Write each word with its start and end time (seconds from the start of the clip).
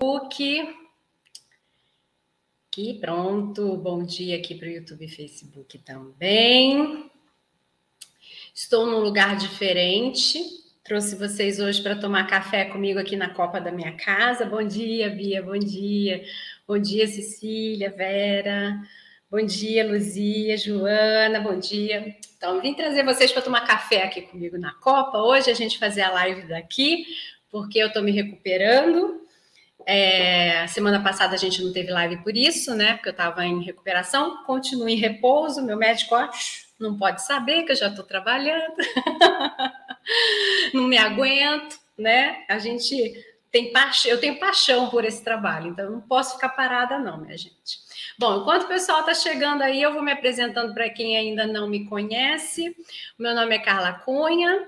Facebook. 0.00 0.74
Aqui, 2.68 2.98
pronto. 2.98 3.76
Bom 3.76 4.02
dia 4.02 4.36
aqui 4.36 4.54
para 4.54 4.66
o 4.66 4.70
YouTube 4.70 5.04
e 5.04 5.08
Facebook 5.08 5.78
também. 5.78 7.10
Estou 8.54 8.86
num 8.86 9.00
lugar 9.00 9.36
diferente. 9.36 10.42
Trouxe 10.82 11.16
vocês 11.16 11.60
hoje 11.60 11.82
para 11.82 11.96
tomar 11.96 12.26
café 12.26 12.64
comigo 12.64 12.98
aqui 12.98 13.14
na 13.14 13.28
copa 13.34 13.60
da 13.60 13.70
minha 13.70 13.92
casa. 13.92 14.46
Bom 14.46 14.62
dia, 14.62 15.10
Bia. 15.10 15.42
Bom 15.42 15.58
dia. 15.58 16.24
Bom 16.66 16.78
dia, 16.78 17.06
Cecília, 17.06 17.90
Vera. 17.90 18.80
Bom 19.30 19.44
dia, 19.44 19.86
Luzia, 19.86 20.56
Joana. 20.56 21.40
Bom 21.40 21.58
dia. 21.58 22.16
Então, 22.36 22.60
vim 22.62 22.72
trazer 22.72 23.04
vocês 23.04 23.30
para 23.30 23.42
tomar 23.42 23.66
café 23.66 24.04
aqui 24.04 24.22
comigo 24.22 24.56
na 24.56 24.72
Copa. 24.72 25.18
Hoje 25.18 25.50
a 25.50 25.54
gente 25.54 25.78
fazer 25.78 26.00
a 26.00 26.10
live 26.10 26.48
daqui, 26.48 27.04
porque 27.50 27.78
eu 27.78 27.88
estou 27.88 28.02
me 28.02 28.12
recuperando. 28.12 29.19
É, 29.86 30.66
semana 30.68 31.02
passada 31.02 31.34
a 31.34 31.38
gente 31.38 31.62
não 31.62 31.72
teve 31.72 31.90
live 31.90 32.18
por 32.18 32.36
isso, 32.36 32.74
né? 32.74 32.94
Porque 32.94 33.08
eu 33.08 33.12
estava 33.12 33.44
em 33.44 33.62
recuperação, 33.62 34.44
continuo 34.44 34.88
em 34.88 34.96
repouso. 34.96 35.62
Meu 35.62 35.76
médico, 35.76 36.14
ó, 36.14 36.28
não 36.78 36.96
pode 36.96 37.22
saber 37.22 37.64
que 37.64 37.72
eu 37.72 37.76
já 37.76 37.88
estou 37.88 38.04
trabalhando, 38.04 38.74
não 40.72 40.84
me 40.84 40.96
aguento, 40.96 41.78
né? 41.96 42.44
A 42.48 42.58
gente 42.58 42.96
tem 43.52 43.72
paixão, 43.72 44.10
eu 44.10 44.20
tenho 44.20 44.38
paixão 44.38 44.88
por 44.88 45.04
esse 45.04 45.22
trabalho, 45.22 45.68
então 45.68 45.90
não 45.90 46.00
posso 46.00 46.34
ficar 46.34 46.50
parada, 46.50 46.98
não, 46.98 47.18
minha 47.18 47.36
gente. 47.36 47.78
Bom, 48.18 48.40
enquanto 48.40 48.64
o 48.64 48.68
pessoal 48.68 49.00
está 49.00 49.12
chegando 49.12 49.62
aí, 49.62 49.82
eu 49.82 49.92
vou 49.92 50.02
me 50.02 50.12
apresentando 50.12 50.72
para 50.72 50.88
quem 50.88 51.16
ainda 51.16 51.46
não 51.46 51.68
me 51.68 51.84
conhece. 51.86 52.74
Meu 53.18 53.34
nome 53.34 53.54
é 53.54 53.58
Carla 53.58 53.92
Cunha, 53.92 54.66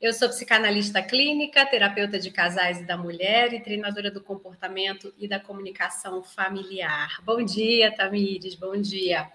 eu 0.00 0.12
sou 0.12 0.28
psicanalista 0.28 1.02
clínica, 1.02 1.66
terapeuta 1.66 2.20
de 2.20 2.30
casais 2.30 2.80
e 2.80 2.84
da 2.84 2.96
mulher 2.96 3.52
e 3.52 3.60
treinadora 3.60 4.12
do 4.12 4.20
comportamento 4.20 5.12
e 5.18 5.26
da 5.26 5.40
comunicação 5.40 6.22
familiar. 6.22 7.20
Bom 7.24 7.42
dia, 7.42 7.92
Tamires, 7.92 8.54
bom 8.54 8.80
dia. 8.80 9.28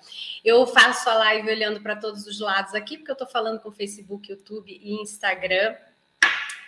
Eu 0.44 0.66
faço 0.66 1.09
a 1.09 1.16
live 1.16 1.50
olhando 1.50 1.81
para 1.81 1.97
todos 1.97 2.25
os 2.25 2.39
lados 2.39 2.73
aqui, 2.73 2.97
porque 2.97 3.11
eu 3.11 3.14
estou 3.14 3.28
falando 3.28 3.59
com 3.59 3.72
Facebook, 3.73 4.31
YouTube 4.31 4.72
e 4.72 5.02
Instagram. 5.02 5.75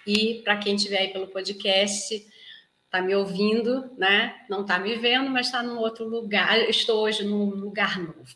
E 0.05 0.41
para 0.43 0.57
quem 0.57 0.75
estiver 0.75 0.97
aí 0.97 1.13
pelo 1.13 1.27
podcast, 1.27 2.13
está 2.83 3.01
me 3.01 3.15
ouvindo, 3.15 3.89
né? 3.97 4.35
Não 4.49 4.61
está 4.61 4.77
me 4.77 4.93
vendo, 4.95 5.29
mas 5.29 5.45
está 5.45 5.63
num 5.63 5.77
outro 5.77 6.05
lugar. 6.05 6.59
Estou 6.69 7.01
hoje 7.01 7.23
num 7.23 7.45
lugar 7.45 7.97
novo 7.97 8.35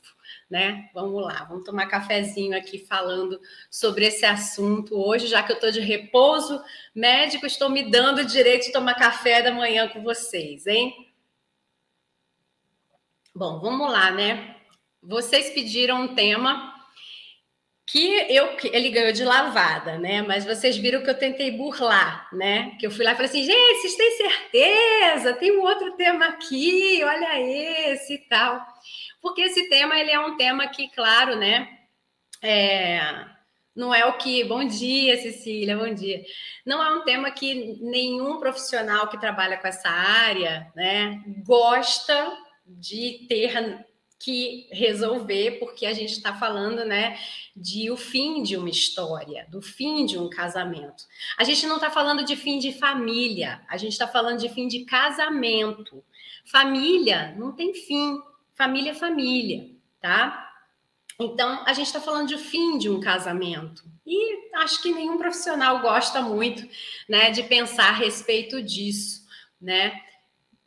né? 0.49 0.89
Vamos 0.93 1.23
lá, 1.23 1.43
vamos 1.43 1.63
tomar 1.63 1.85
cafezinho 1.85 2.57
aqui 2.57 2.79
falando 2.79 3.39
sobre 3.69 4.05
esse 4.05 4.25
assunto 4.25 4.95
hoje, 4.95 5.27
já 5.27 5.43
que 5.43 5.51
eu 5.51 5.55
estou 5.55 5.71
de 5.71 5.79
repouso 5.79 6.61
médico, 6.93 7.45
estou 7.45 7.69
me 7.69 7.89
dando 7.89 8.19
o 8.19 8.25
direito 8.25 8.65
de 8.65 8.71
tomar 8.71 8.95
café 8.95 9.41
da 9.41 9.51
manhã 9.51 9.87
com 9.87 10.01
vocês, 10.01 10.65
hein? 10.65 11.07
Bom, 13.35 13.59
vamos 13.59 13.91
lá, 13.91 14.09
né? 14.09 14.55
Vocês 15.03 15.51
pediram 15.51 16.01
um 16.01 16.15
tema 16.15 16.75
que 17.85 18.07
eu 18.29 18.55
ele 18.71 18.89
ganhou 18.89 19.11
de 19.11 19.23
lavada, 19.23 19.97
né? 19.97 20.21
Mas 20.21 20.45
vocês 20.45 20.77
viram 20.77 21.01
que 21.01 21.09
eu 21.09 21.17
tentei 21.17 21.51
burlar, 21.51 22.27
né? 22.33 22.75
Que 22.79 22.85
eu 22.85 22.91
fui 22.91 23.03
lá 23.03 23.13
e 23.13 23.15
falei 23.15 23.29
assim, 23.29 23.43
gente, 23.43 23.81
vocês 23.81 23.95
têm 23.95 24.17
certeza? 24.17 25.33
Tem 25.33 25.57
um 25.57 25.61
outro 25.61 25.95
tema 25.95 26.25
aqui, 26.27 27.01
olha 27.03 27.39
esse 27.39 28.15
e 28.15 28.17
tal 28.27 28.63
porque 29.21 29.41
esse 29.41 29.69
tema 29.69 29.97
ele 29.99 30.11
é 30.11 30.19
um 30.19 30.37
tema 30.37 30.67
que, 30.67 30.89
claro, 30.89 31.35
né? 31.35 31.79
É, 32.41 33.25
não 33.75 33.93
é 33.93 34.05
o 34.05 34.17
que. 34.17 34.43
Bom 34.43 34.65
dia, 34.65 35.21
Cecília, 35.21 35.77
bom 35.77 35.93
dia. 35.93 36.23
Não 36.65 36.83
é 36.83 36.93
um 36.93 37.03
tema 37.03 37.31
que 37.31 37.77
nenhum 37.81 38.39
profissional 38.39 39.07
que 39.07 39.19
trabalha 39.19 39.57
com 39.57 39.67
essa 39.67 39.89
área, 39.89 40.71
né, 40.75 41.23
gosta 41.45 42.37
de 42.65 43.25
ter 43.27 43.85
que 44.19 44.67
resolver, 44.71 45.59
porque 45.59 45.85
a 45.85 45.93
gente 45.93 46.11
está 46.11 46.33
falando, 46.33 46.83
né, 46.83 47.17
de 47.55 47.89
o 47.89 47.95
fim 47.95 48.43
de 48.43 48.57
uma 48.57 48.69
história, 48.69 49.47
do 49.49 49.61
fim 49.61 50.05
de 50.05 50.17
um 50.17 50.29
casamento. 50.29 51.05
A 51.37 51.45
gente 51.45 51.65
não 51.65 51.75
está 51.75 51.89
falando 51.89 52.25
de 52.25 52.35
fim 52.35 52.59
de 52.59 52.73
família, 52.73 53.61
a 53.69 53.77
gente 53.77 53.93
está 53.93 54.07
falando 54.07 54.39
de 54.39 54.49
fim 54.49 54.67
de 54.67 54.83
casamento. 54.83 56.03
Família 56.45 57.33
não 57.37 57.53
tem 57.53 57.73
fim, 57.73 58.19
família 58.59 58.91
é 58.91 58.93
família, 58.93 59.69
tá? 60.01 60.51
Então, 61.17 61.63
a 61.65 61.71
gente 61.71 61.87
está 61.87 62.01
falando 62.01 62.27
de 62.27 62.37
fim 62.37 62.77
de 62.77 62.89
um 62.89 62.99
casamento. 62.99 63.85
E 64.05 64.51
acho 64.57 64.81
que 64.81 64.91
nenhum 64.91 65.17
profissional 65.17 65.79
gosta 65.79 66.21
muito, 66.21 66.67
né, 67.07 67.31
de 67.31 67.43
pensar 67.43 67.89
a 67.89 67.93
respeito 67.93 68.61
disso, 68.61 69.25
né? 69.61 70.01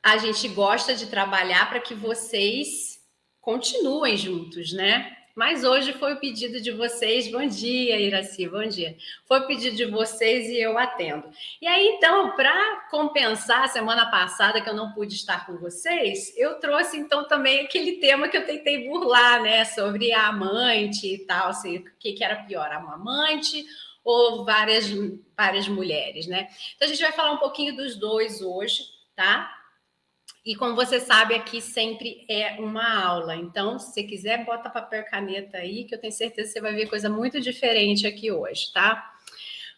A 0.02 0.16
gente 0.16 0.48
gosta 0.48 0.94
de 0.94 1.06
trabalhar 1.06 1.68
para 1.68 1.80
que 1.80 1.94
vocês 1.94 2.98
continuem 3.42 4.16
juntos, 4.16 4.72
né? 4.72 5.14
Mas 5.34 5.64
hoje 5.64 5.94
foi 5.94 6.12
o 6.12 6.20
pedido 6.20 6.60
de 6.60 6.70
vocês. 6.70 7.30
Bom 7.30 7.46
dia, 7.46 7.98
Iraci, 7.98 8.46
bom 8.46 8.66
dia. 8.66 8.96
Foi 9.24 9.40
o 9.40 9.46
pedido 9.46 9.74
de 9.74 9.86
vocês 9.86 10.46
e 10.48 10.60
eu 10.60 10.76
atendo. 10.76 11.24
E 11.60 11.66
aí, 11.66 11.86
então, 11.96 12.36
para 12.36 12.88
compensar 12.90 13.64
a 13.64 13.68
semana 13.68 14.10
passada 14.10 14.60
que 14.60 14.68
eu 14.68 14.74
não 14.74 14.92
pude 14.92 15.14
estar 15.14 15.46
com 15.46 15.56
vocês, 15.56 16.36
eu 16.36 16.60
trouxe 16.60 16.98
então 16.98 17.26
também 17.26 17.60
aquele 17.60 17.92
tema 17.92 18.28
que 18.28 18.36
eu 18.36 18.44
tentei 18.44 18.86
burlar, 18.86 19.42
né? 19.42 19.64
Sobre 19.64 20.12
a 20.12 20.28
amante 20.28 21.14
e 21.14 21.18
tal, 21.24 21.48
assim, 21.48 21.78
o 21.78 21.84
que, 21.98 22.12
que 22.12 22.22
era 22.22 22.44
pior, 22.44 22.70
a 22.70 22.76
amante 22.76 23.64
ou 24.04 24.44
várias, 24.44 24.90
várias 25.34 25.66
mulheres, 25.66 26.26
né? 26.26 26.48
Então 26.76 26.86
a 26.86 26.90
gente 26.90 27.02
vai 27.02 27.12
falar 27.12 27.32
um 27.32 27.38
pouquinho 27.38 27.74
dos 27.74 27.96
dois 27.96 28.42
hoje, 28.42 28.82
tá? 29.16 29.61
E 30.44 30.56
como 30.56 30.74
você 30.74 30.98
sabe, 30.98 31.34
aqui 31.34 31.60
sempre 31.60 32.24
é 32.28 32.56
uma 32.58 33.00
aula. 33.00 33.36
Então, 33.36 33.78
se 33.78 33.92
você 33.92 34.02
quiser, 34.02 34.44
bota 34.44 34.68
papel 34.68 35.02
e 35.02 35.04
caneta 35.04 35.58
aí, 35.58 35.84
que 35.84 35.94
eu 35.94 36.00
tenho 36.00 36.12
certeza 36.12 36.48
que 36.48 36.54
você 36.54 36.60
vai 36.60 36.74
ver 36.74 36.88
coisa 36.88 37.08
muito 37.08 37.40
diferente 37.40 38.06
aqui 38.06 38.32
hoje, 38.32 38.72
tá? 38.72 39.12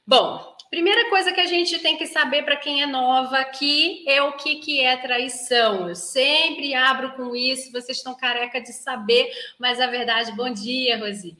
Bom, 0.06 0.56
primeira 0.70 1.10
coisa 1.10 1.32
que 1.32 1.40
a 1.40 1.46
gente 1.46 1.78
tem 1.80 1.98
que 1.98 2.06
saber 2.06 2.44
para 2.44 2.56
quem 2.56 2.82
é 2.82 2.86
nova 2.86 3.38
aqui 3.38 4.04
é 4.08 4.22
o 4.22 4.32
que, 4.32 4.56
que 4.56 4.80
é 4.80 4.96
traição. 4.96 5.88
Eu 5.88 5.94
sempre 5.94 6.74
abro 6.74 7.12
com 7.12 7.36
isso, 7.36 7.70
vocês 7.70 7.98
estão 7.98 8.14
careca 8.14 8.58
de 8.58 8.72
saber, 8.72 9.30
mas 9.58 9.80
a 9.80 9.86
verdade, 9.86 10.32
bom 10.32 10.50
dia, 10.50 10.98
Rosi. 10.98 11.36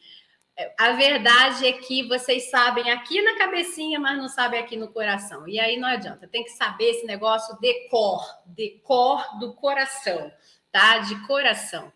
A 0.78 0.92
verdade 0.92 1.66
é 1.66 1.72
que 1.72 2.06
vocês 2.06 2.48
sabem 2.48 2.88
aqui 2.90 3.20
na 3.22 3.36
cabecinha, 3.36 3.98
mas 3.98 4.16
não 4.16 4.28
sabem 4.28 4.60
aqui 4.60 4.76
no 4.76 4.88
coração. 4.88 5.48
E 5.48 5.58
aí 5.58 5.76
não 5.76 5.88
adianta, 5.88 6.28
tem 6.28 6.44
que 6.44 6.50
saber 6.50 6.90
esse 6.90 7.06
negócio 7.06 7.58
de 7.60 7.88
cor, 7.88 8.24
de 8.46 8.80
cor 8.84 9.38
do 9.40 9.52
coração, 9.54 10.30
tá? 10.70 10.98
De 10.98 11.26
coração. 11.26 11.92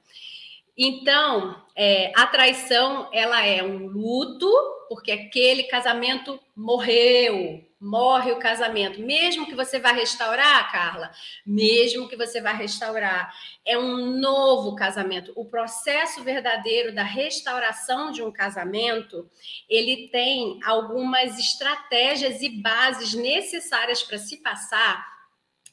Então, 0.81 1.61
é, 1.75 2.13
a 2.15 2.25
traição, 2.29 3.11
ela 3.13 3.45
é 3.45 3.65
um 3.65 3.89
luto, 3.89 4.49
porque 4.89 5.11
aquele 5.11 5.65
casamento 5.65 6.39
morreu, 6.55 7.65
morre 7.81 8.31
o 8.31 8.39
casamento, 8.39 9.01
mesmo 9.01 9.47
que 9.47 9.57
você 9.57 9.81
vá 9.81 9.91
restaurar, 9.91 10.71
Carla, 10.71 11.11
mesmo 11.45 12.09
que 12.09 12.17
você 12.17 12.41
vá 12.41 12.53
restaurar, 12.53 13.35
é 13.67 13.77
um 13.77 14.21
novo 14.21 14.77
casamento. 14.77 15.33
O 15.35 15.45
processo 15.45 16.23
verdadeiro 16.23 16.95
da 16.95 17.03
restauração 17.03 18.13
de 18.13 18.23
um 18.23 18.31
casamento, 18.31 19.29
ele 19.69 20.07
tem 20.13 20.61
algumas 20.65 21.41
estratégias 21.41 22.41
e 22.41 22.49
bases 22.49 23.15
necessárias 23.15 24.01
para 24.01 24.19
se 24.19 24.37
passar 24.37 25.18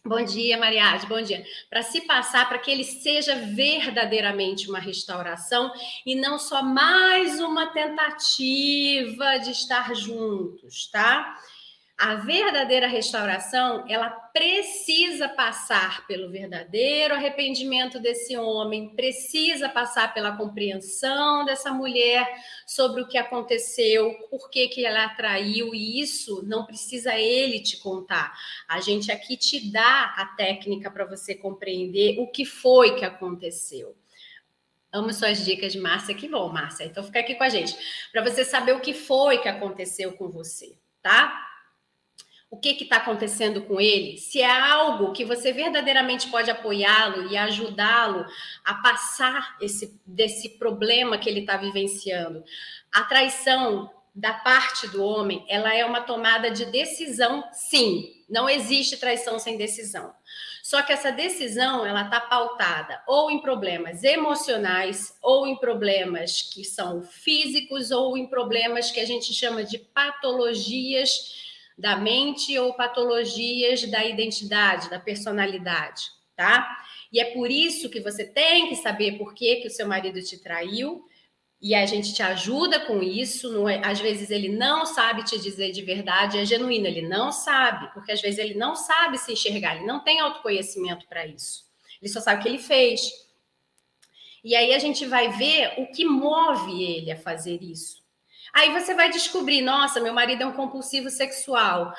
Bom 0.07 0.23
dia, 0.23 0.55
Mariade, 0.55 1.07
bom 1.07 1.19
dia. 1.19 1.43
Para 1.67 1.81
se 1.81 2.01
passar, 2.01 2.47
para 2.47 2.59
que 2.59 2.69
ele 2.69 2.83
seja 2.83 3.35
verdadeiramente 3.37 4.69
uma 4.69 4.77
restauração 4.77 5.73
e 6.05 6.13
não 6.13 6.37
só 6.37 6.61
mais 6.61 7.39
uma 7.39 7.73
tentativa 7.73 9.39
de 9.39 9.49
estar 9.49 9.95
juntos, 9.95 10.85
tá? 10.91 11.35
A 11.97 12.15
verdadeira 12.15 12.87
restauração, 12.87 13.85
ela 13.87 14.09
precisa 14.09 15.29
passar 15.29 16.05
pelo 16.05 16.29
verdadeiro 16.29 17.13
arrependimento 17.13 18.01
desse 18.01 18.35
homem, 18.35 18.93
precisa 18.93 19.69
passar 19.69 20.13
pela 20.13 20.35
compreensão 20.35 21.45
dessa 21.45 21.71
mulher 21.71 22.29
sobre 22.67 23.01
o 23.01 23.07
que 23.07 23.17
aconteceu, 23.17 24.13
por 24.29 24.49
que, 24.49 24.67
que 24.67 24.85
ela 24.85 25.05
atraiu, 25.05 25.73
e 25.73 26.01
isso 26.01 26.43
não 26.45 26.65
precisa 26.65 27.15
ele 27.15 27.61
te 27.61 27.77
contar. 27.77 28.37
A 28.67 28.81
gente 28.81 29.09
aqui 29.09 29.37
te 29.37 29.71
dá 29.71 30.15
a 30.17 30.25
técnica 30.35 30.91
para 30.91 31.05
você 31.05 31.33
compreender 31.33 32.19
o 32.19 32.27
que 32.27 32.43
foi 32.43 32.97
que 32.97 33.05
aconteceu. 33.05 33.95
Amo 34.91 35.13
suas 35.13 35.45
dicas, 35.45 35.73
Márcia. 35.77 36.13
Que 36.13 36.27
bom, 36.27 36.49
Márcia. 36.49 36.83
Então 36.83 37.03
fica 37.05 37.21
aqui 37.21 37.35
com 37.35 37.43
a 37.45 37.49
gente, 37.49 37.73
para 38.11 38.21
você 38.21 38.43
saber 38.43 38.73
o 38.73 38.81
que 38.81 38.93
foi 38.93 39.37
que 39.37 39.47
aconteceu 39.47 40.11
com 40.11 40.27
você, 40.27 40.77
tá? 41.01 41.54
O 42.55 42.59
que 42.59 42.83
está 42.83 42.97
acontecendo 42.97 43.61
com 43.63 43.81
ele, 43.81 44.17
se 44.17 44.41
é 44.41 44.49
algo 44.49 45.11
que 45.11 45.25
você 45.25 45.51
verdadeiramente 45.51 46.29
pode 46.29 46.49
apoiá-lo 46.49 47.29
e 47.29 47.35
ajudá-lo 47.35 48.25
a 48.63 48.75
passar 48.75 49.57
esse, 49.59 49.99
desse 50.05 50.57
problema 50.57 51.17
que 51.17 51.29
ele 51.29 51.41
está 51.41 51.57
vivenciando. 51.57 52.43
A 52.93 53.03
traição 53.03 53.91
da 54.13 54.33
parte 54.33 54.87
do 54.87 55.03
homem, 55.03 55.45
ela 55.49 55.75
é 55.75 55.83
uma 55.83 55.99
tomada 55.99 56.49
de 56.49 56.65
decisão, 56.65 57.43
sim. 57.51 58.13
Não 58.29 58.49
existe 58.49 58.95
traição 58.97 59.37
sem 59.37 59.57
decisão. 59.57 60.13
Só 60.63 60.81
que 60.81 60.93
essa 60.93 61.11
decisão 61.11 61.85
ela 61.85 62.03
está 62.03 62.19
pautada 62.19 62.99
ou 63.05 63.29
em 63.29 63.39
problemas 63.39 64.03
emocionais, 64.03 65.15
ou 65.21 65.45
em 65.45 65.57
problemas 65.57 66.41
que 66.41 66.63
são 66.63 67.03
físicos, 67.03 67.91
ou 67.91 68.17
em 68.17 68.25
problemas 68.25 68.89
que 68.89 68.99
a 68.99 69.05
gente 69.05 69.33
chama 69.33 69.63
de 69.63 69.77
patologias 69.77 71.44
da 71.77 71.97
mente 71.97 72.57
ou 72.57 72.73
patologias 72.73 73.83
da 73.89 74.05
identidade, 74.05 74.89
da 74.89 74.99
personalidade, 74.99 76.03
tá? 76.35 76.83
E 77.11 77.19
é 77.19 77.25
por 77.33 77.51
isso 77.51 77.89
que 77.89 77.99
você 77.99 78.25
tem 78.25 78.67
que 78.67 78.75
saber 78.75 79.17
por 79.17 79.33
que, 79.33 79.57
que 79.57 79.67
o 79.67 79.71
seu 79.71 79.87
marido 79.87 80.21
te 80.21 80.37
traiu 80.37 81.05
e 81.61 81.73
a 81.73 81.85
gente 81.85 82.13
te 82.13 82.21
ajuda 82.21 82.79
com 82.81 83.01
isso. 83.01 83.67
É, 83.67 83.81
às 83.85 83.99
vezes 83.99 84.29
ele 84.29 84.49
não 84.49 84.85
sabe 84.85 85.23
te 85.23 85.39
dizer 85.39 85.71
de 85.71 85.81
verdade, 85.81 86.37
é 86.37 86.45
genuíno, 86.45 86.87
ele 86.87 87.01
não 87.01 87.31
sabe, 87.31 87.91
porque 87.93 88.11
às 88.11 88.21
vezes 88.21 88.39
ele 88.39 88.53
não 88.53 88.75
sabe 88.75 89.17
se 89.17 89.33
enxergar, 89.33 89.75
ele 89.75 89.85
não 89.85 90.03
tem 90.03 90.19
autoconhecimento 90.19 91.07
para 91.07 91.25
isso. 91.25 91.65
Ele 92.01 92.11
só 92.11 92.21
sabe 92.21 92.39
o 92.39 92.43
que 92.43 92.49
ele 92.49 92.59
fez. 92.59 93.01
E 94.43 94.55
aí 94.55 94.73
a 94.73 94.79
gente 94.79 95.05
vai 95.05 95.29
ver 95.29 95.73
o 95.79 95.87
que 95.87 96.05
move 96.05 96.83
ele 96.83 97.11
a 97.11 97.17
fazer 97.17 97.63
isso. 97.63 98.04
Aí 98.55 98.71
você 98.71 98.93
vai 98.93 99.09
descobrir, 99.09 99.61
nossa, 99.61 99.99
meu 99.99 100.13
marido 100.13 100.43
é 100.43 100.45
um 100.45 100.53
compulsivo 100.53 101.09
sexual. 101.09 101.93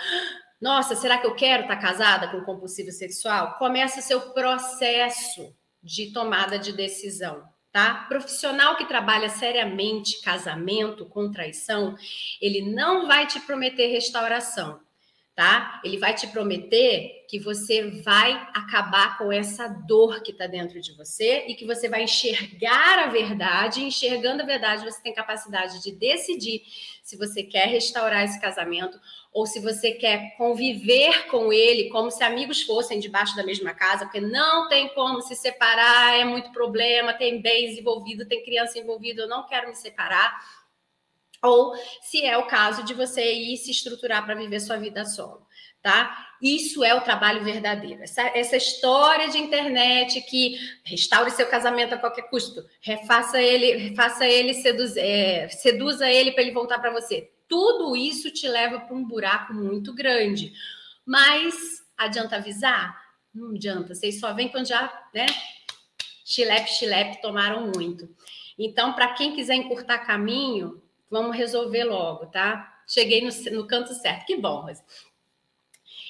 Nossa, 0.61 0.97
será 0.97 1.19
que 1.19 1.27
eu 1.27 1.35
quero 1.35 1.63
estar 1.65 1.77
casada 1.77 2.29
com 2.29 2.39
um 2.39 2.45
compulsivo 2.45 2.91
sexual? 2.91 3.59
Começa 3.59 4.01
seu 4.01 4.33
processo 4.33 5.55
de 5.83 6.13
tomada 6.13 6.59
de 6.59 6.73
decisão 6.73 7.47
tá? 7.77 8.07
Profissional 8.09 8.75
que 8.75 8.87
trabalha 8.87 9.29
seriamente 9.29 10.23
casamento 10.23 11.05
com 11.05 11.31
traição, 11.31 11.95
ele 12.41 12.63
não 12.63 13.07
vai 13.07 13.27
te 13.27 13.39
prometer 13.41 13.89
restauração, 13.89 14.81
tá? 15.37 15.83
Ele 15.85 15.99
vai 15.99 16.15
te 16.15 16.27
prometer 16.29 17.27
que 17.29 17.39
você 17.39 17.91
vai 18.01 18.33
acabar 18.55 19.19
com 19.19 19.31
essa 19.31 19.69
dor 19.69 20.23
que 20.23 20.33
está 20.33 20.47
dentro 20.47 20.81
de 20.81 20.97
você 20.97 21.45
e 21.47 21.55
que 21.55 21.67
você 21.67 21.91
vai 21.91 22.05
enxergar 22.05 23.01
a 23.01 23.07
verdade. 23.09 23.85
Enxergando 23.85 24.43
a 24.43 24.47
verdade, 24.47 24.85
você 24.85 25.03
tem 25.03 25.13
capacidade 25.13 25.83
de 25.83 25.93
decidir 25.93 26.63
se 27.03 27.19
você 27.19 27.43
quer 27.43 27.69
restaurar 27.69 28.25
esse 28.25 28.41
casamento 28.41 28.99
ou 29.31 29.45
se 29.45 29.61
você 29.61 29.93
quer 29.93 30.35
conviver 30.39 31.29
com 31.29 31.53
ele 31.53 31.91
como 31.91 32.11
se 32.11 32.25
amigos 32.25 32.63
fossem 32.63 32.99
debaixo 32.99 33.37
da 33.37 33.45
mesma 33.45 33.75
casa, 33.75 34.07
porque 34.07 34.21
não 34.21 34.67
tem 34.69 34.89
como 34.95 35.21
se 35.21 35.37
separar, 35.37 36.19
é 36.19 36.25
muito 36.25 36.51
problema, 36.51 37.13
tem 37.13 37.43
bens 37.43 37.77
envolvido, 37.79 38.27
tem 38.27 38.43
criança 38.43 38.79
envolvida, 38.79 39.23
eu 39.23 39.29
não 39.29 39.47
quero 39.47 39.69
me 39.69 39.77
separar. 39.77 40.35
Ou 41.47 41.75
se 42.03 42.25
é 42.25 42.37
o 42.37 42.47
caso 42.47 42.83
de 42.85 42.95
você 42.95 43.33
ir 43.33 43.57
se 43.57 43.71
estruturar 43.71 44.25
para 44.25 44.35
viver 44.35 44.61
sua 44.61 44.77
vida 44.77 45.05
solo, 45.05 45.47
tá? 45.83 46.27
Isso 46.43 46.85
é 46.85 46.95
o 46.95 47.01
trabalho 47.01 47.45
verdadeiro. 47.45 48.03
Essa, 48.03 48.23
essa 48.35 48.57
história 48.57 49.29
de 49.29 49.39
internet 49.39 50.21
que 50.23 50.59
restaure 50.85 51.31
seu 51.31 51.47
casamento 51.47 51.95
a 51.95 51.99
qualquer 51.99 52.29
custo, 52.29 52.65
refaça 52.81 53.41
ele, 53.41 53.95
faça 53.95 54.27
ele 54.27 54.53
seduz, 54.55 54.97
é, 54.97 55.49
seduza 55.49 56.11
ele 56.11 56.33
para 56.33 56.43
ele 56.43 56.53
voltar 56.53 56.79
para 56.79 56.93
você 56.93 57.31
tudo 57.49 57.97
isso 57.97 58.31
te 58.31 58.49
leva 58.49 58.81
para 58.81 58.95
um 58.95 59.05
buraco 59.05 59.55
muito 59.55 59.95
grande. 59.95 60.53
Mas 61.05 61.85
adianta 61.97 62.37
avisar? 62.37 63.01
Não 63.35 63.51
adianta, 63.51 63.95
vocês 63.95 64.19
só 64.19 64.33
vêm 64.33 64.49
quando 64.49 64.67
já, 64.67 65.09
né? 65.15 65.27
Chilepe, 66.25 66.71
chilepe, 66.71 67.21
tomaram 67.21 67.71
muito. 67.75 68.09
Então, 68.59 68.95
para 68.95 69.13
quem 69.15 69.35
quiser 69.35 69.55
encurtar 69.55 69.99
caminho, 69.99 70.83
vamos 71.11 71.37
resolver 71.37 71.85
logo, 71.85 72.27
tá? 72.27 72.81
Cheguei 72.87 73.23
no, 73.23 73.31
no 73.53 73.67
canto 73.67 73.95
certo. 73.95 74.27
Que 74.27 74.37
bom, 74.37 74.61
Rosa. 74.61 74.85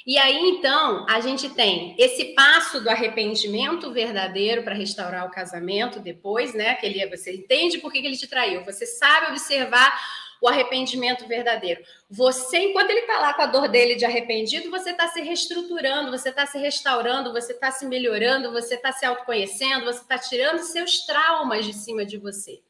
E 0.06 0.19
aí, 0.19 0.38
então, 0.50 1.04
a 1.08 1.19
gente 1.19 1.48
tem 1.48 1.96
esse 1.98 2.26
passo 2.26 2.81
do 2.81 2.88
arrependimento 2.88 3.90
verdadeiro 3.93 4.62
para 4.62 4.72
restaurar 4.72 5.26
o 5.26 5.31
casamento 5.32 5.98
depois, 5.98 6.54
né? 6.54 6.75
Que 6.76 6.87
ele, 6.87 7.04
você 7.08 7.34
entende 7.34 7.78
por 7.78 7.90
que 7.90 7.98
ele 7.98 8.16
te 8.16 8.28
traiu, 8.28 8.64
você 8.64 8.87
sabe 8.87 9.32
observar 9.32 9.93
o 10.40 10.46
arrependimento 10.46 11.26
verdadeiro. 11.26 11.82
Você, 12.08 12.58
enquanto 12.58 12.90
ele 12.90 13.00
está 13.00 13.19
lá 13.19 13.34
com 13.34 13.42
a 13.42 13.46
dor 13.46 13.69
dele 13.69 13.96
de 13.96 14.04
arrependido, 14.04 14.70
você 14.70 14.90
está 14.90 15.08
se 15.08 15.20
reestruturando, 15.20 16.10
você 16.10 16.28
está 16.28 16.46
se 16.46 16.58
restaurando, 16.58 17.32
você 17.32 17.52
está 17.52 17.72
se 17.72 17.84
melhorando, 17.87 18.52
você 18.52 18.76
está 18.76 18.92
se 18.92 19.04
autoconhecendo, 19.04 19.87
você 19.87 20.02
está 20.02 20.19
tirando 20.19 20.58
seus 20.60 21.04
traumas 21.04 21.64
de 21.64 21.72
cima 21.72 22.04
de 22.04 22.16
você. 22.16 22.62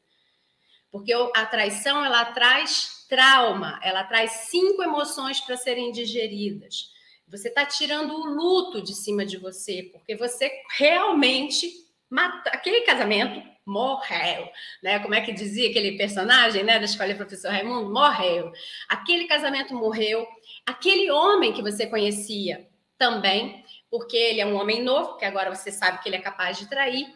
Porque 0.91 1.13
a 1.13 1.45
traição, 1.45 2.03
ela 2.03 2.25
traz 2.25 3.05
trauma, 3.09 3.79
ela 3.83 4.03
traz 4.03 4.31
cinco 4.49 4.83
emoções 4.83 5.39
para 5.41 5.57
serem 5.57 5.91
digeridas. 5.91 6.91
Você 7.27 7.49
está 7.49 7.65
tirando 7.65 8.13
o 8.13 8.25
luto 8.25 8.81
de 8.81 8.95
cima 8.95 9.25
de 9.25 9.37
você, 9.37 9.89
porque 9.91 10.15
você 10.15 10.51
realmente. 10.77 11.85
Aquele 12.45 12.81
casamento 12.81 13.45
morreu, 13.65 14.49
né? 14.81 14.97
Como 14.99 15.13
é 15.13 15.19
que 15.19 15.33
dizia 15.33 15.69
aquele 15.69 15.97
personagem, 15.97 16.63
né, 16.63 16.79
da 16.79 16.85
escola 16.85 17.13
professor 17.15 17.51
Raimundo? 17.51 17.91
Morreu. 17.91 18.49
Aquele 18.87 19.27
casamento 19.27 19.73
morreu. 19.75 20.25
Aquele 20.65 21.11
homem 21.11 21.51
que 21.51 21.61
você 21.61 21.85
conhecia 21.85 22.65
também, 22.97 23.65
porque 23.91 24.15
ele 24.15 24.39
é 24.39 24.45
um 24.45 24.55
homem 24.55 24.81
novo, 24.81 25.17
que 25.17 25.25
agora 25.25 25.53
você 25.53 25.69
sabe 25.69 26.01
que 26.01 26.07
ele 26.07 26.15
é 26.15 26.21
capaz 26.21 26.57
de 26.57 26.69
trair. 26.69 27.13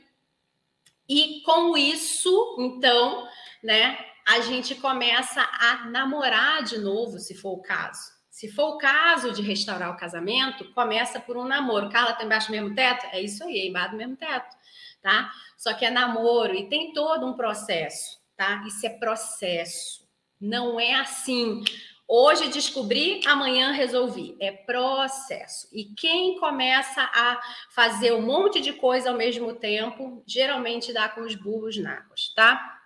E 1.07 1.41
com 1.45 1.77
isso, 1.77 2.57
então, 2.59 3.27
né, 3.63 3.97
a 4.27 4.39
gente 4.41 4.75
começa 4.75 5.41
a 5.41 5.85
namorar 5.89 6.63
de 6.63 6.77
novo, 6.77 7.19
se 7.19 7.35
for 7.35 7.53
o 7.53 7.61
caso. 7.61 8.11
Se 8.29 8.49
for 8.49 8.75
o 8.75 8.77
caso 8.77 9.31
de 9.33 9.41
restaurar 9.41 9.91
o 9.91 9.97
casamento, 9.97 10.71
começa 10.73 11.19
por 11.19 11.37
um 11.37 11.45
namoro. 11.45 11.89
Carla, 11.89 12.13
tá 12.13 12.23
embaixo 12.23 12.47
do 12.47 12.51
mesmo 12.51 12.73
teto? 12.73 13.05
É 13.11 13.21
isso 13.21 13.43
aí, 13.43 13.67
embaixo 13.67 13.91
do 13.91 13.97
mesmo 13.97 14.15
teto 14.15 14.61
tá? 15.01 15.31
Só 15.57 15.73
que 15.73 15.85
é 15.85 15.89
namoro 15.89 16.55
e 16.55 16.69
tem 16.69 16.93
todo 16.93 17.25
um 17.25 17.33
processo, 17.33 18.19
tá? 18.37 18.63
Isso 18.67 18.85
é 18.85 18.89
processo. 18.89 20.07
Não 20.39 20.79
é 20.79 20.95
assim. 20.95 21.63
Hoje 22.07 22.49
descobri, 22.49 23.21
amanhã 23.25 23.71
resolvi. 23.71 24.35
É 24.39 24.51
processo. 24.51 25.67
E 25.71 25.85
quem 25.95 26.39
começa 26.39 27.01
a 27.01 27.39
fazer 27.73 28.13
um 28.13 28.21
monte 28.21 28.59
de 28.59 28.73
coisa 28.73 29.09
ao 29.09 29.17
mesmo 29.17 29.53
tempo, 29.55 30.23
geralmente 30.27 30.93
dá 30.93 31.07
com 31.09 31.21
os 31.21 31.35
burros 31.35 31.77
na 31.77 31.93
água, 31.93 32.15
tá? 32.35 32.80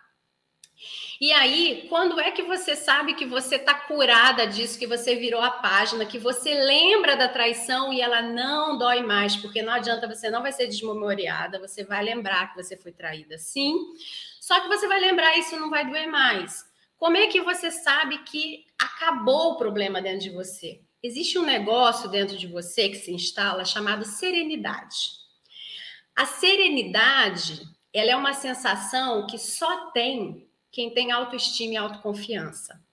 E 1.20 1.32
aí, 1.32 1.86
quando 1.88 2.20
é 2.20 2.32
que 2.32 2.44
você 2.44 2.76
sabe 2.76 3.14
que 3.14 3.26
você 3.26 3.56
está 3.56 3.74
curada 3.74 4.46
disso, 4.46 4.78
que 4.78 4.86
você 4.86 5.16
virou 5.16 5.42
a 5.42 5.50
página, 5.50 6.06
que 6.06 6.20
você 6.20 6.54
lembra 6.54 7.16
da 7.16 7.30
traição 7.30 7.94
e 7.94 8.02
ela 8.02 8.22
não 8.22 8.78
dói 8.78 9.02
mais, 9.02 9.36
porque 9.36 9.62
não 9.62 9.74
adianta, 9.74 10.08
você 10.08 10.30
não 10.30 10.42
vai 10.42 10.52
ser 10.52 10.68
desmemoriada, 10.68 11.60
você 11.60 11.84
vai 11.84 12.04
lembrar 12.04 12.52
que 12.52 12.62
você 12.62 12.76
foi 12.76 12.92
traída, 12.92 13.38
sim. 13.38 13.74
Só 14.42 14.60
que 14.60 14.68
você 14.68 14.88
vai 14.88 15.00
lembrar 15.00 15.38
isso 15.38 15.58
não 15.58 15.70
vai 15.70 15.86
doer 15.86 16.08
mais. 16.08 16.66
Como 16.98 17.18
é 17.18 17.28
que 17.28 17.42
você 17.42 17.72
sabe 17.72 18.20
que 18.20 18.66
acabou 18.78 19.52
o 19.52 19.58
problema 19.58 20.02
dentro 20.02 20.20
de 20.20 20.30
você? 20.30 20.82
Existe 21.02 21.38
um 21.38 21.46
negócio 21.46 22.10
dentro 22.10 22.38
de 22.38 22.48
você 22.48 22.90
que 22.90 22.96
se 22.96 23.12
instala 23.12 23.64
chamado 23.64 24.04
serenidade. 24.04 24.96
A 26.16 26.26
serenidade, 26.26 27.62
ela 27.94 28.12
é 28.12 28.16
uma 28.16 28.34
sensação 28.34 29.28
que 29.28 29.38
só 29.38 29.92
tem 29.92 30.48
quem 30.76 30.94
tem 30.94 31.10
autoestima 31.10 31.74
e 31.74 31.78
autoconfiança. 31.78 32.84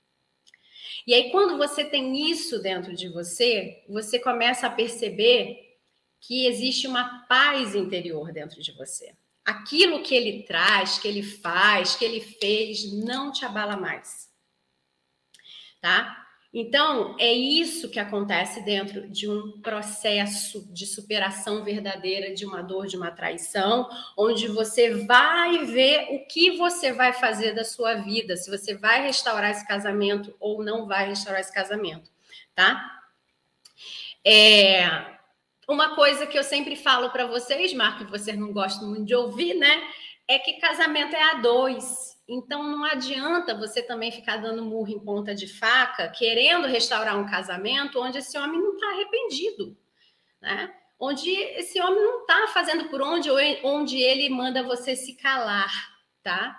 E 1.05 1.13
aí, 1.13 1.33
quando 1.33 1.59
você 1.59 1.85
tem 1.85 2.31
isso 2.31 2.63
dentro 2.63 2.95
de 2.95 3.09
você, 3.09 3.83
você 3.89 4.21
começa 4.21 4.69
a 4.69 4.71
perceber 4.71 5.81
que 6.21 6.47
existe 6.47 6.87
uma 6.87 7.27
paz 7.27 7.75
interior 7.75 8.33
dentro 8.33 8.63
de 8.63 8.71
você. 8.71 9.17
Aquilo 9.45 10.01
que 10.05 10.15
ele 10.15 10.45
traz, 10.45 11.01
que 11.01 11.09
ele 11.09 11.25
faz, 11.25 11.97
que 11.97 12.05
ele 12.05 12.21
fez, 12.21 12.93
não 12.93 13.33
te 13.33 13.45
abala 13.45 13.77
mais. 13.77 14.31
Tá? 15.81 16.22
Então, 16.55 17.17
é 17.19 17.33
isso 17.33 17.89
que 17.89 17.99
acontece 17.99 18.61
dentro 18.63 19.09
de 19.09 19.27
um 19.27 19.53
processo 19.63 20.69
de 20.71 20.85
superação 20.85 21.65
verdadeira 21.65 22.35
de 22.35 22.45
uma 22.45 22.63
dor, 22.63 22.87
de 22.87 22.97
uma 22.97 23.11
traição, 23.11 23.89
onde 24.19 24.49
você 24.49 24.91
vai 25.07 25.65
ver 25.65 26.09
o 26.11 26.27
que 26.27 26.59
você 26.59 26.93
vai 26.93 27.15
fazer 27.15 27.55
da 27.55 27.65
sua 27.65 27.95
vida, 27.95 28.37
se 28.37 28.51
você 28.51 28.75
vai 28.75 29.03
restaurar 29.03 29.51
esse 29.51 29.67
casamento 29.67 30.35
ou 30.39 30.63
não 30.63 30.87
vai 30.87 31.09
restaurar 31.09 31.41
esse 31.41 31.53
casamento, 31.53 32.11
tá? 32.55 33.01
É, 34.23 34.87
uma 35.67 35.95
coisa 35.95 36.27
que 36.27 36.39
eu 36.39 36.45
sempre 36.45 36.77
falo 36.77 37.09
para 37.09 37.27
vocês, 37.27 37.73
Marco, 37.73 38.05
que 38.05 38.11
vocês 38.11 38.37
não 38.37 38.53
gostam 38.53 38.89
muito 38.89 39.07
de 39.07 39.15
ouvir, 39.15 39.55
né? 39.55 39.83
É 40.29 40.39
que 40.39 40.55
casamento 40.55 41.15
é 41.15 41.23
a 41.23 41.35
dois. 41.35 42.13
Então 42.29 42.63
não 42.63 42.85
adianta 42.85 43.55
você 43.55 43.83
também 43.83 44.11
ficar 44.11 44.37
dando 44.39 44.65
murro 44.65 44.89
em 44.91 44.99
ponta 45.05 45.35
de 45.35 45.47
faca, 45.47 46.09
querendo 46.09 46.67
restaurar 46.67 47.19
um 47.19 47.29
casamento 47.29 48.01
onde 48.01 48.19
esse 48.19 48.39
homem 48.39 48.61
não 48.61 48.75
está 48.75 48.89
arrependido, 48.89 49.77
né? 50.41 50.73
Onde 50.99 51.31
esse 51.31 51.81
homem 51.81 52.01
não 52.01 52.21
está 52.21 52.47
fazendo 52.49 52.89
por 52.89 53.03
onde, 53.03 53.29
onde 53.65 54.01
ele 54.01 54.29
manda 54.31 54.63
você 54.63 54.95
se 54.95 55.17
calar, 55.17 55.73
tá? 56.23 56.57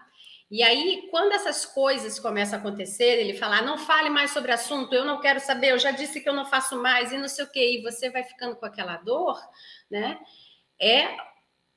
E 0.51 0.61
aí, 0.61 1.07
quando 1.09 1.31
essas 1.31 1.65
coisas 1.65 2.19
começam 2.19 2.59
a 2.59 2.61
acontecer, 2.61 3.19
ele 3.19 3.33
fala: 3.33 3.57
ah, 3.57 3.61
não 3.63 3.77
fale 3.77 4.09
mais 4.09 4.29
sobre 4.29 4.51
assunto, 4.51 4.93
eu 4.93 5.03
não 5.03 5.19
quero 5.19 5.39
saber, 5.39 5.71
eu 5.71 5.79
já 5.79 5.89
disse 5.89 6.21
que 6.21 6.29
eu 6.29 6.33
não 6.33 6.45
faço 6.45 6.79
mais, 6.79 7.11
e 7.11 7.17
não 7.17 7.27
sei 7.27 7.45
o 7.45 7.51
quê, 7.51 7.79
e 7.79 7.81
você 7.81 8.11
vai 8.11 8.23
ficando 8.23 8.55
com 8.57 8.65
aquela 8.65 8.97
dor, 8.97 9.39
né? 9.89 10.19
É, 10.79 11.17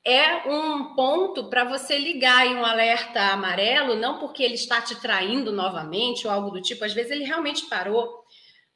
é 0.09 0.47
um 0.47 0.95
ponto 0.95 1.49
para 1.49 1.65
você 1.65 1.97
ligar 1.97 2.47
em 2.47 2.55
um 2.55 2.65
alerta 2.65 3.33
amarelo, 3.33 3.93
não 3.95 4.19
porque 4.19 4.41
ele 4.41 4.53
está 4.53 4.81
te 4.81 4.95
traindo 5.01 5.51
novamente 5.51 6.25
ou 6.25 6.31
algo 6.31 6.49
do 6.49 6.61
tipo, 6.61 6.85
às 6.85 6.93
vezes 6.93 7.11
ele 7.11 7.25
realmente 7.25 7.65
parou, 7.65 8.23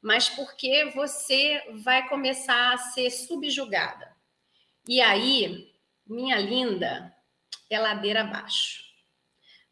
mas 0.02 0.28
porque 0.28 0.92
você 0.94 1.62
vai 1.82 2.06
começar 2.06 2.74
a 2.74 2.76
ser 2.76 3.08
subjugada. 3.10 4.14
E 4.86 5.00
aí, 5.00 5.72
minha 6.06 6.38
linda, 6.38 7.10
é 7.70 7.78
ladeira 7.78 8.20
abaixo 8.20 8.81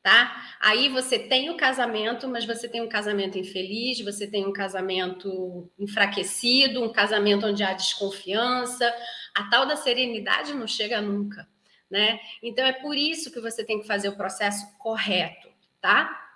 tá? 0.02 0.57
Aí 0.61 0.88
você 0.88 1.19
tem 1.19 1.50
o 1.50 1.57
casamento, 1.57 2.26
mas 2.26 2.45
você 2.45 2.69
tem 2.69 2.80
um 2.80 2.88
casamento 2.88 3.38
infeliz, 3.38 4.00
você 4.00 4.26
tem 4.26 4.47
um 4.47 4.52
casamento 4.52 5.71
enfraquecido, 5.78 6.83
um 6.83 6.92
casamento 6.92 7.47
onde 7.47 7.62
há 7.62 7.73
desconfiança, 7.73 8.92
a 9.35 9.45
tal 9.50 9.66
da 9.66 9.76
serenidade 9.76 10.54
não 10.54 10.66
chega 10.66 11.00
nunca, 11.00 11.47
né? 11.90 12.19
Então 12.42 12.64
é 12.64 12.73
por 12.73 12.97
isso 12.97 13.30
que 13.30 13.40
você 13.40 13.64
tem 13.64 13.80
que 13.80 13.87
fazer 13.87 14.09
o 14.09 14.16
processo 14.16 14.66
correto, 14.78 15.49
tá? 15.80 16.28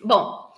Bom, 0.00 0.52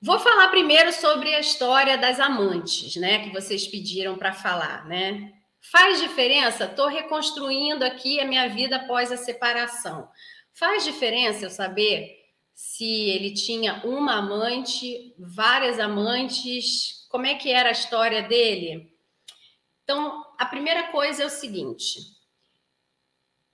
vou 0.00 0.18
falar 0.20 0.48
primeiro 0.48 0.92
sobre 0.92 1.34
a 1.34 1.40
história 1.40 1.98
das 1.98 2.20
amantes, 2.20 2.96
né, 2.96 3.24
que 3.24 3.30
vocês 3.30 3.66
pediram 3.66 4.16
para 4.16 4.32
falar, 4.32 4.86
né? 4.86 5.32
Faz 5.70 6.00
diferença? 6.00 6.64
Estou 6.64 6.88
reconstruindo 6.88 7.84
aqui 7.84 8.20
a 8.20 8.24
minha 8.24 8.48
vida 8.48 8.76
após 8.76 9.12
a 9.12 9.16
separação. 9.16 10.08
Faz 10.52 10.84
diferença 10.84 11.44
eu 11.44 11.50
saber 11.50 12.22
se 12.54 12.84
ele 12.84 13.32
tinha 13.32 13.84
uma 13.84 14.16
amante, 14.16 15.14
várias 15.18 15.80
amantes, 15.80 17.06
como 17.08 17.26
é 17.26 17.34
que 17.34 17.50
era 17.50 17.70
a 17.70 17.72
história 17.72 18.22
dele? 18.22 18.96
Então, 19.84 20.24
a 20.38 20.46
primeira 20.46 20.90
coisa 20.92 21.22
é 21.22 21.26
o 21.26 21.30
seguinte: 21.30 21.98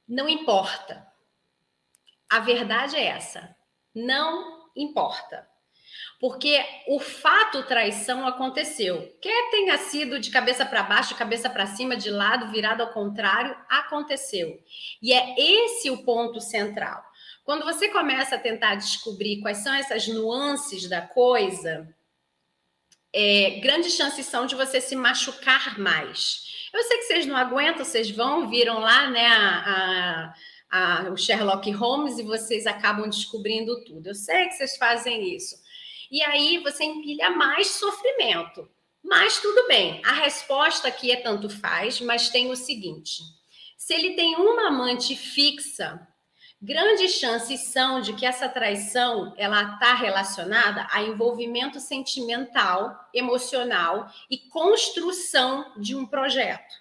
não 0.07 0.29
importa. 0.29 1.07
A 2.31 2.41
verdade 2.41 2.97
é 2.97 3.07
essa. 3.07 3.57
Não 3.95 4.71
importa. 4.77 5.49
Porque 6.21 6.65
o 6.89 6.99
fato 6.99 7.63
traição 7.63 8.27
aconteceu. 8.27 9.17
Quer 9.23 9.51
tenha 9.51 9.79
sido 9.79 10.19
de 10.19 10.31
cabeça 10.31 10.67
para 10.67 10.83
baixo, 10.83 11.15
cabeça 11.15 11.49
para 11.49 11.67
cima, 11.67 11.97
de 11.97 12.11
lado, 12.11 12.51
virado 12.51 12.83
ao 12.83 12.93
contrário, 12.93 13.57
aconteceu. 13.69 14.61
E 15.01 15.13
é 15.13 15.35
esse 15.39 15.91
o 15.91 15.99
ponto 16.05 16.41
central. 16.41 17.03
Quando 17.45 17.65
você 17.65 17.89
começa 17.89 18.35
a 18.35 18.39
tentar 18.39 18.75
descobrir 18.75 19.41
quais 19.41 19.59
são 19.59 19.73
essas 19.73 20.09
nuances 20.09 20.89
da 20.89 21.01
coisa, 21.01 21.89
é, 23.13 23.61
grandes 23.61 23.95
chances 23.95 24.27
são 24.27 24.45
de 24.45 24.55
você 24.55 24.81
se 24.81 24.97
machucar 24.97 25.79
mais. 25.79 26.69
Eu 26.73 26.83
sei 26.83 26.99
que 26.99 27.05
vocês 27.05 27.27
não 27.27 27.37
aguentam, 27.37 27.85
vocês 27.85 28.11
vão, 28.11 28.51
viram 28.51 28.81
lá, 28.81 29.09
né, 29.09 29.27
a, 29.27 30.35
a, 30.71 31.07
a, 31.07 31.11
o 31.11 31.17
Sherlock 31.17 31.71
Holmes 31.71 32.19
e 32.19 32.23
vocês 32.23 32.67
acabam 32.67 33.09
descobrindo 33.09 33.83
tudo. 33.85 34.09
Eu 34.09 34.15
sei 34.15 34.49
que 34.49 34.55
vocês 34.55 34.77
fazem 34.77 35.35
isso. 35.35 35.57
E 36.11 36.23
aí 36.23 36.59
você 36.59 36.85
empilha 36.85 37.31
mais 37.31 37.69
sofrimento. 37.69 38.69
Mas 39.03 39.39
tudo 39.41 39.67
bem, 39.69 40.03
a 40.05 40.13
resposta 40.13 40.89
aqui 40.89 41.11
é 41.11 41.17
tanto 41.17 41.49
faz, 41.49 42.01
mas 42.01 42.31
tem 42.31 42.51
o 42.51 42.57
seguinte: 42.57 43.23
se 43.77 43.95
ele 43.95 44.15
tem 44.15 44.37
uma 44.37 44.69
amante 44.69 45.15
fixa, 45.15 46.07
grandes 46.61 47.13
chances 47.13 47.61
são 47.69 48.01
de 48.01 48.13
que 48.13 48.27
essa 48.27 48.49
traição 48.49 49.33
ela 49.37 49.75
está 49.75 49.95
relacionada 49.95 50.87
a 50.91 51.03
envolvimento 51.03 51.79
sentimental, 51.79 52.99
emocional 53.15 54.11
e 54.31 54.39
construção 54.39 55.73
de 55.77 55.95
um 55.95 56.05
projeto. 56.05 56.75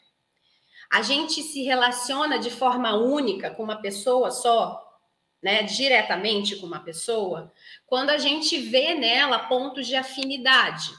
A 0.90 1.02
gente 1.02 1.44
se 1.44 1.64
relaciona 1.64 2.40
de 2.40 2.50
forma 2.50 2.96
única 2.96 3.52
com 3.52 3.64
uma 3.64 3.82
pessoa 3.82 4.32
só, 4.32 4.87
né, 5.42 5.64
diretamente 5.64 6.56
com 6.56 6.66
uma 6.66 6.80
pessoa, 6.80 7.54
quando 7.86 8.10
a 8.10 8.18
gente 8.18 8.58
vê 8.58 8.94
nela 8.94 9.40
pontos 9.40 9.88
de 9.88 9.96
afinidade. 9.96 10.90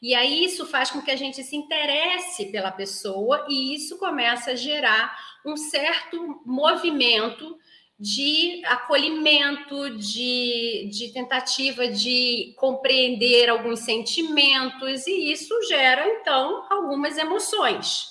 E 0.00 0.14
aí 0.14 0.44
isso 0.44 0.66
faz 0.66 0.90
com 0.90 1.02
que 1.02 1.10
a 1.10 1.16
gente 1.16 1.42
se 1.42 1.56
interesse 1.56 2.46
pela 2.52 2.70
pessoa 2.70 3.46
e 3.48 3.74
isso 3.74 3.98
começa 3.98 4.52
a 4.52 4.56
gerar 4.56 5.16
um 5.44 5.56
certo 5.56 6.42
movimento 6.44 7.58
de 7.98 8.64
acolhimento, 8.64 9.90
de, 9.98 10.88
de 10.92 11.12
tentativa 11.12 11.88
de 11.88 12.54
compreender 12.56 13.48
alguns 13.48 13.80
sentimentos, 13.80 15.06
e 15.08 15.32
isso 15.32 15.52
gera, 15.66 16.06
então, 16.06 16.64
algumas 16.70 17.18
emoções. 17.18 18.06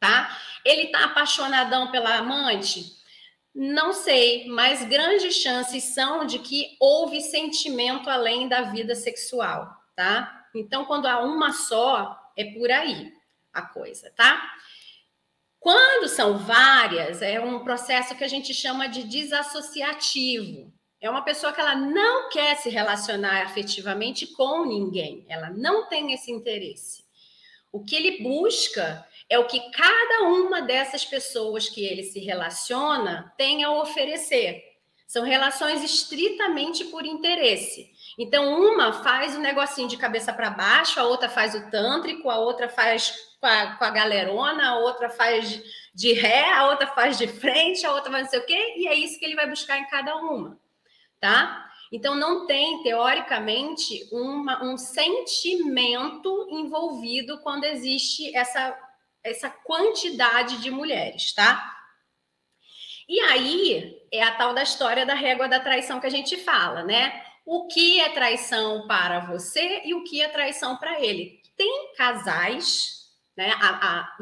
Tá? 0.00 0.34
Ele 0.64 0.84
está 0.84 1.04
apaixonadão 1.04 1.90
pela 1.90 2.16
amante? 2.16 2.97
Não 3.60 3.92
sei, 3.92 4.46
mas 4.46 4.84
grandes 4.84 5.34
chances 5.34 5.82
são 5.82 6.24
de 6.24 6.38
que 6.38 6.76
houve 6.78 7.20
sentimento 7.20 8.08
além 8.08 8.48
da 8.48 8.62
vida 8.62 8.94
sexual, 8.94 9.68
tá? 9.96 10.46
Então, 10.54 10.84
quando 10.84 11.06
há 11.06 11.18
uma 11.24 11.52
só, 11.52 12.16
é 12.36 12.44
por 12.52 12.70
aí 12.70 13.12
a 13.52 13.62
coisa, 13.62 14.12
tá? 14.14 14.48
Quando 15.58 16.06
são 16.06 16.38
várias, 16.38 17.20
é 17.20 17.40
um 17.40 17.64
processo 17.64 18.14
que 18.14 18.22
a 18.22 18.28
gente 18.28 18.54
chama 18.54 18.88
de 18.88 19.02
desassociativo. 19.02 20.72
É 21.00 21.10
uma 21.10 21.22
pessoa 21.22 21.52
que 21.52 21.60
ela 21.60 21.74
não 21.74 22.28
quer 22.28 22.56
se 22.58 22.70
relacionar 22.70 23.42
afetivamente 23.42 24.24
com 24.28 24.66
ninguém, 24.66 25.26
ela 25.28 25.50
não 25.50 25.88
tem 25.88 26.12
esse 26.12 26.30
interesse. 26.30 27.04
O 27.72 27.84
que 27.84 27.96
ele 27.96 28.22
busca 28.22 29.04
é 29.28 29.38
o 29.38 29.46
que 29.46 29.70
cada 29.70 30.24
uma 30.24 30.62
dessas 30.62 31.04
pessoas 31.04 31.68
que 31.68 31.84
ele 31.84 32.02
se 32.02 32.18
relaciona 32.20 33.32
tem 33.36 33.62
a 33.62 33.72
oferecer. 33.72 34.64
São 35.06 35.24
relações 35.24 35.82
estritamente 35.82 36.84
por 36.84 37.04
interesse. 37.04 37.90
Então, 38.18 38.60
uma 38.60 38.92
faz 38.92 39.36
o 39.36 39.40
negocinho 39.40 39.88
de 39.88 39.96
cabeça 39.96 40.32
para 40.32 40.50
baixo, 40.50 40.98
a 40.98 41.04
outra 41.04 41.28
faz 41.28 41.54
o 41.54 41.70
tântrico, 41.70 42.28
a 42.28 42.38
outra 42.38 42.68
faz 42.68 43.14
com 43.40 43.46
a, 43.46 43.76
com 43.76 43.84
a 43.84 43.90
galerona, 43.90 44.70
a 44.70 44.78
outra 44.78 45.08
faz 45.08 45.62
de 45.94 46.12
ré, 46.12 46.52
a 46.52 46.66
outra 46.68 46.88
faz 46.88 47.16
de 47.16 47.26
frente, 47.26 47.86
a 47.86 47.92
outra 47.92 48.10
faz 48.10 48.24
não 48.24 48.30
sei 48.30 48.40
o 48.40 48.46
quê, 48.46 48.74
e 48.76 48.88
é 48.88 48.94
isso 48.94 49.18
que 49.18 49.24
ele 49.24 49.34
vai 49.34 49.48
buscar 49.48 49.78
em 49.78 49.88
cada 49.88 50.16
uma, 50.16 50.58
tá? 51.20 51.66
Então, 51.90 52.14
não 52.14 52.46
tem, 52.46 52.82
teoricamente, 52.82 54.06
uma, 54.12 54.62
um 54.62 54.76
sentimento 54.76 56.48
envolvido 56.50 57.38
quando 57.38 57.64
existe 57.64 58.36
essa 58.36 58.76
essa 59.22 59.50
quantidade 59.50 60.58
de 60.58 60.70
mulheres, 60.70 61.32
tá? 61.32 61.76
E 63.08 63.20
aí 63.20 63.96
é 64.12 64.22
a 64.22 64.34
tal 64.34 64.52
da 64.52 64.62
história 64.62 65.06
da 65.06 65.14
régua 65.14 65.48
da 65.48 65.58
traição 65.58 65.98
que 65.98 66.06
a 66.06 66.10
gente 66.10 66.36
fala, 66.36 66.84
né? 66.84 67.24
O 67.46 67.66
que 67.66 68.00
é 68.00 68.10
traição 68.10 68.86
para 68.86 69.20
você 69.20 69.82
e 69.84 69.94
o 69.94 70.04
que 70.04 70.20
é 70.20 70.28
traição 70.28 70.76
para 70.76 71.00
ele? 71.00 71.40
Tem 71.56 71.94
casais, 71.96 73.08
né? 73.36 73.52
A, 73.58 73.68
a, 73.68 74.16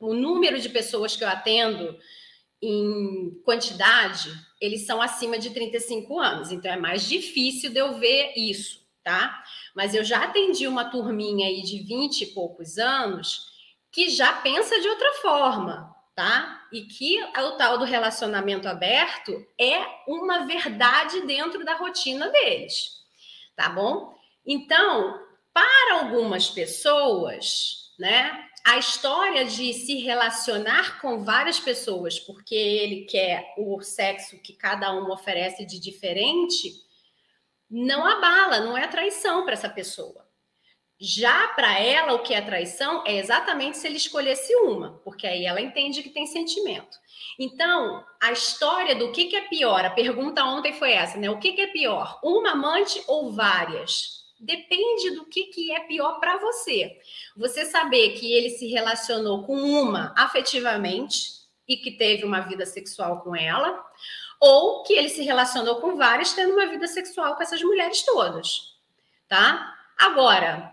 o, 0.00 0.10
o 0.10 0.14
número 0.14 0.60
de 0.60 0.68
pessoas 0.68 1.14
que 1.14 1.22
eu 1.22 1.28
atendo 1.28 1.96
em 2.60 3.40
quantidade, 3.44 4.30
eles 4.60 4.86
são 4.86 5.02
acima 5.02 5.38
de 5.38 5.50
35 5.50 6.18
anos, 6.18 6.52
então 6.52 6.70
é 6.70 6.76
mais 6.76 7.08
difícil 7.08 7.72
de 7.72 7.78
eu 7.78 7.98
ver 7.98 8.32
isso, 8.36 8.80
tá? 9.02 9.42
Mas 9.74 9.94
eu 9.94 10.04
já 10.04 10.24
atendi 10.24 10.66
uma 10.68 10.84
turminha 10.84 11.46
aí 11.48 11.62
de 11.62 11.82
20 11.82 12.22
e 12.22 12.26
poucos 12.26 12.78
anos 12.78 13.51
que 13.92 14.08
já 14.08 14.32
pensa 14.32 14.80
de 14.80 14.88
outra 14.88 15.12
forma, 15.20 15.94
tá? 16.14 16.66
E 16.72 16.82
que 16.82 17.22
o 17.22 17.52
tal 17.52 17.78
do 17.78 17.84
relacionamento 17.84 18.66
aberto 18.66 19.46
é 19.60 19.84
uma 20.08 20.46
verdade 20.46 21.20
dentro 21.26 21.64
da 21.64 21.74
rotina 21.74 22.30
deles, 22.30 23.02
tá 23.54 23.68
bom? 23.68 24.14
Então, 24.46 25.20
para 25.52 26.00
algumas 26.00 26.48
pessoas, 26.48 27.92
né, 27.98 28.48
a 28.64 28.78
história 28.78 29.44
de 29.44 29.72
se 29.74 29.96
relacionar 30.00 31.00
com 31.00 31.22
várias 31.22 31.60
pessoas 31.60 32.18
porque 32.18 32.54
ele 32.54 33.04
quer 33.04 33.52
o 33.58 33.80
sexo 33.82 34.38
que 34.38 34.54
cada 34.54 34.92
um 34.94 35.10
oferece 35.10 35.66
de 35.66 35.78
diferente, 35.78 36.72
não 37.68 38.06
abala, 38.06 38.60
não 38.60 38.76
é 38.76 38.86
traição 38.86 39.44
para 39.44 39.54
essa 39.54 39.68
pessoa. 39.68 40.21
Já 41.04 41.48
para 41.48 41.80
ela, 41.80 42.12
o 42.12 42.20
que 42.20 42.32
é 42.32 42.40
traição 42.40 43.02
é 43.04 43.16
exatamente 43.16 43.76
se 43.76 43.88
ele 43.88 43.96
escolhesse 43.96 44.54
uma, 44.54 45.00
porque 45.02 45.26
aí 45.26 45.44
ela 45.44 45.60
entende 45.60 46.00
que 46.00 46.10
tem 46.10 46.28
sentimento. 46.28 46.96
Então, 47.36 48.06
a 48.22 48.30
história 48.30 48.94
do 48.94 49.10
que, 49.10 49.24
que 49.24 49.34
é 49.34 49.40
pior, 49.48 49.84
a 49.84 49.90
pergunta 49.90 50.44
ontem 50.44 50.72
foi 50.74 50.92
essa, 50.92 51.18
né? 51.18 51.28
O 51.28 51.40
que, 51.40 51.54
que 51.54 51.60
é 51.60 51.66
pior, 51.66 52.20
uma 52.22 52.52
amante 52.52 53.02
ou 53.08 53.32
várias? 53.32 54.22
Depende 54.38 55.10
do 55.16 55.24
que, 55.24 55.46
que 55.46 55.72
é 55.72 55.80
pior 55.80 56.20
para 56.20 56.38
você. 56.38 56.96
Você 57.36 57.64
saber 57.64 58.10
que 58.10 58.32
ele 58.32 58.50
se 58.50 58.68
relacionou 58.68 59.42
com 59.42 59.56
uma 59.56 60.14
afetivamente 60.16 61.32
e 61.66 61.78
que 61.78 61.90
teve 61.90 62.24
uma 62.24 62.42
vida 62.42 62.64
sexual 62.64 63.22
com 63.22 63.34
ela, 63.34 63.84
ou 64.38 64.84
que 64.84 64.92
ele 64.92 65.08
se 65.08 65.24
relacionou 65.24 65.80
com 65.80 65.96
várias, 65.96 66.32
tendo 66.32 66.52
uma 66.52 66.66
vida 66.66 66.86
sexual 66.86 67.34
com 67.34 67.42
essas 67.42 67.60
mulheres 67.60 68.02
todas, 68.04 68.76
tá? 69.26 69.74
Agora, 69.98 70.71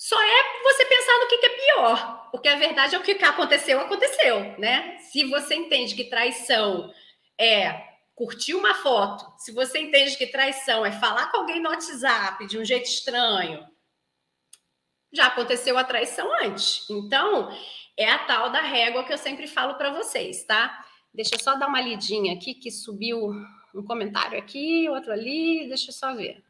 só 0.00 0.16
é 0.18 0.62
você 0.62 0.86
pensar 0.86 1.18
no 1.18 1.28
que, 1.28 1.36
que 1.36 1.46
é 1.46 1.48
pior, 1.50 2.30
porque 2.30 2.48
a 2.48 2.56
verdade 2.56 2.94
é 2.94 2.98
o 2.98 3.02
que 3.02 3.22
aconteceu, 3.22 3.78
aconteceu, 3.78 4.58
né? 4.58 4.96
Se 4.96 5.24
você 5.24 5.54
entende 5.54 5.94
que 5.94 6.08
traição 6.08 6.90
é 7.38 7.86
curtir 8.14 8.54
uma 8.54 8.72
foto, 8.76 9.30
se 9.36 9.52
você 9.52 9.78
entende 9.78 10.16
que 10.16 10.26
traição 10.26 10.86
é 10.86 10.90
falar 10.90 11.30
com 11.30 11.36
alguém 11.36 11.60
no 11.60 11.68
WhatsApp 11.68 12.46
de 12.46 12.58
um 12.58 12.64
jeito 12.64 12.86
estranho, 12.86 13.62
já 15.12 15.26
aconteceu 15.26 15.76
a 15.76 15.84
traição 15.84 16.32
antes. 16.44 16.88
Então, 16.88 17.54
é 17.94 18.10
a 18.10 18.20
tal 18.20 18.48
da 18.48 18.62
régua 18.62 19.04
que 19.04 19.12
eu 19.12 19.18
sempre 19.18 19.46
falo 19.46 19.74
para 19.74 19.92
vocês, 19.92 20.44
tá? 20.44 20.82
Deixa 21.12 21.34
eu 21.34 21.40
só 21.40 21.56
dar 21.56 21.66
uma 21.66 21.80
lidinha 21.80 22.32
aqui, 22.32 22.54
que 22.54 22.70
subiu 22.70 23.34
um 23.74 23.84
comentário 23.84 24.38
aqui, 24.38 24.88
outro 24.88 25.12
ali, 25.12 25.68
deixa 25.68 25.90
eu 25.90 25.94
só 25.94 26.14
ver. 26.14 26.42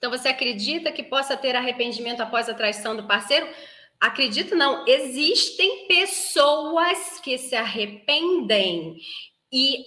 Então, 0.00 0.10
você 0.10 0.28
acredita 0.28 0.90
que 0.90 1.02
possa 1.02 1.36
ter 1.36 1.54
arrependimento 1.54 2.22
após 2.22 2.48
a 2.48 2.54
traição 2.54 2.96
do 2.96 3.06
parceiro? 3.06 3.46
Acredito 4.00 4.56
não. 4.56 4.86
Existem 4.88 5.86
pessoas 5.86 7.20
que 7.20 7.36
se 7.36 7.54
arrependem 7.54 8.96
e 9.52 9.84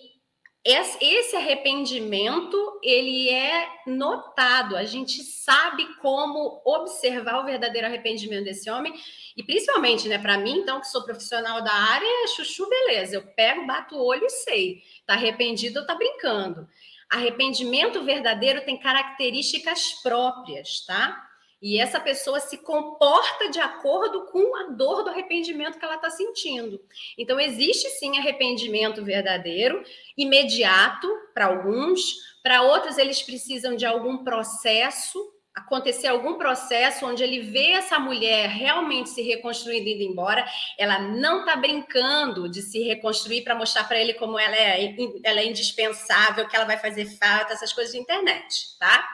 esse 0.63 1.35
arrependimento 1.35 2.79
ele 2.83 3.27
é 3.27 3.67
notado. 3.87 4.77
A 4.77 4.83
gente 4.83 5.23
sabe 5.23 5.83
como 5.95 6.61
observar 6.63 7.39
o 7.39 7.45
verdadeiro 7.45 7.87
arrependimento 7.87 8.45
desse 8.45 8.69
homem 8.69 8.93
e 9.35 9.41
principalmente, 9.43 10.07
né, 10.07 10.19
para 10.19 10.37
mim, 10.37 10.59
então 10.59 10.79
que 10.79 10.87
sou 10.87 11.03
profissional 11.03 11.63
da 11.63 11.73
área, 11.73 12.05
é 12.23 12.27
chuchu, 12.27 12.69
beleza. 12.69 13.15
Eu 13.15 13.23
pego, 13.35 13.65
bato 13.65 13.95
o 13.95 14.05
olho 14.05 14.25
e 14.25 14.29
sei. 14.29 14.83
Tá 15.07 15.15
arrependido 15.15 15.79
ou 15.79 15.87
tá 15.87 15.95
brincando. 15.95 16.67
Arrependimento 17.13 18.03
verdadeiro 18.03 18.65
tem 18.65 18.79
características 18.79 20.01
próprias, 20.01 20.83
tá? 20.85 21.29
E 21.61 21.79
essa 21.79 21.97
pessoa 21.97 22.41
se 22.41 22.57
comporta 22.57 23.49
de 23.49 23.59
acordo 23.59 24.25
com 24.25 24.53
a 24.57 24.71
dor 24.71 25.03
do 25.03 25.11
arrependimento 25.11 25.79
que 25.79 25.85
ela 25.85 25.95
está 25.95 26.09
sentindo. 26.09 26.81
Então, 27.17 27.39
existe 27.39 27.87
sim 27.91 28.17
arrependimento 28.17 29.01
verdadeiro, 29.01 29.81
imediato 30.17 31.07
para 31.33 31.45
alguns, 31.45 32.15
para 32.43 32.63
outros, 32.63 32.97
eles 32.97 33.21
precisam 33.21 33.75
de 33.77 33.85
algum 33.85 34.25
processo, 34.25 35.17
acontecer 35.55 36.07
algum 36.07 36.35
processo 36.35 37.05
onde 37.05 37.23
ele 37.23 37.41
vê 37.41 37.71
essa 37.71 37.99
mulher 37.99 38.49
realmente 38.49 39.09
se 39.09 39.21
reconstruindo 39.21 39.87
indo 39.87 40.01
embora, 40.01 40.45
ela 40.77 40.99
não 40.99 41.41
está 41.41 41.55
brincando 41.55 42.49
de 42.49 42.61
se 42.61 42.81
reconstruir 42.83 43.43
para 43.43 43.55
mostrar 43.55 43.83
para 43.83 43.99
ele 43.99 44.15
como 44.15 44.39
ela 44.39 44.55
é, 44.55 44.95
ela 45.23 45.39
é 45.41 45.45
indispensável, 45.45 46.47
que 46.47 46.55
ela 46.55 46.65
vai 46.65 46.77
fazer 46.77 47.05
falta, 47.17 47.53
essas 47.53 47.71
coisas 47.71 47.93
de 47.93 47.99
internet, 47.99 48.77
tá? 48.79 49.07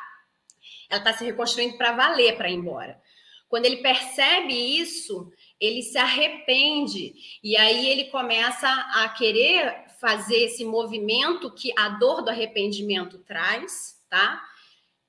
Ela 0.90 1.00
está 1.00 1.14
se 1.14 1.26
reconstruindo 1.26 1.78
para 1.78 1.92
valer 1.92 2.38
para 2.38 2.50
ir 2.50 2.56
embora. 2.56 3.00
Quando 3.50 3.66
ele 3.66 3.78
percebe 3.78 4.54
isso, 4.54 5.32
ele 5.60 5.82
se 5.82 5.98
arrepende 5.98 7.14
e 7.44 7.58
aí 7.58 7.90
ele 7.90 8.06
começa 8.06 8.70
a 8.70 9.10
querer 9.10 9.86
fazer 10.00 10.46
esse 10.46 10.64
movimento 10.64 11.54
que 11.54 11.74
a 11.78 11.90
dor 11.90 12.22
do 12.22 12.30
arrependimento 12.30 13.18
traz, 13.20 14.00
tá? 14.10 14.42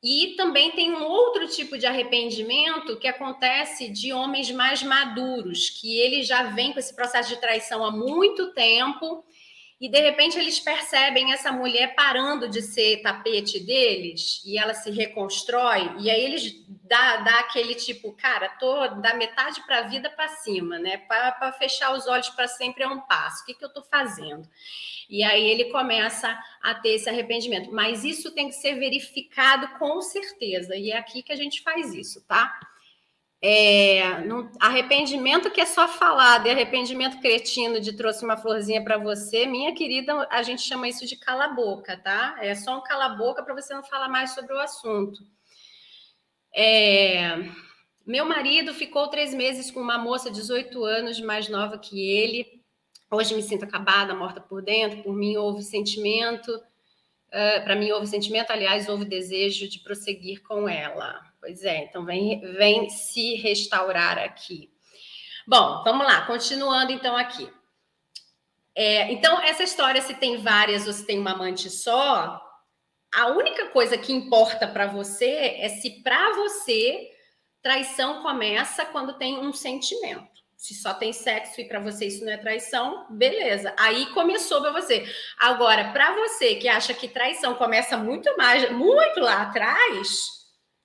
E 0.03 0.35
também 0.37 0.71
tem 0.71 0.93
um 0.93 1.05
outro 1.05 1.47
tipo 1.47 1.77
de 1.77 1.85
arrependimento 1.87 2.99
que 2.99 3.07
acontece 3.07 3.89
de 3.89 4.13
homens 4.13 4.51
mais 4.51 4.83
maduros, 4.83 5.69
que 5.69 5.99
ele 5.99 6.23
já 6.23 6.45
vem 6.45 6.73
com 6.73 6.79
esse 6.79 6.95
processo 6.95 7.29
de 7.29 7.41
traição 7.41 7.85
há 7.85 7.91
muito 7.91 8.53
tempo 8.55 9.23
e 9.81 9.89
de 9.89 9.99
repente 9.99 10.39
eles 10.39 10.61
percebem 10.61 11.33
essa 11.33 11.51
mulher 11.51 11.95
parando 11.95 12.49
de 12.49 12.61
ser 12.61 13.01
tapete 13.03 13.59
deles 13.59 14.43
e 14.45 14.59
ela 14.59 14.75
se 14.75 14.91
reconstrói 14.91 15.91
e 15.99 16.11
aí 16.11 16.23
eles 16.23 16.55
dá, 16.91 17.19
dá 17.19 17.39
aquele 17.39 17.75
tipo, 17.75 18.13
cara, 18.13 18.49
tô 18.59 18.89
da 19.01 19.15
metade 19.15 19.65
para 19.65 19.79
a 19.79 19.83
vida 19.83 20.11
para 20.11 20.27
cima, 20.27 20.77
né? 20.79 20.97
Para 20.99 21.53
fechar 21.53 21.95
os 21.95 22.09
olhos 22.09 22.29
para 22.31 22.49
sempre 22.49 22.83
é 22.83 22.89
um 22.89 23.01
passo. 23.01 23.43
O 23.43 23.47
que, 23.47 23.55
que 23.55 23.65
eu 23.65 23.69
estou 23.69 23.85
fazendo? 23.85 24.47
E 25.09 25.23
aí 25.23 25.49
ele 25.49 25.67
começa 25.67 26.37
a 26.61 26.75
ter 26.75 26.91
esse 26.91 27.09
arrependimento. 27.09 27.73
Mas 27.73 28.05
isso 28.05 28.33
tem 28.33 28.49
que 28.49 28.57
ser 28.57 28.75
verificado 28.75 29.69
com 29.79 30.03
certeza. 30.03 30.75
E 30.77 30.91
é 30.91 30.99
aqui 30.99 31.23
que 31.23 31.33
a 31.33 31.37
gente 31.37 31.63
faz 31.63 31.95
isso, 31.95 32.21
tá? 32.27 32.59
É, 33.43 34.21
não, 34.27 34.51
arrependimento 34.61 35.51
que 35.51 35.63
é 35.63 35.67
só 35.67 35.89
falar, 35.89 36.39
de 36.39 36.51
arrependimento 36.51 37.21
cretino 37.21 37.81
de 37.81 37.95
trouxe 37.95 38.23
uma 38.23 38.37
florzinha 38.37 38.85
para 38.85 38.99
você, 38.99 39.47
minha 39.47 39.75
querida, 39.75 40.29
a 40.31 40.43
gente 40.43 40.61
chama 40.61 40.89
isso 40.89 41.07
de 41.07 41.17
cala-boca, 41.17 41.97
tá? 41.97 42.37
É 42.41 42.55
só 42.55 42.77
um 42.77 42.83
cala-boca 42.83 43.43
para 43.43 43.55
você 43.55 43.73
não 43.73 43.83
falar 43.83 44.09
mais 44.09 44.33
sobre 44.35 44.53
o 44.53 44.59
assunto. 44.59 45.25
É, 46.55 47.39
meu 48.07 48.27
marido 48.27 48.75
ficou 48.75 49.09
três 49.09 49.33
meses 49.33 49.71
com 49.71 49.81
uma 49.81 49.97
moça 49.97 50.31
de 50.31 50.37
18 50.37 50.85
anos 50.85 51.21
mais 51.21 51.49
nova 51.49 51.79
que 51.79 52.11
ele. 52.11 52.61
Hoje 53.11 53.35
me 53.35 53.43
sinto 53.43 53.65
acabada, 53.65 54.15
morta 54.15 54.41
por 54.41 54.63
dentro. 54.63 55.03
Por 55.03 55.15
mim 55.15 55.37
houve 55.37 55.63
sentimento, 55.63 56.53
uh, 56.57 57.65
para 57.65 57.77
mim 57.77 57.91
houve 57.93 58.07
sentimento, 58.07 58.51
aliás, 58.51 58.89
houve 58.89 59.05
desejo 59.05 59.69
de 59.69 59.79
prosseguir 59.79 60.43
com 60.43 60.69
ela. 60.69 61.30
Pois 61.41 61.65
é, 61.65 61.85
então 61.85 62.05
vem, 62.05 62.41
vem 62.41 62.91
se 62.91 63.35
restaurar 63.37 64.19
aqui. 64.19 64.71
Bom, 65.47 65.83
vamos 65.83 66.07
lá, 66.07 66.27
continuando 66.27 66.93
então 66.93 67.17
aqui. 67.17 67.51
É, 68.75 69.11
então, 69.11 69.41
essa 69.43 69.63
história, 69.63 70.01
se 70.01 70.15
tem 70.15 70.37
várias 70.37 70.87
ou 70.87 70.93
se 70.93 71.05
tem 71.05 71.19
uma 71.19 71.33
amante 71.33 71.69
só, 71.69 72.41
a 73.13 73.27
única 73.29 73.69
coisa 73.71 73.99
que 73.99 74.13
importa 74.13 74.69
para 74.69 74.87
você 74.87 75.57
é 75.59 75.69
se 75.69 76.03
para 76.03 76.35
você 76.35 77.11
traição 77.63 78.23
começa 78.23 78.85
quando 78.87 79.19
tem 79.19 79.39
um 79.39 79.53
sentimento. 79.53 80.29
Se 80.57 80.75
só 80.75 80.93
tem 80.93 81.13
sexo 81.13 81.61
e 81.61 81.65
para 81.67 81.81
você 81.81 82.07
isso 82.07 82.25
não 82.25 82.33
é 82.33 82.37
traição, 82.37 83.07
beleza. 83.11 83.75
Aí 83.79 84.07
começou 84.13 84.61
para 84.61 84.73
você. 84.73 85.05
Agora, 85.39 85.91
para 85.91 86.15
você 86.15 86.57
que 86.57 86.69
acha 86.69 86.93
que 86.93 87.09
traição 87.09 87.55
começa 87.55 87.97
muito 87.97 88.37
mais, 88.37 88.71
muito 88.71 89.21
lá 89.21 89.43
atrás, 89.43 90.40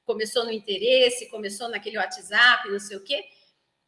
começou 0.05 0.45
no 0.45 0.51
interesse, 0.51 1.29
começou 1.29 1.67
naquele 1.67 1.97
WhatsApp, 1.97 2.69
não 2.69 2.79
sei 2.79 2.97
o 2.97 3.03
quê. 3.03 3.23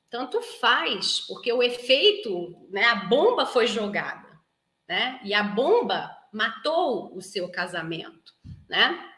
Tanto 0.10 0.42
faz, 0.42 1.22
porque 1.22 1.52
o 1.52 1.62
efeito, 1.62 2.68
né, 2.70 2.84
a 2.86 2.96
bomba 2.96 3.46
foi 3.46 3.68
jogada, 3.68 4.40
né? 4.88 5.20
E 5.24 5.34
a 5.34 5.44
bomba 5.44 6.16
matou 6.32 7.16
o 7.16 7.22
seu 7.22 7.50
casamento, 7.50 8.34
né? 8.70 9.14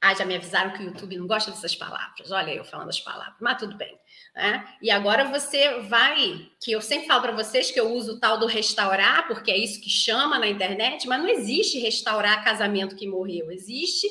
Ah, 0.00 0.14
já 0.14 0.24
me 0.24 0.36
avisaram 0.36 0.70
que 0.72 0.80
o 0.80 0.86
YouTube 0.86 1.16
não 1.16 1.26
gosta 1.26 1.50
dessas 1.50 1.74
palavras. 1.74 2.30
Olha 2.30 2.54
eu 2.54 2.64
falando 2.64 2.88
as 2.88 3.00
palavras, 3.00 3.34
mas 3.40 3.58
tudo 3.58 3.76
bem. 3.76 3.98
Né? 4.32 4.64
E 4.80 4.92
agora 4.92 5.24
você 5.24 5.80
vai, 5.80 6.48
que 6.62 6.70
eu 6.70 6.80
sempre 6.80 7.08
falo 7.08 7.22
para 7.22 7.32
vocês 7.32 7.72
que 7.72 7.80
eu 7.80 7.92
uso 7.92 8.12
o 8.12 8.20
tal 8.20 8.38
do 8.38 8.46
restaurar, 8.46 9.26
porque 9.26 9.50
é 9.50 9.56
isso 9.56 9.80
que 9.80 9.90
chama 9.90 10.38
na 10.38 10.46
internet, 10.46 11.08
mas 11.08 11.20
não 11.20 11.28
existe 11.28 11.80
restaurar 11.80 12.44
casamento 12.44 12.94
que 12.94 13.08
morreu. 13.08 13.50
Existe 13.50 14.06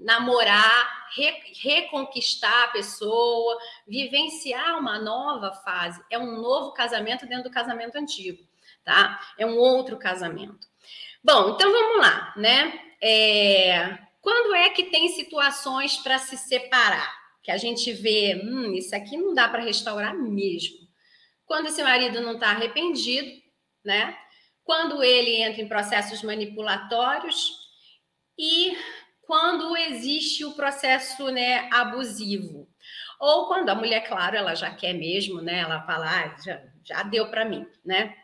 namorar, 0.00 1.08
re, 1.14 1.32
reconquistar 1.62 2.64
a 2.64 2.68
pessoa, 2.68 3.58
vivenciar 3.86 4.78
uma 4.78 4.98
nova 4.98 5.52
fase. 5.52 6.02
É 6.10 6.18
um 6.18 6.40
novo 6.40 6.72
casamento 6.72 7.26
dentro 7.26 7.44
do 7.44 7.50
casamento 7.50 7.96
antigo, 7.96 8.42
tá? 8.84 9.20
É 9.38 9.46
um 9.46 9.56
outro 9.56 9.98
casamento. 9.98 10.68
Bom, 11.22 11.50
então 11.50 11.70
vamos 11.70 11.98
lá, 11.98 12.32
né? 12.36 12.80
É, 13.00 13.98
quando 14.20 14.54
é 14.54 14.70
que 14.70 14.84
tem 14.84 15.08
situações 15.08 15.96
para 15.98 16.18
se 16.18 16.36
separar? 16.36 17.20
Que 17.42 17.50
a 17.50 17.56
gente 17.56 17.92
vê, 17.92 18.40
hum, 18.42 18.74
isso 18.74 18.94
aqui 18.94 19.16
não 19.16 19.34
dá 19.34 19.48
para 19.48 19.62
restaurar 19.62 20.14
mesmo. 20.14 20.78
Quando 21.46 21.66
esse 21.66 21.82
marido 21.82 22.20
não 22.20 22.34
está 22.34 22.50
arrependido, 22.50 23.30
né? 23.84 24.16
Quando 24.62 25.02
ele 25.02 25.42
entra 25.42 25.60
em 25.60 25.68
processos 25.68 26.22
manipulatórios 26.22 27.58
e 28.38 28.76
quando 29.30 29.76
existe 29.76 30.44
o 30.44 30.54
processo 30.54 31.30
né, 31.30 31.68
abusivo. 31.72 32.68
Ou 33.20 33.46
quando 33.46 33.68
a 33.68 33.76
mulher, 33.76 34.00
claro, 34.08 34.34
ela 34.34 34.56
já 34.56 34.72
quer 34.74 34.92
mesmo, 34.92 35.40
né? 35.40 35.60
Ela 35.60 35.82
fala, 35.82 36.06
ah, 36.08 36.36
já, 36.44 36.60
já 36.82 37.04
deu 37.04 37.30
para 37.30 37.44
mim, 37.44 37.64
né? 37.86 38.16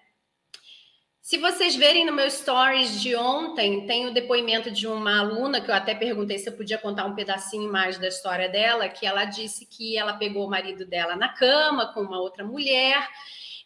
Se 1.27 1.39
vocês 1.39 1.75
verem 1.75 2.07
no 2.07 2.13
meu 2.13 2.31
stories 2.31 3.01
de 3.01 3.17
ontem, 3.17 3.85
tem 3.85 4.07
o 4.07 4.15
depoimento 4.15 4.71
de 4.71 4.87
uma 4.87 5.19
aluna 5.19 5.61
que 5.61 5.69
eu 5.69 5.75
até 5.75 5.93
perguntei 5.93 6.39
se 6.39 6.49
eu 6.49 6.53
podia 6.57 6.79
contar 6.79 7.05
um 7.05 7.17
pedacinho 7.17 7.69
mais 7.69 7.99
da 7.99 8.07
história 8.07 8.49
dela, 8.49 8.89
que 8.89 9.05
ela 9.05 9.25
disse 9.25 9.67
que 9.67 9.99
ela 9.99 10.13
pegou 10.13 10.47
o 10.47 10.49
marido 10.49 10.87
dela 10.87 11.17
na 11.17 11.29
cama 11.29 11.93
com 11.93 12.03
uma 12.03 12.21
outra 12.21 12.45
mulher 12.45 13.09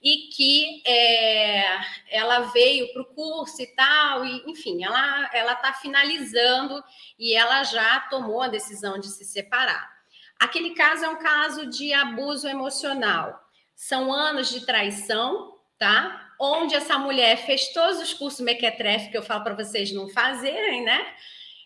e 0.03 0.31
que 0.35 0.83
é, 0.87 1.67
ela 2.09 2.51
veio 2.51 2.91
para 2.95 3.03
o 3.03 3.15
curso 3.15 3.61
e 3.61 3.67
tal, 3.67 4.25
e 4.25 4.43
enfim, 4.51 4.83
ela 4.83 5.29
ela 5.35 5.53
está 5.53 5.75
finalizando 5.75 6.83
e 7.19 7.35
ela 7.35 7.63
já 7.63 8.01
tomou 8.09 8.41
a 8.41 8.49
decisão 8.49 8.99
de 8.99 9.09
se 9.09 9.27
separar. 9.27 9.87
Aquele 10.39 10.71
caso 10.71 11.05
é 11.05 11.11
um 11.11 11.19
caso 11.19 11.67
de 11.67 11.93
abuso 11.93 12.49
emocional. 12.49 13.39
São 13.77 14.11
anos 14.11 14.49
de 14.49 14.65
traição, 14.65 15.59
tá? 15.79 16.30
Onde 16.41 16.75
essa 16.75 16.99
mulher 16.99 17.37
fez 17.37 17.69
todos 17.73 18.01
os 18.01 18.15
cursos 18.15 18.41
mequetrefe 18.41 19.11
que 19.11 19.19
eu 19.19 19.23
falo 19.23 19.45
para 19.45 19.55
vocês 19.55 19.93
não 19.93 20.09
fazerem, 20.09 20.83
né? 20.83 21.07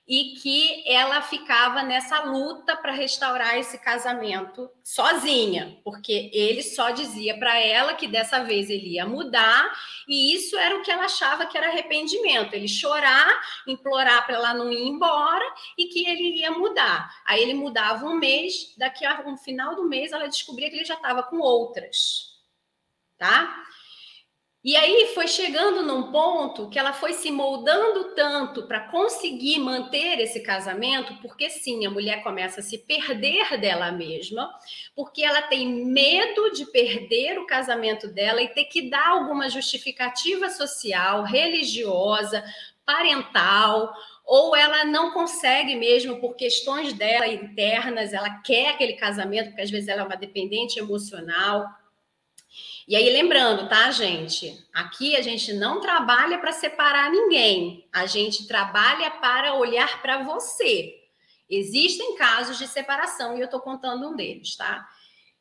e 0.06 0.34
que 0.34 0.84
ela 0.86 1.22
ficava 1.22 1.82
nessa 1.82 2.24
luta 2.24 2.76
para 2.76 2.92
restaurar 2.92 3.56
esse 3.58 3.78
casamento 3.78 4.70
sozinha, 4.82 5.78
porque 5.82 6.30
ele 6.32 6.62
só 6.62 6.90
dizia 6.90 7.38
para 7.38 7.58
ela 7.58 7.94
que 7.94 8.06
dessa 8.06 8.44
vez 8.44 8.68
ele 8.68 8.94
ia 8.94 9.06
mudar, 9.06 9.74
e 10.06 10.34
isso 10.34 10.58
era 10.58 10.76
o 10.76 10.82
que 10.82 10.90
ela 10.90 11.04
achava 11.04 11.46
que 11.46 11.56
era 11.56 11.68
arrependimento, 11.68 12.52
ele 12.52 12.68
chorar, 12.68 13.42
implorar 13.66 14.26
para 14.26 14.34
ela 14.34 14.52
não 14.52 14.70
ir 14.70 14.86
embora 14.86 15.44
e 15.78 15.86
que 15.86 16.06
ele 16.06 16.40
ia 16.40 16.50
mudar. 16.50 17.10
Aí 17.24 17.42
ele 17.42 17.54
mudava 17.54 18.04
um 18.04 18.16
mês, 18.16 18.74
daqui 18.76 19.06
a 19.06 19.22
um 19.26 19.38
final 19.38 19.74
do 19.74 19.88
mês 19.88 20.12
ela 20.12 20.28
descobria 20.28 20.68
que 20.68 20.76
ele 20.76 20.84
já 20.84 20.94
estava 20.94 21.22
com 21.22 21.38
outras. 21.38 22.34
Tá? 23.16 23.64
E 24.64 24.74
aí 24.76 25.12
foi 25.14 25.28
chegando 25.28 25.82
num 25.82 26.10
ponto 26.10 26.70
que 26.70 26.78
ela 26.78 26.94
foi 26.94 27.12
se 27.12 27.30
moldando 27.30 28.14
tanto 28.14 28.66
para 28.66 28.88
conseguir 28.88 29.58
manter 29.58 30.18
esse 30.18 30.40
casamento, 30.40 31.14
porque 31.20 31.50
sim, 31.50 31.84
a 31.84 31.90
mulher 31.90 32.22
começa 32.22 32.60
a 32.60 32.62
se 32.62 32.78
perder 32.78 33.60
dela 33.60 33.92
mesma, 33.92 34.50
porque 34.96 35.22
ela 35.22 35.42
tem 35.42 35.68
medo 35.84 36.50
de 36.52 36.64
perder 36.64 37.38
o 37.38 37.46
casamento 37.46 38.08
dela 38.08 38.40
e 38.40 38.54
ter 38.54 38.64
que 38.64 38.88
dar 38.88 39.06
alguma 39.06 39.50
justificativa 39.50 40.48
social, 40.48 41.24
religiosa, 41.24 42.42
parental, 42.86 43.92
ou 44.24 44.56
ela 44.56 44.86
não 44.86 45.12
consegue 45.12 45.76
mesmo 45.76 46.18
por 46.22 46.36
questões 46.36 46.94
dela 46.94 47.26
internas, 47.28 48.14
ela 48.14 48.40
quer 48.40 48.70
aquele 48.70 48.94
casamento, 48.94 49.48
porque 49.48 49.60
às 49.60 49.70
vezes 49.70 49.88
ela 49.88 50.00
é 50.00 50.06
uma 50.06 50.16
dependente 50.16 50.78
emocional 50.78 51.66
e 52.86 52.94
aí, 52.94 53.10
lembrando, 53.10 53.68
tá, 53.68 53.90
gente? 53.90 54.62
Aqui 54.72 55.16
a 55.16 55.22
gente 55.22 55.54
não 55.54 55.80
trabalha 55.80 56.38
para 56.38 56.52
separar 56.52 57.10
ninguém, 57.10 57.88
a 57.92 58.04
gente 58.04 58.46
trabalha 58.46 59.10
para 59.10 59.54
olhar 59.54 60.02
para 60.02 60.22
você. 60.22 60.94
Existem 61.48 62.16
casos 62.16 62.58
de 62.58 62.68
separação 62.68 63.36
e 63.36 63.40
eu 63.40 63.46
estou 63.46 63.60
contando 63.60 64.08
um 64.08 64.16
deles, 64.16 64.56
tá? 64.56 64.86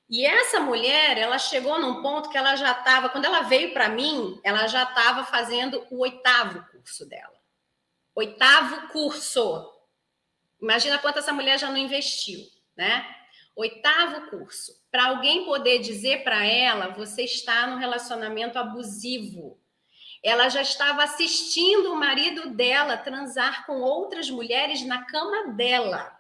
E 0.10 0.26
essa 0.26 0.60
mulher, 0.60 1.18
ela 1.18 1.38
chegou 1.38 1.80
num 1.80 2.02
ponto 2.02 2.30
que 2.30 2.38
ela 2.38 2.56
já 2.56 2.72
estava, 2.72 3.10
quando 3.10 3.26
ela 3.26 3.42
veio 3.42 3.74
para 3.74 3.90
mim, 3.90 4.40
ela 4.44 4.68
já 4.68 4.84
estava 4.84 5.26
fazendo 5.26 5.86
o 5.90 6.00
oitavo 6.00 6.64
curso 6.72 7.06
dela. 7.08 7.34
Oitavo 8.16 8.90
curso. 8.90 9.70
Imagina 10.62 11.00
quanto 11.00 11.20
essa 11.20 11.34
mulher 11.34 11.58
já 11.60 11.70
não 11.70 11.78
investiu, 11.78 12.40
né? 12.76 13.06
Oitavo 13.56 14.30
curso. 14.30 14.83
Para 14.94 15.08
alguém 15.08 15.44
poder 15.44 15.80
dizer 15.80 16.24
para 16.24 16.46
ela, 16.46 16.90
você 16.90 17.24
está 17.24 17.66
no 17.66 17.78
relacionamento 17.78 18.60
abusivo. 18.60 19.60
Ela 20.24 20.50
já 20.50 20.62
estava 20.62 21.02
assistindo 21.04 21.92
o 21.92 21.96
marido 21.96 22.52
dela 22.52 22.96
transar 22.96 23.66
com 23.66 23.82
outras 23.82 24.30
mulheres 24.30 24.86
na 24.86 25.04
cama 25.04 25.52
dela. 25.54 26.16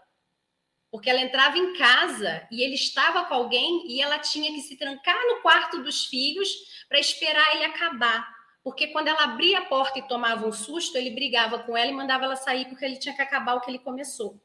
Porque 0.90 1.08
ela 1.08 1.22
entrava 1.22 1.56
em 1.56 1.74
casa 1.74 2.48
e 2.52 2.64
ele 2.64 2.74
estava 2.74 3.26
com 3.26 3.36
alguém 3.36 3.86
e 3.92 4.02
ela 4.02 4.18
tinha 4.18 4.52
que 4.52 4.62
se 4.62 4.76
trancar 4.76 5.22
no 5.28 5.44
quarto 5.44 5.84
dos 5.84 6.06
filhos 6.06 6.50
para 6.90 7.00
esperar 7.00 7.56
ele 7.56 7.66
acabar. 7.66 8.28
Porque 8.64 8.88
quando 8.88 9.08
ela 9.08 9.26
abria 9.26 9.60
a 9.60 9.66
porta 9.66 10.00
e 10.00 10.08
tomava 10.08 10.48
um 10.48 10.52
susto, 10.52 10.98
ele 10.98 11.12
brigava 11.12 11.60
com 11.60 11.78
ela 11.78 11.92
e 11.92 11.94
mandava 11.94 12.26
ela 12.26 12.36
sair 12.36 12.66
porque 12.66 12.84
ele 12.84 12.98
tinha 12.98 13.16
que 13.16 13.22
acabar 13.22 13.54
o 13.54 13.62
que 13.62 13.70
ele 13.70 13.78
começou. 13.78 14.42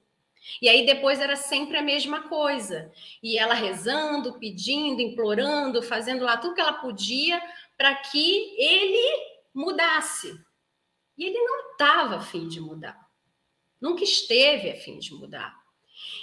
E 0.60 0.68
aí 0.68 0.86
depois 0.86 1.20
era 1.20 1.36
sempre 1.36 1.76
a 1.76 1.82
mesma 1.82 2.28
coisa. 2.28 2.90
E 3.22 3.38
ela 3.38 3.54
rezando, 3.54 4.38
pedindo, 4.38 5.00
implorando, 5.00 5.82
fazendo 5.82 6.24
lá 6.24 6.36
tudo 6.36 6.54
que 6.54 6.60
ela 6.60 6.72
podia 6.74 7.40
para 7.76 7.94
que 7.94 8.54
ele 8.58 9.26
mudasse. 9.54 10.38
E 11.16 11.24
ele 11.24 11.38
não 11.38 11.72
estava 11.72 12.16
afim 12.16 12.48
de 12.48 12.60
mudar. 12.60 12.98
Nunca 13.80 14.04
esteve 14.04 14.70
afim 14.70 14.98
de 14.98 15.14
mudar. 15.14 15.56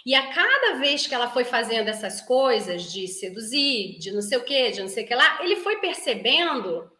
E 0.05 0.13
a 0.13 0.33
cada 0.33 0.75
vez 0.75 1.07
que 1.07 1.13
ela 1.13 1.29
foi 1.29 1.43
fazendo 1.43 1.89
essas 1.89 2.21
coisas 2.21 2.91
de 2.91 3.07
seduzir, 3.07 3.97
de 3.99 4.11
não 4.11 4.21
sei 4.21 4.37
o 4.37 4.43
quê, 4.43 4.71
de 4.71 4.81
não 4.81 4.87
sei 4.87 5.03
o 5.03 5.07
que 5.07 5.15
lá, 5.15 5.43
ele 5.43 5.57
foi 5.57 5.77
percebendo 5.77 6.91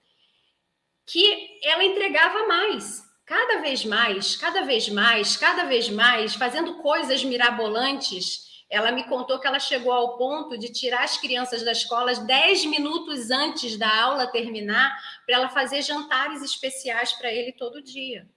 que 1.06 1.60
ela 1.64 1.84
entregava 1.84 2.48
mais 2.48 3.04
cada 3.26 3.62
vez 3.62 3.84
mais, 3.84 4.36
cada 4.36 4.62
vez 4.62 4.88
mais, 4.90 5.36
cada 5.36 5.66
vez 5.66 5.90
mais, 5.90 6.36
fazendo 6.36 6.76
coisas 6.76 7.24
mirabolantes. 7.24 8.46
Ela 8.70 8.92
me 8.92 9.04
contou 9.06 9.40
que 9.40 9.48
ela 9.48 9.60
chegou 9.60 9.92
ao 9.92 10.18
ponto 10.18 10.58
de 10.58 10.72
tirar 10.72 11.04
as 11.04 11.18
crianças 11.18 11.64
da 11.64 11.72
escola 11.72 12.14
10 12.14 12.66
minutos 12.66 13.32
antes 13.32 13.78
da 13.78 14.04
aula 14.04 14.28
terminar, 14.28 14.96
para 15.26 15.36
ela 15.36 15.50
fazer 15.50 15.82
jantares 15.82 16.42
especiais 16.42 17.14
para 17.14 17.32
ele 17.32 17.52
todo 17.52 17.82
dia. 17.82 18.30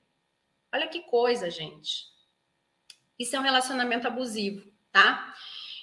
Olha 0.73 0.87
que 0.87 1.01
coisa, 1.01 1.51
gente. 1.51 2.07
Isso 3.19 3.35
é 3.35 3.41
um 3.41 3.43
relacionamento 3.43 4.07
abusivo, 4.07 4.71
tá? 4.93 5.35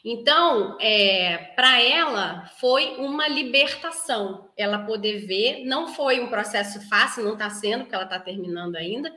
Então, 0.08 0.78
é, 0.80 1.36
para 1.56 1.82
ela 1.82 2.46
foi 2.60 2.96
uma 2.98 3.28
libertação, 3.28 4.52
ela 4.56 4.86
poder 4.86 5.26
ver. 5.26 5.66
Não 5.66 5.88
foi 5.88 6.20
um 6.20 6.30
processo 6.30 6.80
fácil, 6.88 7.24
não 7.24 7.34
está 7.34 7.50
sendo, 7.50 7.82
porque 7.82 7.96
ela 7.96 8.04
está 8.04 8.20
terminando 8.20 8.76
ainda, 8.76 9.12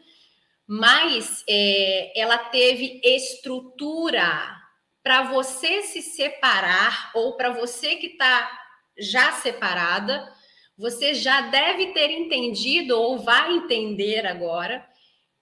mas 0.66 1.44
é, 1.46 2.18
ela 2.18 2.38
teve 2.38 3.02
estrutura 3.04 4.56
para 5.02 5.24
você 5.24 5.82
se 5.82 6.00
separar 6.00 7.10
ou 7.14 7.36
para 7.36 7.50
você 7.50 7.96
que 7.96 8.06
está 8.06 8.50
já 8.98 9.32
separada, 9.32 10.32
você 10.74 11.12
já 11.12 11.42
deve 11.42 11.88
ter 11.92 12.10
entendido 12.10 12.98
ou 12.98 13.18
vai 13.18 13.52
entender 13.56 14.26
agora 14.26 14.88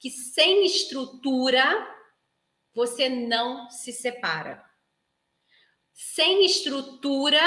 que 0.00 0.10
sem 0.10 0.66
estrutura 0.66 1.86
você 2.74 3.08
não 3.08 3.70
se 3.70 3.92
separa. 3.92 4.65
Sem 5.98 6.44
estrutura, 6.44 7.40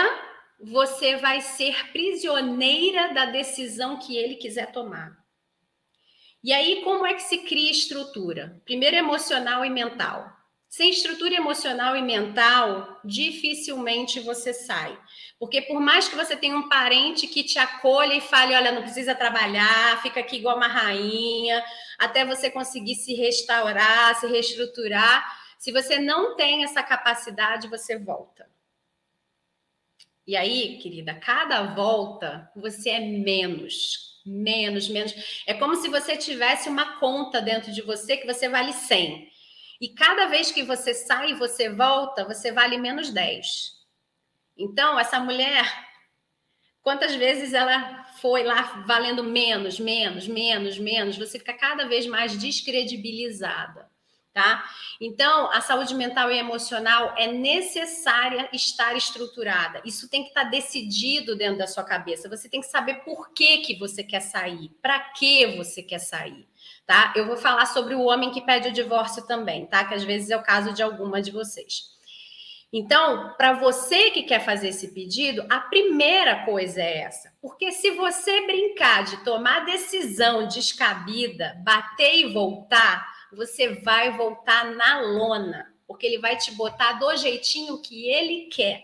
você 0.59 1.17
vai 1.17 1.39
ser 1.39 1.91
prisioneira 1.91 3.13
da 3.13 3.25
decisão 3.25 3.99
que 3.99 4.17
ele 4.17 4.37
quiser 4.37 4.71
tomar. 4.71 5.15
E 6.43 6.51
aí, 6.51 6.81
como 6.81 7.05
é 7.05 7.13
que 7.13 7.21
se 7.21 7.37
cria 7.39 7.69
estrutura? 7.69 8.59
Primeiro, 8.65 8.95
emocional 8.95 9.63
e 9.63 9.69
mental. 9.69 10.35
Sem 10.67 10.89
estrutura 10.89 11.35
emocional 11.35 11.95
e 11.95 12.01
mental, 12.01 12.99
dificilmente 13.05 14.19
você 14.19 14.51
sai. 14.51 14.99
Porque 15.37 15.61
por 15.61 15.79
mais 15.79 16.07
que 16.07 16.15
você 16.15 16.35
tenha 16.35 16.57
um 16.57 16.67
parente 16.67 17.27
que 17.27 17.43
te 17.43 17.59
acolha 17.59 18.15
e 18.15 18.21
fale, 18.21 18.55
olha, 18.55 18.71
não 18.71 18.81
precisa 18.81 19.13
trabalhar, 19.13 20.01
fica 20.01 20.21
aqui 20.21 20.37
igual 20.37 20.57
uma 20.57 20.67
rainha, 20.67 21.63
até 21.99 22.25
você 22.25 22.49
conseguir 22.49 22.95
se 22.95 23.13
restaurar, 23.13 24.19
se 24.19 24.25
reestruturar, 24.25 25.38
se 25.59 25.73
você 25.73 25.99
não 25.99 26.37
tem 26.37 26.63
essa 26.63 26.81
capacidade, 26.81 27.67
você 27.67 27.97
volta. 27.97 28.49
E 30.25 30.37
aí, 30.37 30.77
querida, 30.77 31.13
cada 31.13 31.63
volta 31.75 32.49
você 32.55 32.91
é 32.91 32.99
menos, 33.01 34.21
menos, 34.25 34.87
menos. 34.87 35.43
É 35.45 35.53
como 35.53 35.75
se 35.75 35.89
você 35.89 36.15
tivesse 36.15 36.69
uma 36.69 36.97
conta 36.97 37.41
dentro 37.41 37.73
de 37.73 37.81
você 37.81 38.15
que 38.15 38.25
você 38.25 38.47
vale 38.47 38.71
100. 38.71 39.29
E 39.81 39.89
cada 39.89 40.27
vez 40.27 40.49
que 40.49 40.63
você 40.63 40.93
sai 40.93 41.31
e 41.31 41.35
você 41.35 41.67
volta, 41.67 42.23
você 42.23 42.53
vale 42.53 42.77
menos 42.77 43.11
10. 43.11 43.73
Então, 44.57 44.97
essa 44.97 45.19
mulher, 45.19 45.65
quantas 46.81 47.13
vezes 47.15 47.53
ela 47.53 48.05
foi 48.21 48.43
lá 48.43 48.81
valendo 48.87 49.25
menos, 49.25 49.77
menos, 49.77 50.25
menos, 50.25 50.79
menos, 50.79 51.17
você 51.17 51.37
fica 51.37 51.53
cada 51.53 51.85
vez 51.85 52.07
mais 52.07 52.37
descredibilizada 52.37 53.89
tá? 54.33 54.63
Então, 55.01 55.51
a 55.51 55.61
saúde 55.61 55.93
mental 55.95 56.31
e 56.31 56.37
emocional 56.37 57.13
é 57.17 57.27
necessária 57.27 58.49
estar 58.53 58.95
estruturada. 58.95 59.81
Isso 59.85 60.09
tem 60.09 60.23
que 60.23 60.29
estar 60.29 60.45
decidido 60.45 61.35
dentro 61.35 61.57
da 61.57 61.67
sua 61.67 61.83
cabeça. 61.83 62.29
Você 62.29 62.49
tem 62.49 62.61
que 62.61 62.67
saber 62.67 63.03
por 63.03 63.33
que, 63.33 63.59
que 63.59 63.77
você 63.77 64.03
quer 64.03 64.21
sair, 64.21 64.69
para 64.81 64.99
que 64.99 65.57
você 65.57 65.81
quer 65.81 65.99
sair, 65.99 66.47
tá? 66.85 67.13
Eu 67.15 67.25
vou 67.25 67.37
falar 67.37 67.65
sobre 67.65 67.95
o 67.95 68.03
homem 68.03 68.31
que 68.31 68.41
pede 68.41 68.69
o 68.69 68.73
divórcio 68.73 69.25
também, 69.25 69.65
tá? 69.65 69.83
Que 69.85 69.95
às 69.95 70.03
vezes 70.03 70.29
é 70.29 70.37
o 70.37 70.43
caso 70.43 70.73
de 70.73 70.83
alguma 70.83 71.21
de 71.21 71.31
vocês. 71.31 71.97
Então, 72.71 73.33
para 73.35 73.53
você 73.53 74.11
que 74.11 74.21
quer 74.21 74.45
fazer 74.45 74.69
esse 74.69 74.93
pedido, 74.93 75.43
a 75.49 75.59
primeira 75.59 76.45
coisa 76.45 76.79
é 76.79 76.99
essa. 76.99 77.33
Porque 77.41 77.71
se 77.71 77.91
você 77.91 78.45
brincar 78.45 79.03
de 79.03 79.17
tomar 79.23 79.65
decisão 79.65 80.47
descabida, 80.47 81.59
bater 81.63 82.19
e 82.19 82.31
voltar, 82.31 83.07
você 83.35 83.75
vai 83.81 84.11
voltar 84.15 84.65
na 84.75 85.01
lona, 85.01 85.73
porque 85.87 86.05
ele 86.05 86.19
vai 86.19 86.37
te 86.37 86.51
botar 86.51 86.93
do 86.93 87.15
jeitinho 87.15 87.81
que 87.81 88.09
ele 88.09 88.47
quer, 88.47 88.83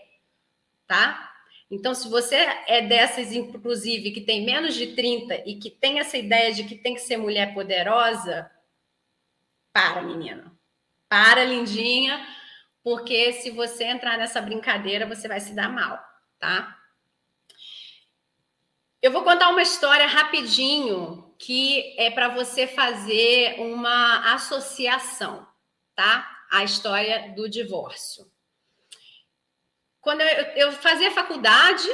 tá? 0.88 1.31
Então, 1.69 1.95
se 1.95 2.08
você 2.08 2.36
é 2.67 2.81
dessas, 2.81 3.31
inclusive, 3.34 4.12
que 4.12 4.21
tem 4.21 4.45
menos 4.45 4.75
de 4.75 4.95
30 4.95 5.36
e 5.47 5.55
que 5.55 5.69
tem 5.69 5.99
essa 5.99 6.17
ideia 6.17 6.53
de 6.53 6.63
que 6.63 6.75
tem 6.75 6.93
que 6.93 7.01
ser 7.01 7.17
mulher 7.17 7.53
poderosa, 7.53 8.49
para, 9.73 10.01
menina. 10.01 10.51
Para, 11.10 11.43
lindinha, 11.43 12.25
porque 12.84 13.34
se 13.34 13.49
você 13.49 13.84
entrar 13.86 14.17
nessa 14.17 14.41
brincadeira, 14.41 15.05
você 15.05 15.27
vai 15.27 15.39
se 15.39 15.53
dar 15.53 15.69
mal, 15.69 15.99
tá? 16.39 16.77
Eu 19.01 19.12
vou 19.12 19.23
contar 19.23 19.49
uma 19.49 19.62
história 19.62 20.08
rapidinho 20.08 21.34
que 21.38 21.95
é 21.97 22.10
para 22.10 22.29
você 22.29 22.65
fazer 22.65 23.60
uma 23.60 24.34
associação, 24.34 25.45
tá? 25.95 26.29
A 26.51 26.63
história 26.63 27.34
do 27.36 27.49
divórcio. 27.49 28.25
Quando 30.01 30.21
eu, 30.21 30.45
eu 30.55 30.71
fazia 30.71 31.12
faculdade, 31.12 31.88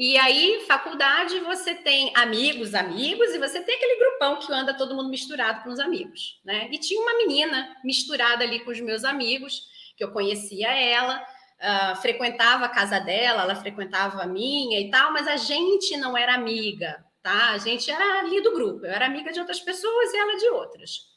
e 0.00 0.16
aí, 0.16 0.64
faculdade, 0.66 1.40
você 1.40 1.74
tem 1.74 2.12
amigos, 2.14 2.72
amigos, 2.74 3.34
e 3.34 3.38
você 3.38 3.60
tem 3.60 3.74
aquele 3.74 3.98
grupão 3.98 4.38
que 4.38 4.52
anda 4.52 4.72
todo 4.72 4.94
mundo 4.94 5.08
misturado 5.08 5.64
com 5.64 5.70
os 5.70 5.80
amigos, 5.80 6.40
né? 6.44 6.68
E 6.70 6.78
tinha 6.78 7.00
uma 7.00 7.16
menina 7.16 7.76
misturada 7.82 8.44
ali 8.44 8.60
com 8.60 8.70
os 8.70 8.80
meus 8.80 9.04
amigos, 9.04 9.66
que 9.96 10.04
eu 10.04 10.12
conhecia 10.12 10.70
ela, 10.70 11.20
uh, 11.60 11.96
frequentava 11.96 12.66
a 12.66 12.68
casa 12.68 12.98
dela, 12.98 13.42
ela 13.42 13.56
frequentava 13.56 14.22
a 14.22 14.26
minha 14.26 14.80
e 14.80 14.90
tal, 14.90 15.12
mas 15.12 15.26
a 15.26 15.36
gente 15.36 15.96
não 15.96 16.16
era 16.16 16.34
amiga, 16.34 17.04
tá? 17.22 17.50
A 17.50 17.58
gente 17.58 17.90
era 17.90 18.20
ali 18.20 18.40
do 18.42 18.52
grupo, 18.52 18.86
eu 18.86 18.92
era 18.92 19.06
amiga 19.06 19.32
de 19.32 19.40
outras 19.40 19.60
pessoas 19.60 20.12
e 20.12 20.16
ela 20.16 20.36
de 20.36 20.48
outras. 20.48 21.08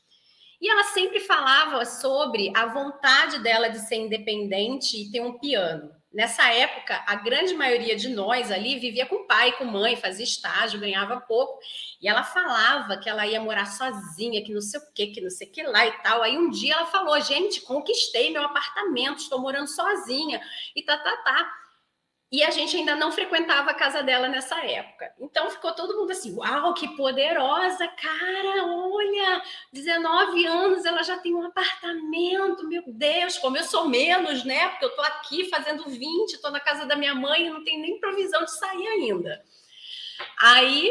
E 0.60 0.69
ela 0.69 0.84
sempre 0.86 1.19
falava 1.19 1.84
sobre 1.86 2.51
a 2.56 2.67
vontade 2.67 3.39
dela 3.39 3.67
de 3.67 3.80
ser 3.80 3.95
independente 3.95 4.95
e 4.95 5.12
ter 5.12 5.21
um 5.21 5.39
piano. 5.39 5.91
Nessa 6.13 6.52
época, 6.52 7.02
a 7.08 7.15
grande 7.15 7.54
maioria 7.54 7.95
de 7.95 8.10
nós 8.10 8.52
ali 8.52 8.78
vivia 8.78 9.06
com 9.06 9.26
pai, 9.26 9.54
com 9.54 9.63
mãe, 9.63 9.95
fazia 9.95 10.26
estágio, 10.26 10.80
ganhava 10.80 11.21
pouco. 11.21 11.58
E 12.02 12.08
ela 12.08 12.21
falava 12.21 12.97
que 12.97 13.10
ela 13.10 13.26
ia 13.26 13.39
morar 13.39 13.65
sozinha, 13.65 14.43
que 14.43 14.54
não 14.54 14.60
sei 14.60 14.82
o 14.82 14.84
quê, 14.93 15.08
que 15.08 15.21
não 15.21 15.30
sei 15.30 15.47
o 15.47 15.52
que 15.52 15.63
lá 15.63 15.88
e 15.88 15.91
tal. 16.04 16.21
Aí 16.21 16.38
um 16.38 16.50
dia 16.50 16.74
ela 16.74 16.86
falou: 16.88 17.17
gente, 17.21 17.62
conquistei 17.62 18.30
meu 18.30 18.43
apartamento, 18.43 19.19
estou 19.19 19.39
morando 19.39 19.67
sozinha. 19.67 20.41
E 20.76 20.84
tá, 20.84 20.97
tá, 20.97 21.15
tá. 21.17 21.61
E 22.32 22.44
a 22.44 22.50
gente 22.50 22.78
ainda 22.78 22.96
não 22.96 23.12
frequentava 23.12 23.72
a 23.72 23.74
casa 23.74 24.02
dela 24.02 24.30
nessa 24.30 24.65
época. 24.65 25.13
Então 25.20 25.50
ficou 25.50 25.74
todo 25.74 25.98
mundo 25.98 26.12
assim: 26.12 26.34
uau, 26.34 26.74
que 26.74 26.96
poderosa, 26.96 27.86
cara, 27.89 28.65
olha, 28.65 29.41
19 29.74 30.46
anos, 30.46 30.86
ela 30.86 31.04
já 31.04 31.17
tem 31.17 31.36
um 31.36 31.46
apartamento, 31.46 32.65
meu 32.70 32.84
Deus, 32.88 33.38
como 33.38 33.58
eu 33.58 33.63
sou 33.63 33.89
menos, 33.89 34.46
né? 34.46 34.70
Porque 34.70 34.86
eu 34.86 34.96
tô 34.96 35.02
aqui 35.02 35.50
fazendo 35.50 35.84
20, 35.89 36.41
tô 36.41 36.50
na 36.50 36.62
casa 36.62 36.86
da 36.86 36.96
minha 36.96 37.13
mãe 37.13 37.50
não 37.50 37.65
tem 37.65 37.82
nem 37.82 38.00
provisão 38.00 38.46
de 38.46 38.58
sair 38.58 38.88
ainda. 38.88 39.44
Aí 40.39 40.89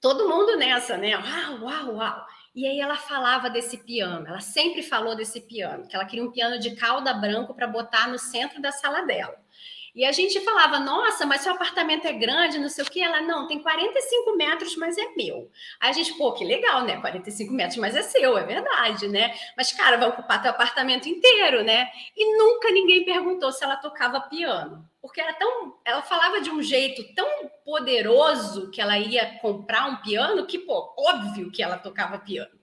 todo 0.00 0.28
mundo 0.28 0.56
nessa, 0.56 0.96
né? 0.96 1.16
Uau, 1.18 1.64
uau, 1.64 1.96
uau. 1.96 2.26
E 2.54 2.66
aí 2.66 2.80
ela 2.80 2.96
falava 2.96 3.50
desse 3.50 3.76
piano, 3.78 4.26
ela 4.26 4.40
sempre 4.40 4.82
falou 4.82 5.14
desse 5.14 5.42
piano, 5.42 5.86
que 5.86 5.94
ela 5.94 6.06
queria 6.06 6.24
um 6.24 6.32
piano 6.32 6.58
de 6.58 6.74
cauda 6.74 7.12
branco 7.12 7.54
para 7.54 7.66
botar 7.66 8.08
no 8.08 8.18
centro 8.18 8.60
da 8.62 8.72
sala 8.72 9.02
dela. 9.02 9.36
E 9.98 10.04
a 10.04 10.12
gente 10.12 10.38
falava, 10.42 10.78
nossa, 10.78 11.26
mas 11.26 11.40
seu 11.40 11.52
apartamento 11.52 12.06
é 12.06 12.12
grande, 12.12 12.60
não 12.60 12.68
sei 12.68 12.84
o 12.84 12.88
que. 12.88 13.02
Ela, 13.02 13.20
não, 13.20 13.48
tem 13.48 13.60
45 13.60 14.36
metros, 14.36 14.76
mas 14.76 14.96
é 14.96 15.08
meu. 15.16 15.50
Aí 15.80 15.90
a 15.90 15.92
gente, 15.92 16.14
pô, 16.14 16.32
que 16.34 16.44
legal, 16.44 16.84
né? 16.84 17.00
45 17.00 17.52
metros, 17.52 17.78
mas 17.78 17.96
é 17.96 18.02
seu, 18.02 18.38
é 18.38 18.44
verdade, 18.44 19.08
né? 19.08 19.34
Mas, 19.56 19.72
cara, 19.72 19.96
vai 19.96 20.08
ocupar 20.08 20.40
teu 20.40 20.52
apartamento 20.52 21.08
inteiro, 21.08 21.64
né? 21.64 21.90
E 22.16 22.36
nunca 22.36 22.70
ninguém 22.70 23.04
perguntou 23.04 23.50
se 23.50 23.64
ela 23.64 23.74
tocava 23.74 24.20
piano. 24.20 24.88
Porque 25.02 25.20
era 25.20 25.32
tão. 25.32 25.74
Ela 25.84 26.00
falava 26.00 26.40
de 26.40 26.48
um 26.48 26.62
jeito 26.62 27.02
tão 27.16 27.50
poderoso 27.64 28.70
que 28.70 28.80
ela 28.80 28.96
ia 29.00 29.40
comprar 29.40 29.86
um 29.86 29.96
piano 29.96 30.46
que, 30.46 30.60
pô, 30.60 30.94
óbvio 30.96 31.50
que 31.50 31.60
ela 31.60 31.76
tocava 31.76 32.20
piano. 32.20 32.57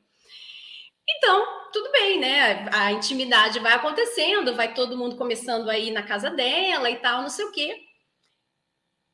Então, 1.08 1.70
tudo 1.72 1.91
bem, 1.91 2.20
né? 2.20 2.68
A 2.74 2.91
intimidade 2.91 3.60
vai 3.60 3.74
acontecendo, 3.74 4.56
vai 4.56 4.74
todo 4.74 4.98
mundo 4.98 5.15
começando 5.15 5.70
aí 5.70 5.91
na 5.91 6.04
casa 6.04 6.30
dela 6.30 6.89
e 6.89 6.98
tal, 6.98 7.22
não 7.22 7.30
sei 7.30 7.46
o 7.46 7.52
quê. 7.52 7.78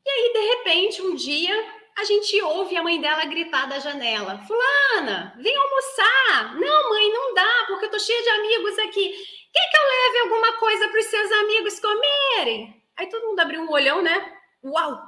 E 0.06 0.10
aí, 0.10 0.34
de 0.34 0.40
repente, 0.40 1.02
um 1.02 1.16
dia, 1.16 1.54
a 1.98 2.04
gente 2.04 2.42
ouve 2.42 2.76
a 2.78 2.84
mãe 2.84 3.00
dela 3.00 3.26
gritar 3.26 3.68
da 3.68 3.80
janela: 3.80 4.40
Fulana, 4.48 5.36
vem 5.38 5.56
almoçar. 5.56 6.56
Não, 6.60 6.90
mãe, 6.90 7.12
não 7.12 7.34
dá, 7.34 7.66
porque 7.68 7.86
eu 7.86 7.92
tô 7.92 8.00
cheia 8.00 8.22
de 8.24 8.30
amigos 8.30 8.80
aqui. 8.80 9.12
Quer 9.54 9.70
que 9.70 9.78
eu 9.78 9.88
leve 9.88 10.20
alguma 10.20 10.54
coisa 10.58 10.88
para 10.88 11.00
os 11.00 11.06
seus 11.06 11.32
amigos 11.32 11.80
comerem? 11.80 12.82
Aí 12.98 13.10
todo 13.10 13.28
mundo 13.28 13.40
abriu 13.40 13.62
um 13.62 13.72
olhão, 13.72 14.02
né? 14.02 14.34
Uau! 14.64 15.00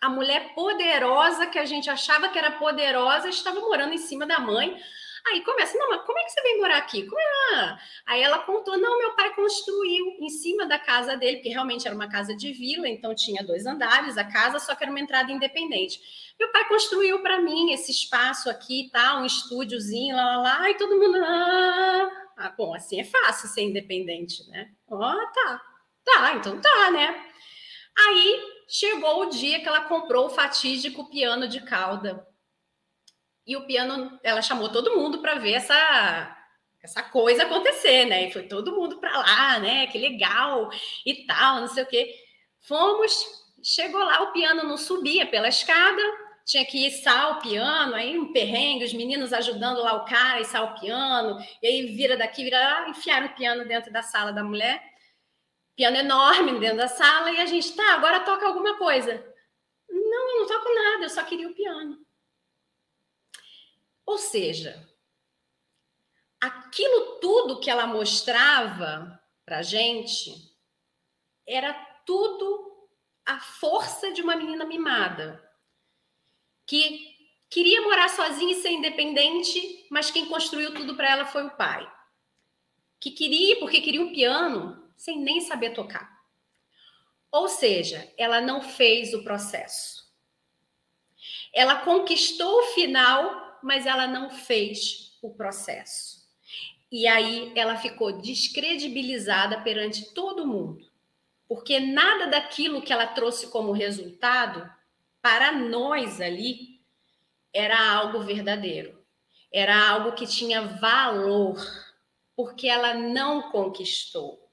A 0.00 0.10
mulher 0.10 0.54
poderosa 0.54 1.46
que 1.46 1.58
a 1.58 1.64
gente 1.64 1.88
achava 1.88 2.28
que 2.28 2.38
era 2.38 2.50
poderosa 2.52 3.28
estava 3.28 3.60
morando 3.60 3.94
em 3.94 3.98
cima 3.98 4.26
da 4.26 4.38
mãe. 4.38 4.76
Aí 5.28 5.42
começa, 5.42 5.76
não, 5.76 5.90
mas 5.90 6.02
como 6.02 6.18
é 6.18 6.24
que 6.24 6.30
você 6.30 6.40
vem 6.40 6.58
morar 6.58 6.78
aqui? 6.78 7.04
Como 7.04 7.20
é? 7.20 7.78
Aí 8.06 8.22
ela 8.22 8.38
contou, 8.40 8.78
não, 8.78 8.98
meu 8.98 9.16
pai 9.16 9.34
construiu 9.34 10.16
em 10.20 10.28
cima 10.28 10.66
da 10.66 10.78
casa 10.78 11.16
dele, 11.16 11.38
porque 11.38 11.48
realmente 11.48 11.86
era 11.86 11.96
uma 11.96 12.08
casa 12.08 12.36
de 12.36 12.52
vila, 12.52 12.88
então 12.88 13.12
tinha 13.12 13.44
dois 13.44 13.66
andares, 13.66 14.16
a 14.16 14.24
casa 14.24 14.60
só 14.60 14.74
que 14.76 14.84
era 14.84 14.90
uma 14.90 15.00
entrada 15.00 15.32
independente. 15.32 16.00
Meu 16.38 16.52
pai 16.52 16.68
construiu 16.68 17.22
para 17.22 17.40
mim 17.40 17.72
esse 17.72 17.90
espaço 17.90 18.48
aqui, 18.48 18.88
tá, 18.92 19.18
um 19.18 19.26
estúdiozinho, 19.26 20.14
lá, 20.14 20.36
lá, 20.36 20.58
lá, 20.58 20.70
e 20.70 20.74
todo 20.74 20.96
mundo, 20.96 21.16
ah, 21.16 22.10
ah 22.36 22.54
bom, 22.56 22.72
assim 22.72 23.00
é 23.00 23.04
fácil 23.04 23.48
ser 23.48 23.62
independente, 23.62 24.48
né? 24.48 24.70
Ó, 24.88 24.96
oh, 24.96 25.32
tá, 25.32 25.62
tá, 26.04 26.34
então 26.34 26.60
tá, 26.60 26.90
né? 26.92 27.20
Aí 27.98 28.44
chegou 28.68 29.22
o 29.22 29.30
dia 29.30 29.58
que 29.60 29.66
ela 29.66 29.82
comprou 29.82 30.26
o 30.26 30.30
fatídico 30.30 31.10
piano 31.10 31.48
de 31.48 31.60
cauda 31.62 32.24
e 33.46 33.56
o 33.56 33.66
piano, 33.66 34.18
ela 34.22 34.42
chamou 34.42 34.68
todo 34.68 34.96
mundo 34.96 35.18
para 35.18 35.36
ver 35.36 35.52
essa 35.54 36.32
essa 36.82 37.02
coisa 37.02 37.42
acontecer, 37.42 38.04
né? 38.04 38.28
E 38.28 38.32
foi 38.32 38.44
todo 38.44 38.74
mundo 38.76 38.98
para 38.98 39.18
lá, 39.18 39.58
né? 39.58 39.88
Que 39.88 39.98
legal 39.98 40.70
e 41.04 41.26
tal, 41.26 41.60
não 41.60 41.68
sei 41.68 41.82
o 41.82 41.86
quê. 41.86 42.14
Fomos, 42.60 43.12
chegou 43.62 44.00
lá, 44.04 44.22
o 44.22 44.32
piano 44.32 44.62
não 44.62 44.76
subia 44.76 45.26
pela 45.26 45.48
escada, 45.48 46.00
tinha 46.44 46.64
que 46.64 46.86
içar 46.86 47.32
o 47.32 47.40
piano, 47.40 47.94
aí 47.94 48.16
um 48.16 48.32
perrengue, 48.32 48.84
os 48.84 48.94
meninos 48.94 49.32
ajudando 49.32 49.82
lá 49.82 49.94
o 49.94 50.04
cara 50.04 50.40
içar 50.40 50.62
o 50.62 50.80
piano, 50.80 51.38
e 51.60 51.66
aí 51.66 51.86
vira 51.96 52.16
daqui, 52.16 52.44
vira 52.44 52.58
lá, 52.58 52.88
enfiaram 52.88 53.26
o 53.26 53.34
piano 53.34 53.66
dentro 53.66 53.92
da 53.92 54.02
sala 54.02 54.32
da 54.32 54.44
mulher, 54.44 54.80
piano 55.74 55.96
enorme 55.96 56.58
dentro 56.60 56.78
da 56.78 56.88
sala, 56.88 57.32
e 57.32 57.40
a 57.40 57.46
gente, 57.46 57.74
tá, 57.74 57.94
agora 57.94 58.20
toca 58.20 58.46
alguma 58.46 58.78
coisa. 58.78 59.26
Não, 59.90 60.30
eu 60.30 60.40
não 60.40 60.46
toco 60.46 60.72
nada, 60.72 61.04
eu 61.04 61.10
só 61.10 61.24
queria 61.24 61.48
o 61.48 61.54
piano. 61.54 62.05
Ou 64.06 64.16
seja, 64.18 64.88
aquilo 66.40 67.18
tudo 67.18 67.58
que 67.58 67.68
ela 67.68 67.86
mostrava 67.86 69.20
para 69.44 69.62
gente 69.62 70.32
era 71.44 71.74
tudo 72.06 72.88
a 73.24 73.40
força 73.40 74.12
de 74.12 74.22
uma 74.22 74.36
menina 74.36 74.64
mimada 74.64 75.42
que 76.64 77.16
queria 77.50 77.82
morar 77.82 78.08
sozinha 78.08 78.52
e 78.52 78.62
ser 78.62 78.70
independente, 78.70 79.86
mas 79.90 80.10
quem 80.10 80.26
construiu 80.26 80.72
tudo 80.72 80.96
para 80.96 81.10
ela 81.10 81.24
foi 81.26 81.44
o 81.44 81.56
pai. 81.56 81.90
Que 83.00 83.10
queria, 83.10 83.58
porque 83.58 83.80
queria 83.80 84.02
um 84.02 84.12
piano, 84.12 84.90
sem 84.96 85.18
nem 85.20 85.40
saber 85.40 85.70
tocar. 85.74 86.16
Ou 87.30 87.48
seja, 87.48 88.12
ela 88.16 88.40
não 88.40 88.62
fez 88.62 89.12
o 89.12 89.22
processo. 89.22 90.06
Ela 91.52 91.80
conquistou 91.80 92.60
o 92.60 92.74
final 92.74 93.45
mas 93.62 93.86
ela 93.86 94.06
não 94.06 94.30
fez 94.30 95.18
o 95.22 95.30
processo. 95.30 96.26
E 96.90 97.06
aí 97.06 97.52
ela 97.56 97.76
ficou 97.76 98.20
descredibilizada 98.20 99.60
perante 99.60 100.14
todo 100.14 100.46
mundo, 100.46 100.88
porque 101.48 101.80
nada 101.80 102.26
daquilo 102.26 102.82
que 102.82 102.92
ela 102.92 103.06
trouxe 103.06 103.50
como 103.50 103.72
resultado, 103.72 104.70
para 105.20 105.50
nós 105.52 106.20
ali, 106.20 106.80
era 107.52 107.90
algo 107.90 108.20
verdadeiro, 108.20 109.04
era 109.52 109.88
algo 109.88 110.12
que 110.12 110.26
tinha 110.26 110.62
valor, 110.62 111.58
porque 112.36 112.68
ela 112.68 112.94
não 112.94 113.50
conquistou. 113.50 114.46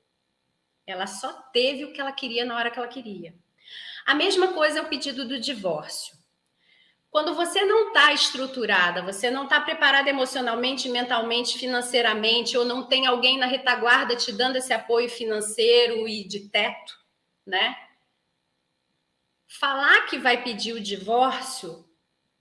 Ela 0.88 1.06
só 1.06 1.32
teve 1.54 1.86
o 1.86 1.94
que 1.94 2.02
ela 2.02 2.12
queria 2.12 2.46
na 2.46 2.56
hora 2.56 2.72
que 2.72 2.80
ela 2.80 2.88
queria. 2.88 3.36
A 4.06 4.16
mesma 4.16 4.54
coisa 4.54 4.80
é 4.80 4.82
o 4.82 4.90
pedido 4.90 5.28
do 5.28 5.40
divórcio. 5.40 6.13
Quando 7.14 7.36
você 7.36 7.64
não 7.64 7.90
está 7.90 8.12
estruturada, 8.12 9.04
você 9.04 9.30
não 9.30 9.44
está 9.44 9.62
preparada 9.62 10.10
emocionalmente, 10.10 10.90
mentalmente, 10.90 11.60
financeiramente, 11.60 12.58
ou 12.58 12.66
não 12.66 12.88
tem 12.88 13.06
alguém 13.06 13.38
na 13.38 13.46
retaguarda 13.46 14.16
te 14.16 14.32
dando 14.32 14.56
esse 14.56 14.74
apoio 14.74 15.08
financeiro 15.08 16.08
e 16.08 16.28
de 16.28 16.50
teto, 16.50 17.00
né? 17.46 17.78
Falar 19.48 20.08
que 20.08 20.18
vai 20.18 20.44
pedir 20.44 20.74
o 20.74 20.82
divórcio 20.82 21.88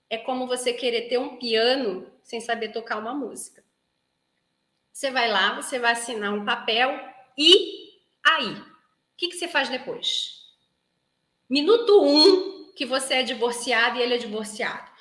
é 0.09 0.17
como 0.17 0.47
você 0.47 0.73
querer 0.73 1.03
ter 1.03 1.19
um 1.19 1.37
piano 1.37 2.11
sem 2.23 2.41
saber 2.41 2.69
tocar 2.69 2.97
uma 2.97 3.13
música. 3.13 3.63
Você 4.91 5.11
vai 5.11 5.29
lá, 5.29 5.53
você 5.53 5.77
vai 5.77 5.91
assinar 5.91 6.33
um 6.33 6.43
papel 6.43 6.99
e 7.37 8.01
aí? 8.25 8.53
O 8.53 8.65
que, 9.17 9.27
que 9.27 9.35
você 9.35 9.47
faz 9.47 9.69
depois? 9.69 10.51
Minuto 11.47 12.03
um, 12.03 12.52
que 12.75 12.85
você 12.85 13.15
é 13.15 13.23
divorciado 13.23 13.97
e 13.97 14.01
ele 14.01 14.15
é 14.15 14.17
divorciado. 14.17 14.91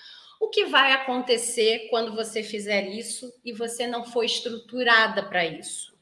O 0.40 0.48
que 0.48 0.66
vai 0.66 0.92
acontecer 0.92 1.88
quando 1.88 2.14
você 2.14 2.42
fizer 2.42 2.88
isso 2.88 3.32
e 3.44 3.52
você 3.52 3.86
não 3.86 4.04
for 4.04 4.24
estruturada 4.24 5.22
para 5.22 5.46
isso? 5.46 5.96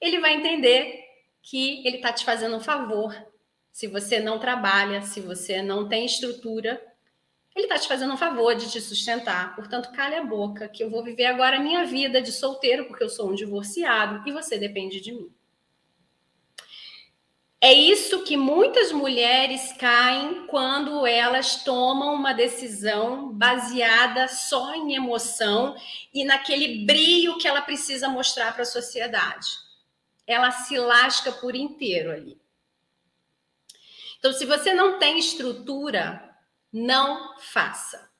Ele 0.00 0.20
vai 0.20 0.34
entender 0.34 1.02
que 1.42 1.86
ele 1.86 1.96
está 1.96 2.12
te 2.12 2.24
fazendo 2.24 2.56
um 2.56 2.60
favor 2.60 3.14
se 3.70 3.86
você 3.88 4.20
não 4.20 4.38
trabalha, 4.38 5.02
se 5.02 5.20
você 5.20 5.60
não 5.60 5.88
tem 5.88 6.06
estrutura 6.06 6.80
Ele 7.54 7.66
está 7.66 7.78
te 7.78 7.86
fazendo 7.88 8.14
um 8.14 8.16
favor 8.16 8.54
de 8.54 8.70
te 8.70 8.80
sustentar. 8.80 9.54
Portanto, 9.54 9.92
cale 9.92 10.16
a 10.16 10.24
boca, 10.24 10.68
que 10.68 10.82
eu 10.82 10.90
vou 10.90 11.04
viver 11.04 11.26
agora 11.26 11.56
a 11.56 11.60
minha 11.60 11.84
vida 11.84 12.20
de 12.20 12.32
solteiro, 12.32 12.86
porque 12.86 13.04
eu 13.04 13.08
sou 13.08 13.30
um 13.30 13.34
divorciado 13.34 14.28
e 14.28 14.32
você 14.32 14.58
depende 14.58 15.00
de 15.00 15.12
mim. 15.12 15.30
É 17.64 17.72
isso 17.72 18.24
que 18.24 18.36
muitas 18.36 18.92
mulheres 18.92 19.72
caem 19.78 20.46
quando 20.48 21.06
elas 21.06 21.64
tomam 21.64 22.12
uma 22.12 22.34
decisão 22.34 23.32
baseada 23.32 24.28
só 24.28 24.74
em 24.74 24.94
emoção 24.94 25.74
e 26.12 26.26
naquele 26.26 26.84
brilho 26.84 27.38
que 27.38 27.48
ela 27.48 27.62
precisa 27.62 28.06
mostrar 28.06 28.52
para 28.52 28.64
a 28.64 28.66
sociedade. 28.66 29.48
Ela 30.26 30.50
se 30.50 30.76
lasca 30.76 31.32
por 31.32 31.56
inteiro 31.56 32.10
ali. 32.10 32.38
Então, 34.18 34.30
se 34.34 34.44
você 34.44 34.74
não 34.74 34.98
tem 34.98 35.18
estrutura 35.18 36.36
não 36.70 37.38
faça. 37.38 38.10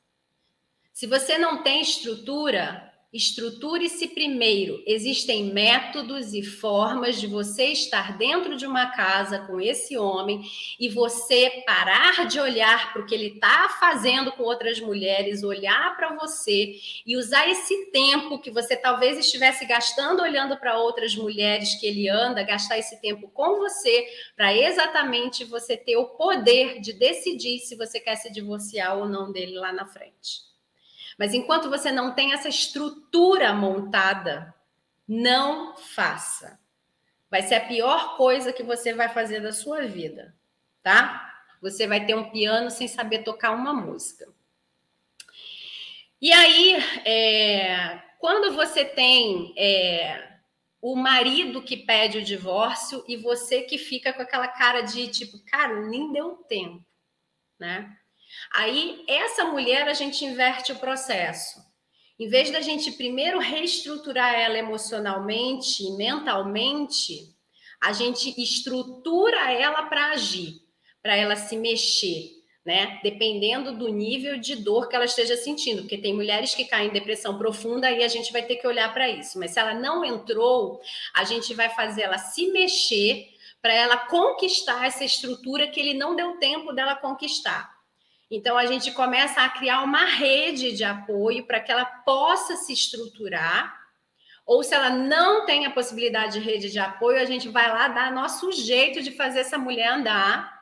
Se 0.90 1.07
você 1.07 1.37
não 1.37 1.62
tem 1.62 1.83
estrutura, 1.83 2.93
Estruture-se 3.14 4.09
primeiro. 4.09 4.83
Existem 4.85 5.44
métodos 5.44 6.35
e 6.35 6.42
formas 6.42 7.20
de 7.20 7.29
você 7.29 7.66
estar 7.66 8.18
dentro 8.18 8.57
de 8.57 8.66
uma 8.66 8.90
casa 8.90 9.38
com 9.46 9.61
esse 9.61 9.96
homem 9.96 10.42
e 10.81 10.88
você 10.88 11.62
parar 11.64 12.27
de 12.27 12.40
olhar 12.40 12.92
para 12.92 13.03
o 13.03 13.07
que 13.07 13.14
ele 13.14 13.35
está 13.35 13.68
fazendo 13.79 14.33
com 14.33 14.42
outras 14.42 14.81
mulheres, 14.81 15.44
olhar 15.44 15.96
para 15.96 16.16
você 16.16 16.74
e 17.07 17.16
usar 17.16 17.48
esse 17.48 17.92
tempo 17.92 18.40
que 18.40 18.50
você 18.50 18.74
talvez 18.74 19.16
estivesse 19.16 19.64
gastando 19.64 20.20
olhando 20.20 20.57
para 20.57 20.77
outras 20.77 21.14
mulheres 21.14 21.77
que 21.77 21.87
ele 21.87 22.09
anda, 22.09 22.42
gastar 22.42 22.81
esse 22.81 23.00
tempo 23.00 23.29
com 23.29 23.61
você 23.61 24.09
para 24.35 24.53
exatamente 24.53 25.44
você 25.44 25.77
ter 25.77 25.96
o 25.96 26.07
poder 26.16 26.81
de 26.81 26.92
decidir 26.92 27.61
se 27.61 27.77
você 27.77 28.00
quer 28.00 28.16
se 28.16 28.33
divorciar 28.33 28.98
ou 28.98 29.09
não 29.09 29.31
dele 29.31 29.57
lá 29.57 29.72
na 29.72 29.87
frente. 29.87 30.53
Mas 31.18 31.35
enquanto 31.35 31.70
você 31.70 31.92
não 31.92 32.14
tem 32.14 32.33
essa 32.33 32.48
estrutura 32.48 33.53
montada, 33.53 34.55
não 35.07 35.77
faça. 35.77 36.59
Vai 37.31 37.42
ser 37.42 37.57
a 37.57 37.66
pior 37.66 38.16
coisa 38.16 38.53
que 38.53 38.62
você 38.62 38.92
vai 38.94 39.09
fazer 39.09 39.40
da 39.40 39.53
sua 39.53 39.83
vida, 39.83 40.35
tá? 40.83 41.33
Você 41.61 41.87
vai 41.87 42.05
ter 42.05 42.14
um 42.14 42.31
piano 42.31 42.70
sem 42.70 42.87
saber 42.87 43.22
tocar 43.22 43.53
uma 43.53 43.72
música. 43.72 44.27
E 46.20 46.33
aí, 46.33 46.77
é, 47.05 48.03
quando 48.18 48.55
você 48.55 48.85
tem 48.85 49.53
é, 49.57 50.38
o 50.81 50.94
marido 50.94 51.62
que 51.62 51.77
pede 51.77 52.18
o 52.18 52.24
divórcio 52.24 53.05
e 53.09 53.16
você 53.16 53.62
que 53.62 53.79
fica 53.79 54.12
com 54.12 54.22
aquela 54.22 54.48
cara 54.48 54.83
de 54.83 55.09
tipo, 55.09 55.38
cara, 55.46 55.81
nem 55.87 56.12
deu 56.12 56.37
tempo, 56.48 56.85
né? 57.59 57.98
Aí, 58.54 59.04
essa 59.08 59.46
mulher, 59.46 59.88
a 59.88 59.94
gente 59.94 60.24
inverte 60.24 60.70
o 60.70 60.76
processo. 60.76 61.58
Em 62.16 62.28
vez 62.28 62.52
da 62.52 62.60
gente 62.60 62.92
primeiro 62.92 63.40
reestruturar 63.40 64.32
ela 64.32 64.56
emocionalmente 64.56 65.82
e 65.82 65.96
mentalmente, 65.96 67.34
a 67.82 67.92
gente 67.92 68.32
estrutura 68.40 69.50
ela 69.50 69.82
para 69.86 70.12
agir, 70.12 70.60
para 71.02 71.16
ela 71.16 71.34
se 71.34 71.56
mexer, 71.56 72.30
né? 72.64 73.00
Dependendo 73.02 73.76
do 73.76 73.88
nível 73.88 74.38
de 74.38 74.54
dor 74.54 74.88
que 74.88 74.94
ela 74.94 75.04
esteja 75.04 75.36
sentindo, 75.36 75.82
porque 75.82 75.98
tem 75.98 76.14
mulheres 76.14 76.54
que 76.54 76.64
caem 76.64 76.90
em 76.90 76.92
depressão 76.92 77.36
profunda 77.36 77.90
e 77.90 78.04
a 78.04 78.08
gente 78.08 78.32
vai 78.32 78.42
ter 78.42 78.54
que 78.54 78.68
olhar 78.68 78.94
para 78.94 79.10
isso. 79.10 79.36
Mas 79.36 79.50
se 79.50 79.58
ela 79.58 79.74
não 79.74 80.04
entrou, 80.04 80.80
a 81.12 81.24
gente 81.24 81.52
vai 81.54 81.70
fazer 81.70 82.02
ela 82.02 82.18
se 82.18 82.52
mexer 82.52 83.30
para 83.60 83.74
ela 83.74 83.96
conquistar 83.96 84.86
essa 84.86 85.04
estrutura 85.04 85.66
que 85.66 85.80
ele 85.80 85.94
não 85.94 86.14
deu 86.14 86.38
tempo 86.38 86.72
dela 86.72 86.94
conquistar. 86.94 87.73
Então, 88.30 88.56
a 88.56 88.66
gente 88.66 88.92
começa 88.92 89.42
a 89.42 89.48
criar 89.48 89.82
uma 89.82 90.04
rede 90.04 90.72
de 90.72 90.82
apoio 90.84 91.46
para 91.46 91.60
que 91.60 91.70
ela 91.70 91.84
possa 91.84 92.56
se 92.56 92.72
estruturar. 92.72 93.82
Ou 94.46 94.62
se 94.62 94.74
ela 94.74 94.90
não 94.90 95.46
tem 95.46 95.66
a 95.66 95.70
possibilidade 95.70 96.34
de 96.34 96.44
rede 96.44 96.70
de 96.70 96.78
apoio, 96.78 97.20
a 97.20 97.24
gente 97.24 97.48
vai 97.48 97.68
lá 97.68 97.88
dar 97.88 98.12
nosso 98.12 98.52
jeito 98.52 99.02
de 99.02 99.10
fazer 99.12 99.40
essa 99.40 99.58
mulher 99.58 99.88
andar 99.88 100.52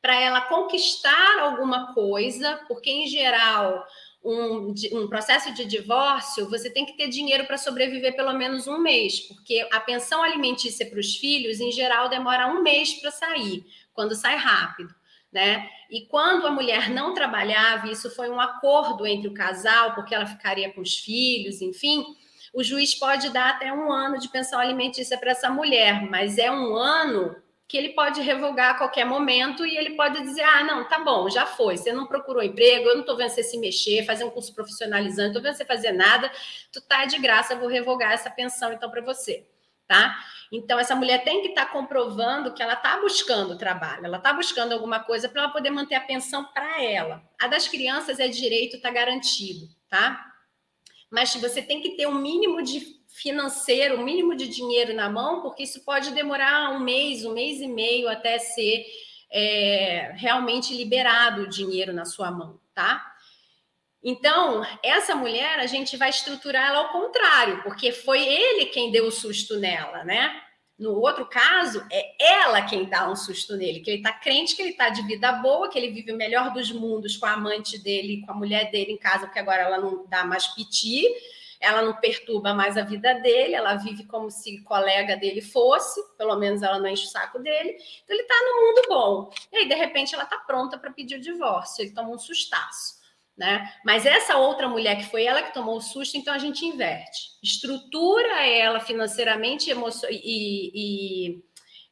para 0.00 0.14
ela 0.20 0.40
conquistar 0.42 1.40
alguma 1.40 1.92
coisa, 1.92 2.60
porque 2.68 2.90
em 2.90 3.06
geral 3.08 3.84
um, 4.24 4.72
um, 4.92 5.08
processo 5.08 5.52
de 5.52 5.64
divórcio, 5.64 6.48
você 6.48 6.70
tem 6.70 6.86
que 6.86 6.96
ter 6.96 7.08
dinheiro 7.08 7.44
para 7.44 7.58
sobreviver 7.58 8.14
pelo 8.14 8.32
menos 8.32 8.66
um 8.66 8.78
mês, 8.78 9.20
porque 9.20 9.66
a 9.72 9.80
pensão 9.80 10.22
alimentícia 10.22 10.86
para 10.86 11.00
os 11.00 11.16
filhos, 11.16 11.60
em 11.60 11.72
geral, 11.72 12.08
demora 12.08 12.46
um 12.48 12.62
mês 12.62 12.94
para 12.94 13.10
sair, 13.10 13.64
quando 13.92 14.14
sai 14.14 14.36
rápido 14.36 14.94
né? 15.36 15.68
E 15.90 16.06
quando 16.06 16.46
a 16.46 16.50
mulher 16.50 16.88
não 16.88 17.12
trabalhava, 17.12 17.88
isso 17.88 18.10
foi 18.10 18.30
um 18.30 18.40
acordo 18.40 19.06
entre 19.06 19.28
o 19.28 19.34
casal, 19.34 19.94
porque 19.94 20.14
ela 20.14 20.24
ficaria 20.24 20.72
com 20.72 20.80
os 20.80 20.96
filhos, 20.96 21.60
enfim, 21.60 22.02
o 22.54 22.64
juiz 22.64 22.94
pode 22.94 23.28
dar 23.28 23.50
até 23.50 23.70
um 23.70 23.92
ano 23.92 24.18
de 24.18 24.30
pensão 24.30 24.58
alimentícia 24.58 25.18
para 25.18 25.32
essa 25.32 25.50
mulher, 25.50 26.08
mas 26.10 26.38
é 26.38 26.50
um 26.50 26.74
ano 26.74 27.36
que 27.68 27.76
ele 27.76 27.90
pode 27.90 28.22
revogar 28.22 28.70
a 28.70 28.78
qualquer 28.78 29.04
momento 29.04 29.66
e 29.66 29.76
ele 29.76 29.90
pode 29.90 30.22
dizer: 30.22 30.42
ah, 30.42 30.64
não, 30.64 30.88
tá 30.88 31.00
bom, 31.00 31.28
já 31.28 31.44
foi, 31.44 31.76
você 31.76 31.92
não 31.92 32.06
procurou 32.06 32.42
emprego, 32.42 32.88
eu 32.88 32.94
não 32.94 33.00
estou 33.02 33.16
vendo 33.16 33.28
você 33.28 33.42
se 33.42 33.58
mexer, 33.58 34.06
fazer 34.06 34.24
um 34.24 34.30
curso 34.30 34.54
profissionalizante, 34.54 35.20
não 35.20 35.26
estou 35.26 35.42
vendo 35.42 35.54
você 35.54 35.66
fazer 35.66 35.92
nada, 35.92 36.32
tu 36.72 36.80
tá 36.80 37.04
de 37.04 37.18
graça, 37.18 37.52
eu 37.52 37.58
vou 37.58 37.68
revogar 37.68 38.12
essa 38.12 38.30
pensão 38.30 38.72
então 38.72 38.90
para 38.90 39.02
você 39.02 39.44
tá? 39.86 40.16
Então, 40.52 40.78
essa 40.78 40.94
mulher 40.94 41.24
tem 41.24 41.42
que 41.42 41.48
estar 41.48 41.66
tá 41.66 41.72
comprovando 41.72 42.54
que 42.54 42.62
ela 42.62 42.74
está 42.74 43.00
buscando 43.00 43.58
trabalho, 43.58 44.06
ela 44.06 44.18
está 44.18 44.32
buscando 44.32 44.72
alguma 44.72 45.00
coisa 45.00 45.28
para 45.28 45.42
ela 45.42 45.52
poder 45.52 45.70
manter 45.70 45.96
a 45.96 46.00
pensão 46.00 46.44
para 46.44 46.82
ela. 46.82 47.22
A 47.40 47.48
das 47.48 47.66
crianças 47.66 48.20
é 48.20 48.28
direito, 48.28 48.76
está 48.76 48.90
garantido, 48.90 49.68
tá? 49.88 50.24
Mas 51.10 51.34
você 51.34 51.62
tem 51.62 51.80
que 51.80 51.96
ter 51.96 52.06
um 52.06 52.14
mínimo 52.14 52.62
de 52.62 52.96
financeiro, 53.08 53.98
um 53.98 54.04
mínimo 54.04 54.36
de 54.36 54.46
dinheiro 54.48 54.94
na 54.94 55.08
mão, 55.08 55.40
porque 55.40 55.62
isso 55.62 55.84
pode 55.84 56.10
demorar 56.12 56.70
um 56.70 56.80
mês, 56.80 57.24
um 57.24 57.32
mês 57.32 57.60
e 57.60 57.68
meio 57.68 58.08
até 58.08 58.38
ser 58.38 58.84
é, 59.30 60.12
realmente 60.16 60.74
liberado 60.74 61.42
o 61.42 61.48
dinheiro 61.48 61.92
na 61.92 62.04
sua 62.04 62.30
mão, 62.30 62.60
tá? 62.74 63.15
Então, 64.08 64.64
essa 64.84 65.16
mulher, 65.16 65.58
a 65.58 65.66
gente 65.66 65.96
vai 65.96 66.10
estruturar 66.10 66.68
ela 66.68 66.78
ao 66.78 66.92
contrário, 66.92 67.60
porque 67.64 67.90
foi 67.90 68.24
ele 68.24 68.66
quem 68.66 68.92
deu 68.92 69.08
o 69.08 69.10
susto 69.10 69.58
nela, 69.58 70.04
né? 70.04 70.42
No 70.78 70.92
outro 71.00 71.26
caso, 71.26 71.84
é 71.90 72.14
ela 72.20 72.62
quem 72.62 72.84
dá 72.84 73.10
um 73.10 73.16
susto 73.16 73.56
nele, 73.56 73.80
que 73.80 73.90
ele 73.90 73.98
está 73.98 74.12
crente 74.12 74.54
que 74.54 74.62
ele 74.62 74.70
está 74.70 74.90
de 74.90 75.02
vida 75.02 75.32
boa, 75.32 75.68
que 75.68 75.76
ele 75.76 75.90
vive 75.90 76.12
o 76.12 76.16
melhor 76.16 76.52
dos 76.52 76.70
mundos 76.70 77.16
com 77.16 77.26
a 77.26 77.32
amante 77.32 77.82
dele, 77.82 78.22
com 78.24 78.30
a 78.30 78.34
mulher 78.36 78.70
dele 78.70 78.92
em 78.92 78.96
casa, 78.96 79.26
porque 79.26 79.40
agora 79.40 79.62
ela 79.62 79.78
não 79.78 80.06
dá 80.06 80.22
mais 80.22 80.46
piti, 80.46 81.04
ela 81.58 81.82
não 81.82 81.94
perturba 81.96 82.54
mais 82.54 82.76
a 82.76 82.82
vida 82.82 83.12
dele, 83.14 83.56
ela 83.56 83.74
vive 83.74 84.04
como 84.04 84.30
se 84.30 84.62
colega 84.62 85.16
dele 85.16 85.40
fosse, 85.40 86.00
pelo 86.16 86.36
menos 86.36 86.62
ela 86.62 86.78
não 86.78 86.86
enche 86.86 87.06
o 87.06 87.10
saco 87.10 87.40
dele. 87.40 87.70
Então 88.04 88.14
ele 88.14 88.22
está 88.22 88.36
no 88.36 88.66
mundo 88.66 88.82
bom. 88.88 89.32
E 89.50 89.56
aí, 89.56 89.68
de 89.68 89.74
repente, 89.74 90.14
ela 90.14 90.22
está 90.22 90.38
pronta 90.38 90.78
para 90.78 90.92
pedir 90.92 91.16
o 91.16 91.20
divórcio, 91.20 91.82
ele 91.82 91.90
toma 91.90 92.10
um 92.10 92.18
sustaço 92.18 92.95
né? 93.36 93.70
Mas 93.84 94.06
essa 94.06 94.38
outra 94.38 94.68
mulher 94.68 94.96
que 94.96 95.10
foi 95.10 95.24
ela 95.24 95.42
que 95.42 95.52
tomou 95.52 95.76
o 95.76 95.80
susto, 95.80 96.16
então 96.16 96.32
a 96.32 96.38
gente 96.38 96.64
inverte. 96.64 97.36
Estrutura 97.42 98.46
ela 98.46 98.80
financeiramente 98.80 99.70
e, 100.10 100.70
e, 100.74 101.42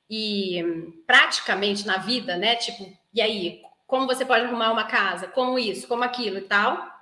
e 0.09 0.62
praticamente 1.07 1.87
na 1.87 1.98
vida, 1.98 2.37
né? 2.37 2.57
Tipo, 2.57 2.90
e 3.12 3.20
aí, 3.20 3.61
como 3.87 4.07
você 4.07 4.24
pode 4.24 4.46
arrumar 4.46 4.72
uma 4.72 4.85
casa? 4.85 5.28
Como 5.28 5.59
isso, 5.59 5.87
como 5.87 6.02
aquilo 6.02 6.38
e 6.38 6.42
tal? 6.42 6.92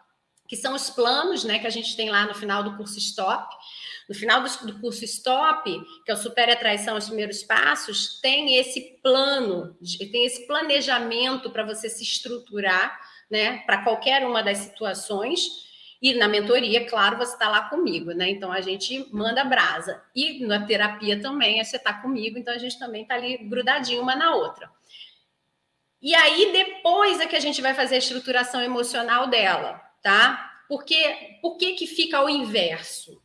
Que 0.48 0.56
são 0.56 0.74
os 0.74 0.90
planos, 0.90 1.44
né? 1.44 1.60
Que 1.60 1.66
a 1.66 1.70
gente 1.70 1.96
tem 1.96 2.10
lá 2.10 2.26
no 2.26 2.34
final 2.34 2.64
do 2.64 2.76
curso 2.76 2.98
Stop. 2.98 3.54
No 4.08 4.14
final 4.16 4.42
do, 4.42 4.80
curso 4.80 5.04
Stop, 5.04 5.70
que 6.04 6.10
é 6.10 6.14
o 6.14 6.16
Supere 6.16 6.50
a 6.50 6.56
Traição, 6.56 6.98
os 6.98 7.06
primeiros 7.06 7.44
passos, 7.44 8.20
tem 8.20 8.56
esse 8.56 8.98
plano, 9.00 9.76
tem 10.10 10.26
esse 10.26 10.44
planejamento 10.48 11.48
para 11.50 11.64
você 11.64 11.88
se 11.88 12.02
estruturar 12.02 13.00
né, 13.32 13.62
para 13.64 13.82
qualquer 13.82 14.26
uma 14.26 14.42
das 14.42 14.58
situações. 14.58 15.62
E 16.02 16.12
na 16.14 16.28
mentoria, 16.28 16.84
claro, 16.86 17.16
você 17.16 17.32
está 17.32 17.48
lá 17.48 17.62
comigo, 17.70 18.12
né? 18.12 18.28
Então 18.28 18.52
a 18.52 18.60
gente 18.60 19.08
manda 19.10 19.42
brasa. 19.42 20.02
E 20.14 20.44
na 20.44 20.66
terapia 20.66 21.18
também, 21.18 21.64
você 21.64 21.76
está 21.76 21.94
comigo, 21.94 22.36
então 22.36 22.52
a 22.52 22.58
gente 22.58 22.78
também 22.78 23.02
está 23.02 23.14
ali 23.14 23.38
grudadinho 23.38 24.02
uma 24.02 24.14
na 24.14 24.34
outra. 24.34 24.70
E 26.02 26.14
aí, 26.14 26.52
depois 26.52 27.20
é 27.20 27.26
que 27.26 27.36
a 27.36 27.40
gente 27.40 27.62
vai 27.62 27.72
fazer 27.72 27.94
a 27.94 27.98
estruturação 27.98 28.60
emocional 28.60 29.28
dela, 29.28 29.80
tá? 30.02 30.64
Porque 30.68 31.38
por 31.40 31.56
que, 31.56 31.74
que 31.74 31.86
fica 31.86 32.18
ao 32.18 32.28
inverso? 32.28 33.21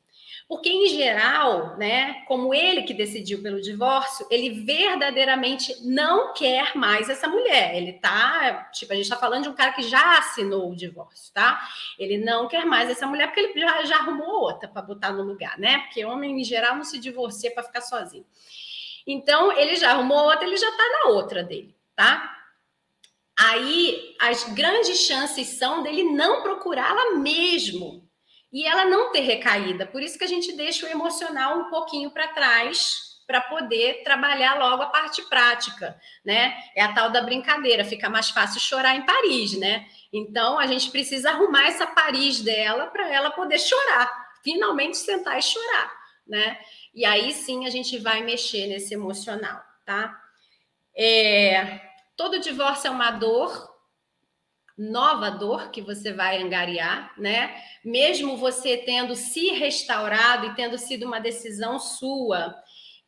Porque, 0.48 0.70
em 0.70 0.88
geral, 0.88 1.76
né, 1.76 2.24
como 2.26 2.54
ele 2.54 2.84
que 2.84 2.94
decidiu 2.94 3.44
pelo 3.44 3.62
divórcio, 3.62 4.26
ele 4.32 4.64
verdadeiramente 4.64 5.76
não 5.86 6.34
quer 6.34 6.74
mais 6.74 7.10
essa 7.10 7.28
mulher. 7.28 7.76
Ele 7.76 7.94
tá, 7.94 8.70
tipo, 8.72 8.94
a 8.94 8.96
gente 8.96 9.04
está 9.04 9.18
falando 9.18 9.44
de 9.44 9.50
um 9.50 9.54
cara 9.54 9.74
que 9.74 9.82
já 9.82 10.18
assinou 10.20 10.72
o 10.72 10.76
divórcio, 10.76 11.34
tá? 11.34 11.60
Ele 12.00 12.18
não 12.18 12.48
quer 12.48 12.66
mais 12.66 12.90
essa 12.90 13.06
mulher 13.06 13.28
porque 13.28 13.42
ele 13.42 13.60
já, 13.60 13.84
já 13.84 13.98
arrumou 13.98 14.44
outra 14.44 14.70
para 14.70 14.82
botar 14.82 15.12
no 15.12 15.24
lugar, 15.24 15.60
né? 15.60 15.80
Porque 15.80 16.06
homem, 16.06 16.40
em 16.40 16.44
geral, 16.46 16.78
não 16.78 16.86
se 16.86 16.98
divorcia 16.98 17.52
para 17.52 17.64
ficar 17.64 17.82
sozinho. 17.82 18.26
Então, 19.06 19.52
ele 19.52 19.76
já 19.76 19.92
arrumou 19.92 20.30
outra, 20.30 20.46
ele 20.46 20.56
já 20.56 20.70
está 20.70 20.84
na 21.04 21.10
outra 21.10 21.44
dele, 21.44 21.76
tá? 21.94 22.36
aí 23.40 24.16
as 24.20 24.46
grandes 24.56 24.98
chances 25.02 25.48
são 25.50 25.84
dele 25.84 26.04
não 26.04 26.42
procurá-la 26.42 27.20
mesmo 27.20 28.07
e 28.58 28.66
ela 28.66 28.86
não 28.86 29.12
ter 29.12 29.20
recaída. 29.20 29.86
Por 29.86 30.02
isso 30.02 30.18
que 30.18 30.24
a 30.24 30.28
gente 30.28 30.52
deixa 30.54 30.88
o 30.88 30.90
emocional 30.90 31.60
um 31.60 31.70
pouquinho 31.70 32.10
para 32.10 32.30
trás 32.30 33.20
para 33.28 33.40
poder 33.40 34.02
trabalhar 34.04 34.58
logo 34.58 34.82
a 34.82 34.88
parte 34.88 35.22
prática, 35.30 35.96
né? 36.26 36.58
É 36.76 36.82
a 36.82 36.92
tal 36.92 37.12
da 37.12 37.22
brincadeira, 37.22 37.86
fica 37.86 38.10
mais 38.10 38.32
fácil 38.32 38.60
chorar 38.60 38.96
em 38.96 39.06
Paris, 39.06 39.56
né? 39.60 39.88
Então 40.12 40.58
a 40.58 40.66
gente 40.66 40.90
precisa 40.90 41.30
arrumar 41.30 41.68
essa 41.68 41.86
Paris 41.86 42.42
dela 42.42 42.88
para 42.88 43.08
ela 43.14 43.30
poder 43.30 43.60
chorar, 43.60 44.12
finalmente 44.44 44.98
sentar 44.98 45.38
e 45.38 45.42
chorar, 45.44 45.94
né? 46.26 46.58
E 46.96 47.06
aí 47.06 47.34
sim 47.34 47.68
a 47.68 47.70
gente 47.70 48.00
vai 48.00 48.24
mexer 48.24 48.66
nesse 48.66 48.92
emocional, 48.92 49.62
tá? 49.86 50.20
É, 50.98 51.80
todo 52.16 52.40
divórcio 52.40 52.88
é 52.88 52.90
uma 52.90 53.12
dor, 53.12 53.77
nova 54.78 55.30
dor 55.32 55.72
que 55.72 55.82
você 55.82 56.14
vai 56.14 56.42
angariar, 56.42 57.12
né? 57.18 57.56
Mesmo 57.84 58.38
você 58.38 58.78
tendo 58.78 59.16
se 59.16 59.50
restaurado 59.52 60.48
e 60.48 60.56
tendo 60.56 60.78
sido 60.78 61.06
uma 61.06 61.20
decisão 61.20 61.80
sua, 61.80 62.56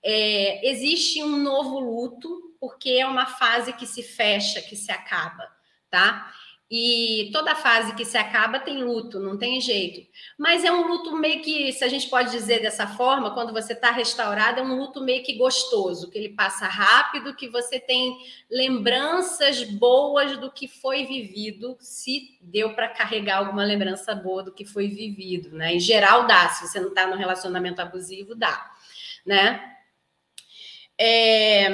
é, 0.03 0.67
existe 0.67 1.21
um 1.21 1.37
novo 1.37 1.79
luto, 1.79 2.55
porque 2.59 2.91
é 2.91 3.05
uma 3.05 3.25
fase 3.25 3.73
que 3.73 3.85
se 3.85 4.01
fecha, 4.01 4.61
que 4.61 4.75
se 4.75 4.91
acaba, 4.91 5.47
tá? 5.89 6.33
E 6.71 7.31
toda 7.33 7.55
fase 7.55 7.95
que 7.95 8.05
se 8.05 8.15
acaba 8.15 8.59
tem 8.59 8.83
luto, 8.83 9.19
não 9.19 9.35
tem 9.39 9.59
jeito. 9.59 10.07
Mas 10.37 10.63
é 10.63 10.71
um 10.71 10.87
luto 10.87 11.15
meio 11.15 11.41
que, 11.41 11.73
se 11.73 11.83
a 11.83 11.87
gente 11.87 12.07
pode 12.07 12.29
dizer 12.29 12.61
dessa 12.61 12.85
forma, 12.85 13.33
quando 13.33 13.51
você 13.51 13.73
está 13.73 13.89
restaurado, 13.89 14.59
é 14.59 14.63
um 14.63 14.77
luto 14.77 15.01
meio 15.01 15.23
que 15.23 15.33
gostoso, 15.33 16.11
que 16.11 16.17
ele 16.19 16.29
passa 16.29 16.67
rápido, 16.67 17.35
que 17.35 17.49
você 17.49 17.79
tem 17.79 18.15
lembranças 18.51 19.63
boas 19.63 20.37
do 20.37 20.51
que 20.51 20.67
foi 20.67 21.05
vivido, 21.05 21.75
se 21.79 22.37
deu 22.39 22.75
para 22.75 22.87
carregar 22.87 23.37
alguma 23.37 23.63
lembrança 23.63 24.13
boa 24.13 24.43
do 24.43 24.53
que 24.53 24.63
foi 24.63 24.87
vivido, 24.87 25.49
né? 25.49 25.73
Em 25.73 25.79
geral 25.79 26.27
dá, 26.27 26.49
se 26.49 26.67
você 26.67 26.79
não 26.79 26.89
está 26.89 27.07
no 27.07 27.15
relacionamento 27.15 27.81
abusivo, 27.81 28.35
dá, 28.35 28.71
né? 29.25 29.75
É... 30.99 31.67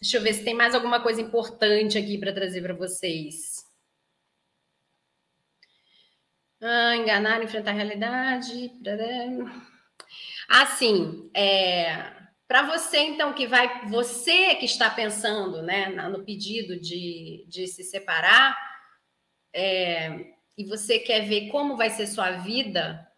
Deixa 0.00 0.16
eu 0.16 0.22
ver 0.22 0.32
se 0.32 0.42
tem 0.42 0.54
mais 0.54 0.74
alguma 0.74 1.00
coisa 1.00 1.20
importante 1.20 1.98
aqui 1.98 2.16
para 2.16 2.32
trazer 2.32 2.62
para 2.62 2.74
vocês. 2.74 3.51
Ah, 6.62 6.96
enganar, 6.96 7.42
enfrentar 7.42 7.72
a 7.72 7.74
realidade. 7.74 8.72
Assim, 10.48 11.28
é, 11.34 12.12
para 12.46 12.62
você, 12.62 12.98
então, 12.98 13.32
que 13.32 13.48
vai, 13.48 13.86
você 13.86 14.54
que 14.54 14.66
está 14.66 14.88
pensando 14.88 15.60
né, 15.62 15.88
no 16.08 16.24
pedido 16.24 16.78
de, 16.78 17.44
de 17.48 17.66
se 17.66 17.82
separar, 17.82 18.56
é, 19.52 20.34
e 20.56 20.64
você 20.64 21.00
quer 21.00 21.26
ver 21.26 21.48
como 21.48 21.76
vai 21.76 21.90
ser 21.90 22.06
sua 22.06 22.30
vida 22.30 23.10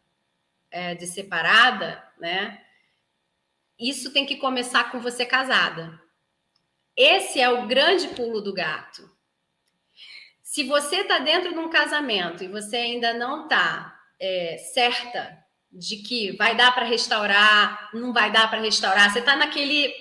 é, 0.71 0.95
de 0.95 1.07
separada, 1.07 2.03
né? 2.19 2.61
Isso 3.79 4.13
tem 4.13 4.25
que 4.25 4.37
começar 4.37 4.91
com 4.91 5.01
você 5.01 5.27
casada. 5.27 6.01
Esse 6.97 7.41
é 7.41 7.51
o 7.51 7.67
grande 7.67 8.09
pulo 8.09 8.41
do 8.41 8.55
gato. 8.55 9.14
Se 10.55 10.63
você 10.63 10.99
está 10.99 11.19
dentro 11.19 11.53
de 11.53 11.59
um 11.59 11.69
casamento 11.69 12.45
e 12.45 12.47
você 12.47 12.77
ainda 12.77 13.13
não 13.13 13.43
está 13.43 13.93
é, 14.21 14.57
certa 14.73 15.37
de 15.73 15.97
que 15.97 16.31
vai 16.37 16.57
dar 16.57 16.73
para 16.73 16.85
restaurar, 16.85 17.91
não 17.93 18.13
vai 18.13 18.31
dar 18.31 18.49
para 18.49 18.61
restaurar, 18.61 19.13
você 19.13 19.19
está 19.19 19.35
naquele 19.35 19.93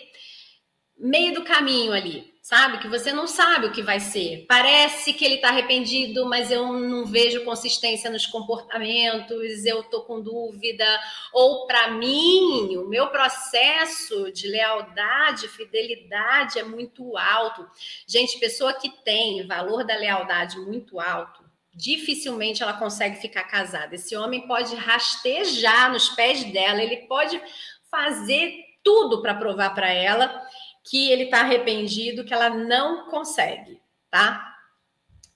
meio 0.96 1.34
do 1.34 1.44
caminho 1.44 1.92
ali 1.92 2.32
sabe? 2.44 2.80
Que 2.80 2.90
você 2.90 3.14
não 3.14 3.26
sabe 3.26 3.68
o 3.68 3.72
que 3.72 3.82
vai 3.82 4.02
ser. 4.02 4.46
Parece 4.50 5.14
que 5.14 5.24
ele 5.24 5.36
está 5.36 5.48
arrependido, 5.48 6.26
mas 6.26 6.52
eu 6.52 6.74
não 6.74 7.06
vejo 7.06 7.46
consistência 7.46 8.12
nos 8.12 8.26
comportamentos, 8.26 9.66
eu 9.66 9.82
tô 9.84 10.02
com 10.02 10.22
dúvida. 10.22 10.86
Ou 11.32 11.66
para 11.66 11.92
mim, 11.92 12.76
o 12.76 12.90
meu 12.90 13.08
processo 13.08 14.30
de 14.34 14.50
lealdade, 14.50 15.48
fidelidade 15.48 16.60
é 16.60 16.64
muito 16.64 17.18
alto. 17.18 17.66
Gente, 18.06 18.38
pessoa 18.38 18.74
que 18.74 18.90
tem 18.90 19.48
valor 19.48 19.86
da 19.86 19.96
lealdade 19.96 20.60
muito 20.60 21.00
alto, 21.00 21.42
dificilmente 21.74 22.62
ela 22.62 22.74
consegue 22.74 23.22
ficar 23.22 23.46
casada. 23.46 23.96
Esse 23.96 24.18
homem 24.18 24.46
pode 24.46 24.76
rastejar 24.76 25.90
nos 25.90 26.10
pés 26.10 26.44
dela, 26.52 26.84
ele 26.84 27.08
pode 27.08 27.42
fazer 27.90 28.66
tudo 28.84 29.22
para 29.22 29.34
provar 29.34 29.74
para 29.74 29.90
ela 29.90 30.44
que 30.84 31.10
ele 31.10 31.24
está 31.24 31.42
arrependido, 31.42 32.26
que 32.26 32.34
ela 32.34 32.50
não 32.50 33.10
consegue, 33.10 33.82
tá? 34.10 34.54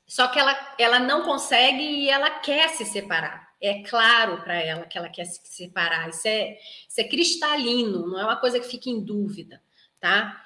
Só 0.05 0.27
que 0.27 0.39
ela, 0.39 0.75
ela 0.77 0.99
não 0.99 1.23
consegue 1.23 1.81
e 1.81 2.09
ela 2.09 2.29
quer 2.29 2.69
se 2.69 2.85
separar. 2.85 3.47
É 3.59 3.81
claro 3.83 4.41
para 4.43 4.55
ela 4.55 4.85
que 4.85 4.97
ela 4.97 5.09
quer 5.09 5.25
se 5.25 5.41
separar. 5.43 6.09
Isso 6.09 6.27
é, 6.27 6.57
isso 6.87 7.01
é 7.01 7.03
cristalino, 7.03 8.07
não 8.07 8.19
é 8.19 8.23
uma 8.23 8.39
coisa 8.39 8.59
que 8.59 8.67
fica 8.67 8.89
em 8.89 9.03
dúvida, 9.03 9.61
tá? 9.99 10.43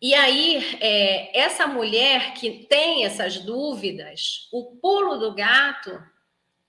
E 0.00 0.14
aí, 0.14 0.78
é, 0.80 1.38
essa 1.38 1.66
mulher 1.66 2.34
que 2.34 2.66
tem 2.68 3.04
essas 3.04 3.38
dúvidas, 3.38 4.48
o 4.52 4.76
pulo 4.76 5.16
do 5.16 5.34
gato 5.34 6.02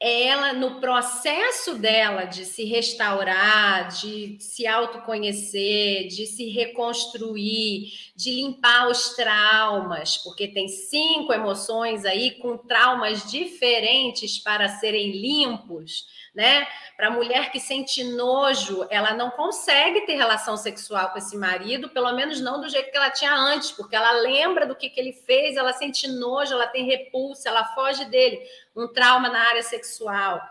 ela, 0.08 0.54
no 0.54 0.80
processo 0.80 1.74
dela 1.74 2.26
de 2.26 2.46
se 2.46 2.64
restaurar, 2.64 3.88
de 3.88 4.38
se 4.40 4.68
autoconhecer, 4.68 6.08
de 6.10 6.28
se 6.28 6.48
reconstruir, 6.50 7.92
de 8.16 8.30
limpar 8.30 8.88
os 8.88 9.16
traumas, 9.16 10.16
porque 10.18 10.48
tem 10.48 10.68
cinco 10.68 11.34
emoções 11.34 12.06
aí 12.06 12.32
com 12.40 12.56
traumas 12.56 13.32
diferentes 13.32 14.38
para 14.38 14.70
serem 14.70 15.12
limpos, 15.12 16.06
né? 16.36 16.68
Para 16.98 17.08
a 17.08 17.12
mulher 17.12 17.50
que 17.52 17.60
sente 17.60 18.04
nojo, 18.04 18.86
ela 18.90 19.14
não 19.14 19.32
consegue 19.32 20.02
ter 20.02 20.16
relação 20.16 20.58
sexual 20.58 21.12
com 21.12 21.18
esse 21.18 21.38
marido, 21.38 21.90
pelo 21.90 22.12
menos 22.14 22.42
não 22.42 22.60
do 22.60 22.68
jeito 22.68 22.92
que 22.92 22.98
ela 22.98 23.10
tinha 23.10 23.34
antes, 23.34 23.72
porque 23.72 23.96
ela 23.96 24.12
lembra 24.12 24.66
do 24.66 24.76
que, 24.76 24.90
que 24.90 25.00
ele 25.00 25.14
fez, 25.14 25.56
ela 25.56 25.72
sente 25.72 26.08
nojo, 26.08 26.54
ela 26.54 26.68
tem 26.68 26.86
repulsa, 26.86 27.48
ela 27.48 27.64
foge 27.74 28.04
dele 28.06 28.42
um 28.76 28.88
trauma 28.88 29.30
na 29.30 29.40
área 29.48 29.64
sexual. 29.64 30.42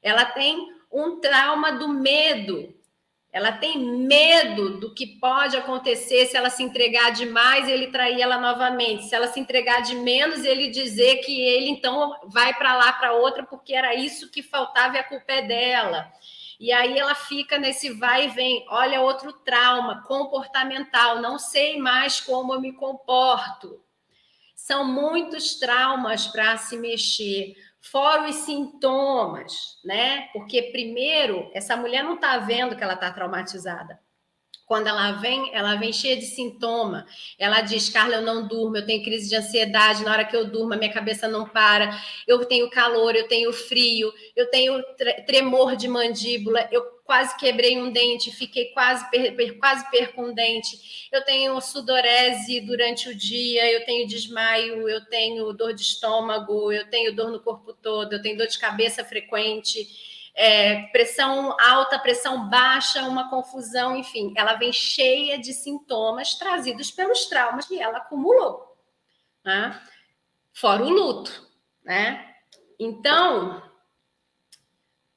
Ela 0.00 0.24
tem 0.24 0.72
um 0.92 1.18
trauma 1.18 1.72
do 1.72 1.88
medo. 1.88 2.72
Ela 3.36 3.52
tem 3.52 3.78
medo 3.78 4.80
do 4.80 4.94
que 4.94 5.06
pode 5.06 5.58
acontecer 5.58 6.24
se 6.24 6.34
ela 6.34 6.48
se 6.48 6.62
entregar 6.62 7.10
demais 7.10 7.68
ele 7.68 7.88
trair 7.88 8.18
ela 8.18 8.38
novamente. 8.38 9.04
Se 9.04 9.14
ela 9.14 9.28
se 9.28 9.38
entregar 9.38 9.82
de 9.82 9.94
menos, 9.94 10.42
ele 10.42 10.70
dizer 10.70 11.16
que 11.16 11.38
ele 11.38 11.68
então 11.68 12.18
vai 12.28 12.54
para 12.54 12.74
lá 12.74 12.94
para 12.94 13.12
outra 13.12 13.44
porque 13.44 13.74
era 13.74 13.94
isso 13.94 14.30
que 14.30 14.42
faltava 14.42 14.96
e 14.96 15.00
a 15.00 15.04
culpa 15.04 15.32
é 15.32 15.42
dela. 15.42 16.10
E 16.58 16.72
aí 16.72 16.98
ela 16.98 17.14
fica 17.14 17.58
nesse 17.58 17.90
vai 17.90 18.24
e 18.24 18.28
vem. 18.28 18.64
Olha 18.70 19.02
outro 19.02 19.30
trauma 19.34 20.02
comportamental. 20.04 21.20
Não 21.20 21.38
sei 21.38 21.78
mais 21.78 22.18
como 22.18 22.54
eu 22.54 22.60
me 22.62 22.72
comporto. 22.72 23.82
São 24.54 24.82
muitos 24.82 25.56
traumas 25.56 26.26
para 26.26 26.56
se 26.56 26.78
mexer, 26.78 27.54
fora 27.90 28.28
os 28.28 28.36
sintomas, 28.36 29.52
né? 29.84 30.28
Porque, 30.32 30.70
primeiro, 30.72 31.50
essa 31.54 31.76
mulher 31.76 32.02
não 32.02 32.14
está 32.14 32.38
vendo 32.38 32.76
que 32.76 32.82
ela 32.82 32.94
está 32.94 33.10
traumatizada. 33.12 33.98
Quando 34.66 34.88
ela 34.88 35.12
vem, 35.12 35.54
ela 35.54 35.76
vem 35.76 35.92
cheia 35.92 36.16
de 36.16 36.26
sintoma. 36.26 37.06
Ela 37.38 37.60
diz: 37.60 37.88
Carla, 37.88 38.16
eu 38.16 38.22
não 38.22 38.48
durmo, 38.48 38.76
eu 38.76 38.84
tenho 38.84 39.04
crise 39.04 39.28
de 39.28 39.36
ansiedade. 39.36 40.04
Na 40.04 40.12
hora 40.12 40.24
que 40.24 40.36
eu 40.36 40.44
durmo, 40.44 40.74
a 40.74 40.76
minha 40.76 40.92
cabeça 40.92 41.28
não 41.28 41.48
para. 41.48 41.96
Eu 42.26 42.44
tenho 42.44 42.68
calor, 42.68 43.14
eu 43.14 43.28
tenho 43.28 43.52
frio, 43.52 44.12
eu 44.34 44.50
tenho 44.50 44.82
tremor 45.26 45.76
de 45.76 45.86
mandíbula. 45.86 46.68
Eu 46.72 46.82
quase 47.04 47.36
quebrei 47.36 47.78
um 47.78 47.92
dente, 47.92 48.32
fiquei 48.32 48.66
quase, 48.72 49.08
per, 49.10 49.56
quase 49.58 49.88
perco 49.90 50.20
um 50.20 50.34
dente. 50.34 51.08
Eu 51.12 51.22
tenho 51.24 51.60
sudorese 51.60 52.60
durante 52.60 53.08
o 53.08 53.14
dia, 53.14 53.70
eu 53.72 53.84
tenho 53.84 54.08
desmaio, 54.08 54.88
eu 54.88 55.04
tenho 55.06 55.52
dor 55.52 55.72
de 55.72 55.82
estômago, 55.82 56.72
eu 56.72 56.90
tenho 56.90 57.14
dor 57.14 57.30
no 57.30 57.40
corpo 57.40 57.72
todo, 57.72 58.14
eu 58.14 58.20
tenho 58.20 58.36
dor 58.36 58.48
de 58.48 58.58
cabeça 58.58 59.04
frequente 59.04 60.15
é, 60.36 60.82
pressão 60.92 61.56
alta, 61.58 61.98
pressão 61.98 62.48
baixa, 62.48 63.02
uma 63.04 63.28
confusão, 63.30 63.96
enfim, 63.96 64.34
ela 64.36 64.54
vem 64.54 64.72
cheia 64.72 65.38
de 65.38 65.52
sintomas 65.52 66.34
trazidos 66.34 66.90
pelos 66.90 67.24
traumas 67.26 67.66
que 67.66 67.80
ela 67.80 67.98
acumulou, 67.98 68.76
né? 69.44 69.80
fora 70.56 70.82
o 70.82 70.88
luto, 70.88 71.46
né? 71.84 72.34
Então, 72.78 73.62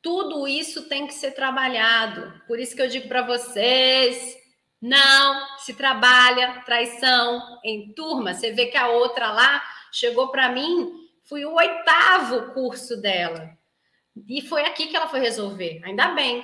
tudo 0.02 0.46
isso 0.48 0.90
tem 0.90 1.08
que 1.08 1.14
ser 1.14 1.32
trabalhado. 1.32 2.42
Por 2.46 2.60
isso 2.60 2.76
que 2.76 2.82
eu 2.82 2.90
digo 2.90 3.08
para 3.08 3.22
vocês, 3.22 4.38
não 4.82 5.58
se 5.60 5.74
trabalha 5.74 6.62
traição 6.66 7.60
em 7.64 7.94
turma. 7.94 8.34
Você 8.34 8.52
vê 8.52 8.66
que 8.66 8.78
a 8.78 8.90
outra 8.90 9.32
lá 9.32 9.64
chegou 9.94 10.28
para 10.30 10.50
mim, 10.50 11.08
fui 11.24 11.46
o 11.46 11.56
oitavo 11.56 12.54
curso 12.54 13.02
dela. 13.02 13.58
E 14.28 14.42
foi 14.42 14.64
aqui 14.64 14.88
que 14.88 14.96
ela 14.96 15.08
foi 15.08 15.20
resolver. 15.20 15.82
Ainda 15.84 16.10
bem. 16.10 16.44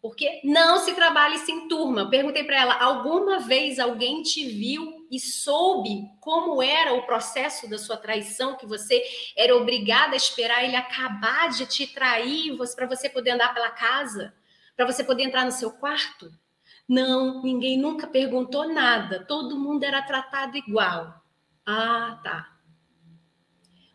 Porque 0.00 0.40
não 0.44 0.78
se 0.78 0.94
trabalha 0.94 1.34
isso 1.34 1.50
em 1.50 1.66
turma. 1.66 2.08
Perguntei 2.08 2.44
para 2.44 2.60
ela: 2.60 2.74
alguma 2.74 3.40
vez 3.40 3.78
alguém 3.78 4.22
te 4.22 4.46
viu 4.46 5.06
e 5.10 5.18
soube 5.18 6.08
como 6.20 6.62
era 6.62 6.94
o 6.94 7.04
processo 7.04 7.68
da 7.68 7.78
sua 7.78 7.96
traição, 7.96 8.56
que 8.56 8.66
você 8.66 9.02
era 9.36 9.56
obrigada 9.56 10.12
a 10.12 10.16
esperar 10.16 10.64
ele 10.64 10.76
acabar 10.76 11.48
de 11.48 11.66
te 11.66 11.86
trair 11.86 12.56
para 12.76 12.86
você 12.86 13.08
poder 13.08 13.30
andar 13.30 13.52
pela 13.52 13.70
casa, 13.70 14.34
para 14.76 14.86
você 14.86 15.02
poder 15.02 15.24
entrar 15.24 15.44
no 15.44 15.52
seu 15.52 15.72
quarto? 15.72 16.30
Não, 16.88 17.42
ninguém 17.42 17.76
nunca 17.76 18.06
perguntou 18.06 18.72
nada, 18.72 19.24
todo 19.26 19.58
mundo 19.58 19.84
era 19.84 20.00
tratado 20.00 20.56
igual. 20.56 21.22
Ah, 21.66 22.18
tá. 22.22 22.58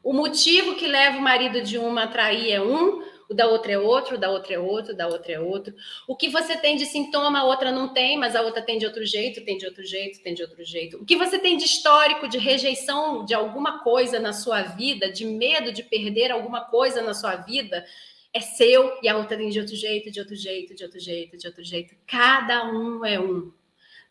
O 0.03 0.11
motivo 0.11 0.76
que 0.76 0.86
leva 0.86 1.17
o 1.17 1.21
marido 1.21 1.61
de 1.61 1.78
uma 1.78 2.03
a 2.03 2.07
trair 2.07 2.51
é 2.51 2.61
um, 2.61 3.01
o 3.30 3.34
da 3.34 3.47
outra 3.47 3.71
é 3.71 3.78
outro, 3.78 4.15
o 4.15 4.19
da 4.19 4.30
outra 4.30 4.53
é 4.53 4.59
outro, 4.59 4.93
o 4.93 4.95
da 4.95 5.07
outra 5.07 5.32
é 5.34 5.39
outro. 5.39 5.74
O 6.07 6.15
que 6.15 6.30
você 6.30 6.57
tem 6.57 6.76
de 6.76 6.86
sintoma, 6.86 7.39
a 7.39 7.43
outra 7.43 7.71
não 7.71 7.93
tem, 7.93 8.17
mas 8.17 8.36
a 8.36 8.41
outra 8.41 8.61
tem 8.61 8.78
de 8.78 8.86
outro 8.86 9.05
jeito, 9.05 9.43
tem 9.43 9.57
de 9.57 9.65
outro 9.65 9.84
jeito, 9.84 10.21
tem 10.21 10.34
de 10.34 10.41
outro 10.41 10.63
jeito. 10.63 10.97
O 10.97 11.05
que 11.05 11.15
você 11.15 11.39
tem 11.39 11.57
de 11.57 11.65
histórico, 11.65 12.28
de 12.28 12.38
rejeição 12.38 13.26
de 13.26 13.34
alguma 13.34 13.84
coisa 13.84 14.19
na 14.19 14.34
sua 14.34 14.61
vida, 14.61 15.11
de 15.11 15.26
medo 15.26 15.71
de 15.71 15.84
perder 15.84 16.32
alguma 16.32 16.61
coisa 16.61 17.01
na 17.01 17.13
sua 17.13 17.36
vida, 17.36 17.86
é 18.34 18.39
seu 18.39 18.97
e 19.01 19.07
a 19.07 19.15
outra 19.15 19.38
tem 19.38 19.49
de 19.49 19.59
outro 19.59 19.76
jeito, 19.76 20.09
de 20.09 20.19
outro 20.19 20.36
jeito, 20.36 20.76
de 20.76 20.84
outro 20.84 20.99
jeito, 20.99 21.38
de 21.38 21.47
outro 21.47 21.63
jeito. 21.63 21.95
Cada 22.07 22.65
um 22.65 23.05
é 23.05 23.19
um. 23.19 23.51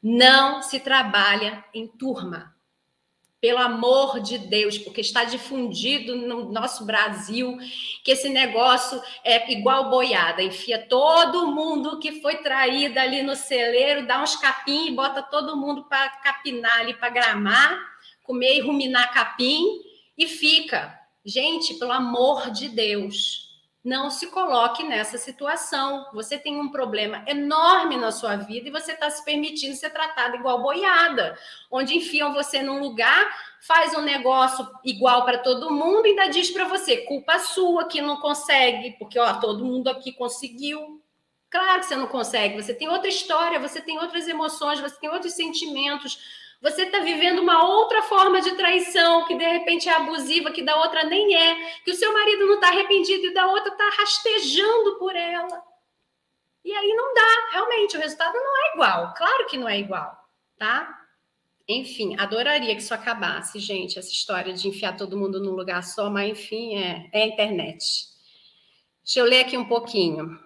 Não 0.03 0.63
se 0.63 0.81
trabalha 0.81 1.65
em 1.75 1.87
turma 1.87 2.52
pelo 3.43 3.59
amor 3.59 4.21
de 4.21 4.39
Deus, 4.39 4.79
porque 4.79 5.01
está 5.01 5.25
difundido 5.25 6.15
no 6.15 6.53
nosso 6.53 6.87
Brasil 6.87 7.59
que 8.05 8.13
esse 8.13 8.29
negócio 8.29 9.03
é 9.25 9.53
igual 9.53 9.91
boiada, 9.91 10.45
enfia 10.45 10.79
todo 10.79 11.49
mundo 11.49 11.99
que 11.99 12.23
foi 12.23 12.37
traído 12.37 13.01
ali 13.01 13.21
no 13.21 13.35
celeiro, 13.35 14.07
dá 14.07 14.23
uns 14.23 14.37
capim 14.37 14.87
e 14.87 14.93
bota 14.93 15.21
todo 15.21 15.57
mundo 15.57 15.83
para 15.89 16.09
capinar 16.09 16.79
ali, 16.79 16.95
para 16.95 17.09
gramar, 17.09 17.81
comer 18.23 18.59
e 18.59 18.61
ruminar 18.61 19.13
capim 19.13 19.81
e 20.17 20.29
fica. 20.29 20.97
Gente, 21.25 21.75
pelo 21.75 21.91
amor 21.91 22.49
de 22.53 22.69
Deus, 22.69 23.52
não 23.85 24.11
se 24.11 24.29
coloque 24.29 24.85
nessa 24.85 25.19
situação. 25.19 26.07
Você 26.13 26.39
tem 26.39 26.61
um 26.61 26.71
problema 26.71 27.25
enorme 27.27 27.97
na 27.97 28.13
sua 28.13 28.37
vida 28.37 28.69
e 28.69 28.73
você 28.73 28.93
está 28.93 29.11
se 29.11 29.25
permitindo 29.25 29.75
ser 29.75 29.91
tratado 29.91 30.37
igual 30.37 30.63
boiada, 30.63 31.37
onde 31.71 31.97
enfiam 31.97 32.33
você 32.33 32.63
num 32.63 32.81
lugar, 32.81 33.29
faz 33.61 33.95
um 33.95 34.03
negócio 34.03 34.69
igual 34.85 35.25
para 35.25 35.39
todo 35.39 35.73
mundo 35.73 36.07
e 36.07 36.11
ainda 36.11 36.29
diz 36.29 36.51
para 36.51 36.65
você, 36.65 36.99
culpa 36.99 37.39
sua 37.41 37.87
que 37.87 38.01
não 38.01 38.19
consegue, 38.19 38.93
porque 38.99 39.19
ó, 39.19 39.35
todo 39.41 39.65
mundo 39.65 39.89
aqui 39.89 40.13
conseguiu. 40.13 41.03
Claro 41.51 41.81
que 41.81 41.87
você 41.87 41.97
não 41.97 42.07
consegue, 42.07 42.63
você 42.63 42.73
tem 42.73 42.89
outra 42.89 43.09
história, 43.09 43.61
você 43.61 43.81
tem 43.81 43.99
outras 43.99 44.27
emoções, 44.27 44.81
você 44.81 44.99
tem 44.99 45.11
outros 45.11 45.35
sentimentos 45.35 46.42
você 46.63 46.83
está 46.83 47.01
vivendo 47.01 47.41
uma 47.41 47.67
outra 47.67 48.03
forma 48.03 48.41
de 48.41 48.53
traição, 48.53 49.27
que 49.27 49.35
de 49.35 49.45
repente 49.45 49.89
é 49.89 49.93
abusiva, 49.93 50.53
que 50.53 50.63
da 50.63 50.77
outra 50.77 51.03
nem 51.03 51.35
é, 51.35 51.81
que 51.85 51.91
o 51.91 51.95
seu 51.95 52.13
marido 52.13 52.47
não 52.47 52.55
está 52.55 52.69
arrependido 52.69 53.27
e 53.27 53.35
da 53.35 53.49
outra 53.49 53.73
está 53.73 53.91
rastejando 53.91 54.97
por 54.97 55.17
ela. 55.17 55.61
E 56.65 56.73
aí 56.73 56.95
não 56.95 57.13
dá, 57.13 57.51
realmente, 57.51 57.97
o 57.97 58.01
resultado 58.01 58.35
não 58.35 58.65
é 58.65 58.75
igual. 58.75 59.15
Claro 59.15 59.47
que 59.49 59.59
não 59.59 59.69
é 59.69 59.81
igual, 59.81 60.17
tá? 60.57 61.01
Enfim, 61.67 62.15
adoraria 62.17 62.77
que 62.77 62.81
isso 62.81 62.95
acabasse, 62.95 63.59
gente, 63.59 63.99
essa 63.99 64.13
história 64.13 64.53
de 64.53 64.69
enfiar 64.69 64.97
todo 64.97 65.19
mundo 65.19 65.41
num 65.41 65.57
lugar 65.57 65.83
só, 65.83 66.09
mas 66.09 66.31
enfim, 66.31 66.77
é, 66.77 67.11
é 67.13 67.23
a 67.25 67.27
internet. 67.27 68.07
Deixa 69.03 69.19
eu 69.19 69.25
ler 69.25 69.41
aqui 69.41 69.59
um 69.59 69.65
pouquinho. 69.65 70.39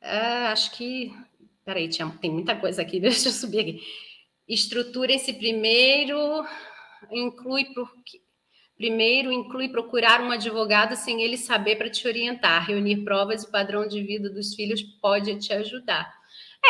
É, 0.00 0.48
acho 0.48 0.72
que 0.72 1.16
Peraí, 1.64 1.88
tinha, 1.88 2.08
tem 2.20 2.30
muita 2.30 2.54
coisa 2.56 2.82
aqui, 2.82 3.00
deixa 3.00 3.28
eu 3.28 3.32
subir 3.32 3.60
aqui. 3.60 3.80
Estrutura 4.46 5.12
esse 5.12 5.32
primeiro, 5.32 6.44
inclui 7.10 7.64
porque, 7.74 8.20
primeiro 8.76 9.32
inclui 9.32 9.70
procurar 9.70 10.20
um 10.20 10.30
advogado 10.30 10.94
sem 10.94 11.22
ele 11.22 11.38
saber 11.38 11.76
para 11.76 11.88
te 11.88 12.06
orientar. 12.06 12.66
Reunir 12.66 13.04
provas 13.04 13.42
e 13.42 13.50
padrão 13.50 13.88
de 13.88 14.02
vida 14.02 14.28
dos 14.28 14.54
filhos 14.54 14.82
pode 14.82 15.38
te 15.38 15.52
ajudar. 15.54 16.12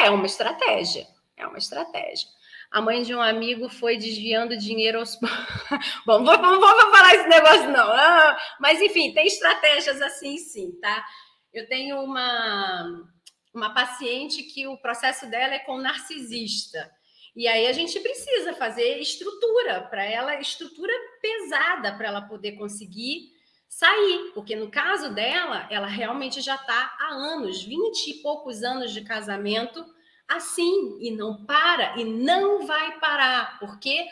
É 0.01 0.09
uma 0.11 0.27
estratégia, 0.27 1.07
é 1.37 1.47
uma 1.47 1.59
estratégia. 1.59 2.29
A 2.71 2.81
mãe 2.81 3.03
de 3.03 3.15
um 3.15 3.21
amigo 3.23 3.69
foi 3.69 3.97
desviando 3.97 4.57
dinheiro 4.57 4.99
aos. 4.99 5.19
Bom, 6.07 6.21
não 6.21 6.61
vou, 6.61 6.93
falar 6.93 7.15
esse 7.15 7.29
negócio, 7.29 7.71
não. 7.71 7.89
Ah, 7.89 8.37
mas, 8.61 8.81
enfim, 8.81 9.13
tem 9.13 9.27
estratégias 9.27 10.01
assim, 10.03 10.39
sim, 10.39 10.73
tá? 10.81 11.05
Eu 11.53 11.69
tenho 11.69 12.01
uma 12.01 13.14
uma 13.55 13.73
paciente 13.73 14.43
que 14.43 14.67
o 14.67 14.77
processo 14.77 15.27
dela 15.31 15.55
é 15.55 15.59
com 15.61 15.79
narcisista. 15.79 16.91
E 17.37 17.49
aí 17.49 17.67
a 17.67 17.73
gente 17.73 17.99
precisa 18.01 18.53
fazer 18.53 18.99
estrutura 18.99 19.83
para 19.83 20.05
ela, 20.05 20.41
estrutura 20.41 20.93
pesada 21.21 21.95
para 21.97 22.09
ela 22.09 22.23
poder 22.23 22.53
conseguir 22.53 23.33
sair, 23.69 24.31
porque 24.35 24.55
no 24.55 24.71
caso 24.71 25.13
dela, 25.13 25.67
ela 25.69 25.89
realmente 25.89 26.41
já 26.41 26.55
está 26.55 26.97
há 27.01 27.09
anos, 27.13 27.63
vinte 27.65 28.09
e 28.09 28.15
poucos 28.23 28.63
anos 28.63 28.93
de 28.93 29.01
casamento 29.01 29.85
assim 30.29 30.97
e 31.01 31.11
não 31.11 31.45
para 31.45 31.99
e 31.99 32.05
não 32.05 32.67
vai 32.67 32.99
parar, 32.99 33.59
porque 33.59 34.07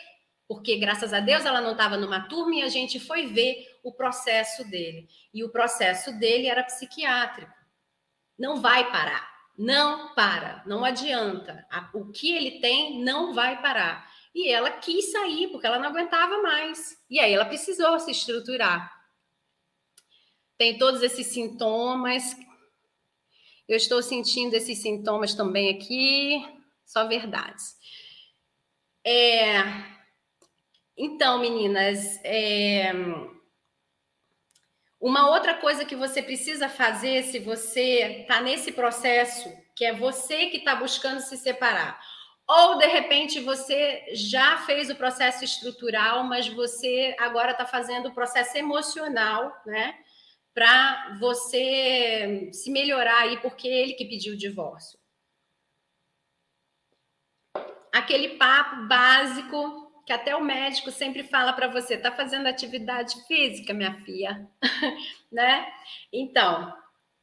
porque 0.47 0.77
graças 0.77 1.13
a 1.13 1.19
Deus 1.19 1.45
ela 1.45 1.61
não 1.61 1.71
estava 1.71 1.97
numa 1.97 2.27
turma 2.27 2.55
e 2.55 2.61
a 2.61 2.67
gente 2.67 2.99
foi 2.99 3.25
ver 3.25 3.79
o 3.81 3.91
processo 3.91 4.69
dele. 4.69 5.07
E 5.33 5.43
o 5.43 5.49
processo 5.49 6.11
dele 6.19 6.47
era 6.47 6.61
psiquiátrico. 6.63 7.51
Não 8.37 8.61
vai 8.61 8.91
parar. 8.91 9.32
Não 9.57 10.13
para, 10.15 10.63
não 10.65 10.83
adianta. 10.83 11.65
O 11.93 12.11
que 12.11 12.33
ele 12.33 12.59
tem 12.59 13.03
não 13.03 13.33
vai 13.33 13.61
parar. 13.61 14.11
E 14.33 14.49
ela 14.49 14.71
quis 14.71 15.11
sair 15.11 15.49
porque 15.49 15.67
ela 15.67 15.77
não 15.77 15.89
aguentava 15.89 16.41
mais. 16.41 16.97
E 17.09 17.19
aí 17.19 17.33
ela 17.33 17.45
precisou 17.45 17.99
se 17.99 18.11
estruturar. 18.11 18.91
Tem 20.57 20.77
todos 20.77 21.03
esses 21.03 21.27
sintomas. 21.27 22.35
Eu 23.67 23.77
estou 23.77 24.01
sentindo 24.01 24.55
esses 24.55 24.81
sintomas 24.81 25.35
também 25.35 25.69
aqui. 25.69 26.43
Só 26.85 27.07
verdades. 27.07 27.75
É... 29.05 29.61
Então, 30.97 31.39
meninas, 31.39 32.19
é... 32.23 32.91
Uma 35.03 35.29
outra 35.29 35.55
coisa 35.55 35.83
que 35.83 35.97
você 35.97 36.23
precisa 36.23 36.69
fazer 36.69 37.23
se 37.23 37.37
você 37.37 38.21
está 38.21 38.39
nesse 38.39 38.71
processo, 38.71 39.51
que 39.75 39.83
é 39.83 39.91
você 39.91 40.45
que 40.45 40.59
está 40.59 40.77
buscando 40.77 41.19
se 41.19 41.35
separar, 41.35 41.99
ou 42.47 42.77
de 42.77 42.85
repente 42.85 43.41
você 43.41 44.05
já 44.13 44.59
fez 44.59 44.89
o 44.89 44.95
processo 44.95 45.43
estrutural, 45.43 46.23
mas 46.23 46.47
você 46.47 47.17
agora 47.19 47.51
está 47.51 47.65
fazendo 47.65 48.07
o 48.07 48.13
processo 48.13 48.57
emocional, 48.57 49.53
né? 49.65 49.93
Para 50.53 51.17
você 51.19 52.49
se 52.53 52.71
melhorar 52.71 53.23
aí, 53.23 53.41
porque 53.41 53.67
é 53.67 53.81
ele 53.81 53.95
que 53.95 54.05
pediu 54.05 54.35
o 54.35 54.37
divórcio. 54.37 54.97
Aquele 57.91 58.37
papo 58.37 58.87
básico 58.87 59.82
que 60.05 60.13
até 60.13 60.35
o 60.35 60.43
médico 60.43 60.91
sempre 60.91 61.23
fala 61.23 61.53
para 61.53 61.67
você, 61.67 61.97
tá 61.97 62.11
fazendo 62.11 62.47
atividade 62.47 63.15
física, 63.25 63.73
minha 63.73 63.93
filha, 64.01 64.47
né? 65.31 65.65
Então, 66.11 66.73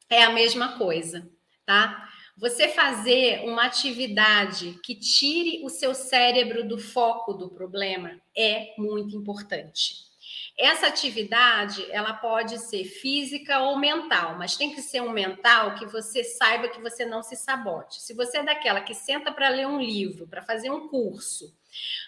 é 0.08 0.24
a 0.24 0.30
mesma 0.30 0.78
coisa, 0.78 1.30
tá? 1.66 2.08
Você 2.36 2.68
fazer 2.68 3.44
uma 3.44 3.64
atividade 3.64 4.78
que 4.82 4.94
tire 4.94 5.62
o 5.62 5.68
seu 5.68 5.94
cérebro 5.94 6.66
do 6.66 6.78
foco 6.78 7.34
do 7.34 7.50
problema 7.50 8.18
é 8.34 8.74
muito 8.78 9.14
importante. 9.14 10.08
Essa 10.58 10.86
atividade, 10.86 11.86
ela 11.90 12.14
pode 12.14 12.58
ser 12.58 12.84
física 12.84 13.60
ou 13.60 13.78
mental, 13.78 14.38
mas 14.38 14.56
tem 14.56 14.74
que 14.74 14.82
ser 14.82 15.00
um 15.00 15.10
mental 15.10 15.74
que 15.74 15.86
você 15.86 16.24
saiba 16.24 16.68
que 16.68 16.80
você 16.80 17.04
não 17.04 17.22
se 17.22 17.36
sabote. 17.36 18.00
Se 18.00 18.14
você 18.14 18.38
é 18.38 18.42
daquela 18.42 18.80
que 18.80 18.94
senta 18.94 19.32
para 19.32 19.48
ler 19.48 19.66
um 19.66 19.80
livro, 19.80 20.26
para 20.26 20.42
fazer 20.42 20.70
um 20.70 20.88
curso, 20.88 21.54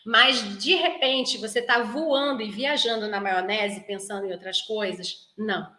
mas 0.04 0.58
de 0.58 0.74
repente 0.74 1.38
você 1.38 1.60
está 1.60 1.82
voando 1.82 2.42
e 2.42 2.50
viajando 2.50 3.08
na 3.08 3.20
maionese, 3.20 3.86
pensando 3.86 4.26
em 4.26 4.32
outras 4.32 4.62
coisas, 4.62 5.28
não. 5.36 5.70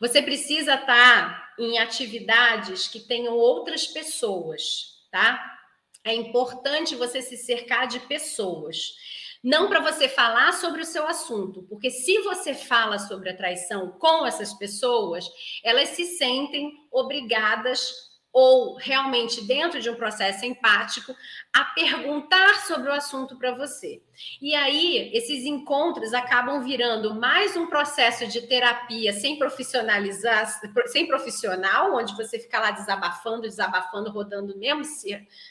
Você 0.00 0.22
precisa 0.22 0.74
estar 0.74 0.86
tá 0.86 1.54
em 1.58 1.78
atividades 1.78 2.88
que 2.88 3.00
tenham 3.00 3.34
outras 3.34 3.86
pessoas, 3.86 5.06
tá? 5.10 5.58
É 6.04 6.14
importante 6.14 6.96
você 6.96 7.22
se 7.22 7.36
cercar 7.36 7.86
de 7.86 8.00
pessoas. 8.00 8.94
Não 9.42 9.68
para 9.68 9.80
você 9.80 10.08
falar 10.08 10.52
sobre 10.52 10.82
o 10.82 10.86
seu 10.86 11.06
assunto, 11.06 11.64
porque 11.64 11.90
se 11.90 12.18
você 12.20 12.54
fala 12.54 12.98
sobre 12.98 13.30
a 13.30 13.36
traição 13.36 13.90
com 13.98 14.24
essas 14.24 14.54
pessoas, 14.54 15.28
elas 15.64 15.90
se 15.90 16.04
sentem 16.04 16.72
obrigadas 16.92 18.11
ou 18.32 18.76
realmente 18.76 19.44
dentro 19.44 19.80
de 19.80 19.90
um 19.90 19.94
processo 19.94 20.46
empático 20.46 21.14
a 21.52 21.64
perguntar 21.66 22.60
sobre 22.66 22.88
o 22.88 22.92
assunto 22.92 23.36
para 23.36 23.54
você. 23.54 24.00
E 24.40 24.54
aí, 24.54 25.10
esses 25.12 25.44
encontros 25.44 26.14
acabam 26.14 26.62
virando 26.64 27.14
mais 27.14 27.56
um 27.56 27.66
processo 27.66 28.26
de 28.26 28.40
terapia 28.42 29.12
sem 29.12 29.38
profissionalizar, 29.38 30.48
sem 30.86 31.06
profissional, 31.06 31.94
onde 31.94 32.16
você 32.16 32.38
fica 32.38 32.58
lá 32.58 32.70
desabafando, 32.70 33.42
desabafando, 33.42 34.10
rodando 34.10 34.54
o 34.54 34.58
mesmo 34.58 34.84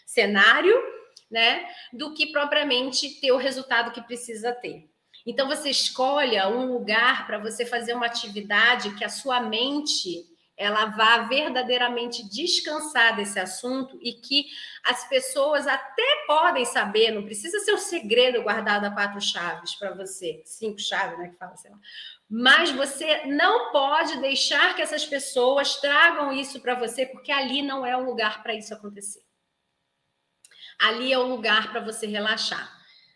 cenário, 0.05 0.75
né, 1.29 1.65
do 1.93 2.13
que 2.13 2.31
propriamente 2.31 3.21
ter 3.21 3.31
o 3.31 3.37
resultado 3.37 3.91
que 3.91 4.01
precisa 4.01 4.51
ter. 4.51 4.89
Então 5.25 5.47
você 5.47 5.69
escolha 5.69 6.49
um 6.49 6.73
lugar 6.73 7.27
para 7.27 7.37
você 7.37 7.65
fazer 7.65 7.93
uma 7.93 8.07
atividade 8.07 8.95
que 8.95 9.03
a 9.05 9.09
sua 9.09 9.39
mente 9.39 10.25
ela 10.61 10.85
vá 10.85 11.23
verdadeiramente 11.23 12.23
descansar 12.29 13.15
desse 13.15 13.39
assunto 13.39 13.97
e 13.99 14.13
que 14.13 14.45
as 14.83 15.09
pessoas 15.09 15.65
até 15.65 16.23
podem 16.27 16.65
saber, 16.65 17.09
não 17.09 17.23
precisa 17.23 17.59
ser 17.61 17.73
um 17.73 17.79
segredo 17.79 18.43
guardado 18.43 18.85
a 18.85 18.91
quatro 18.91 19.19
chaves 19.19 19.73
para 19.73 19.95
você, 19.95 20.43
cinco 20.45 20.79
chaves, 20.79 21.17
né, 21.17 21.29
que 21.29 21.37
fala, 21.37 21.57
sei 21.57 21.71
lá. 21.71 21.79
Mas 22.29 22.69
você 22.69 23.25
não 23.25 23.71
pode 23.71 24.21
deixar 24.21 24.75
que 24.75 24.83
essas 24.83 25.03
pessoas 25.03 25.77
tragam 25.77 26.31
isso 26.31 26.61
para 26.61 26.75
você, 26.75 27.07
porque 27.07 27.31
ali 27.31 27.63
não 27.63 27.83
é 27.83 27.97
o 27.97 28.05
lugar 28.05 28.43
para 28.43 28.53
isso 28.53 28.71
acontecer. 28.71 29.23
Ali 30.79 31.11
é 31.11 31.17
o 31.17 31.27
lugar 31.27 31.71
para 31.71 31.81
você 31.81 32.05
relaxar. 32.05 32.71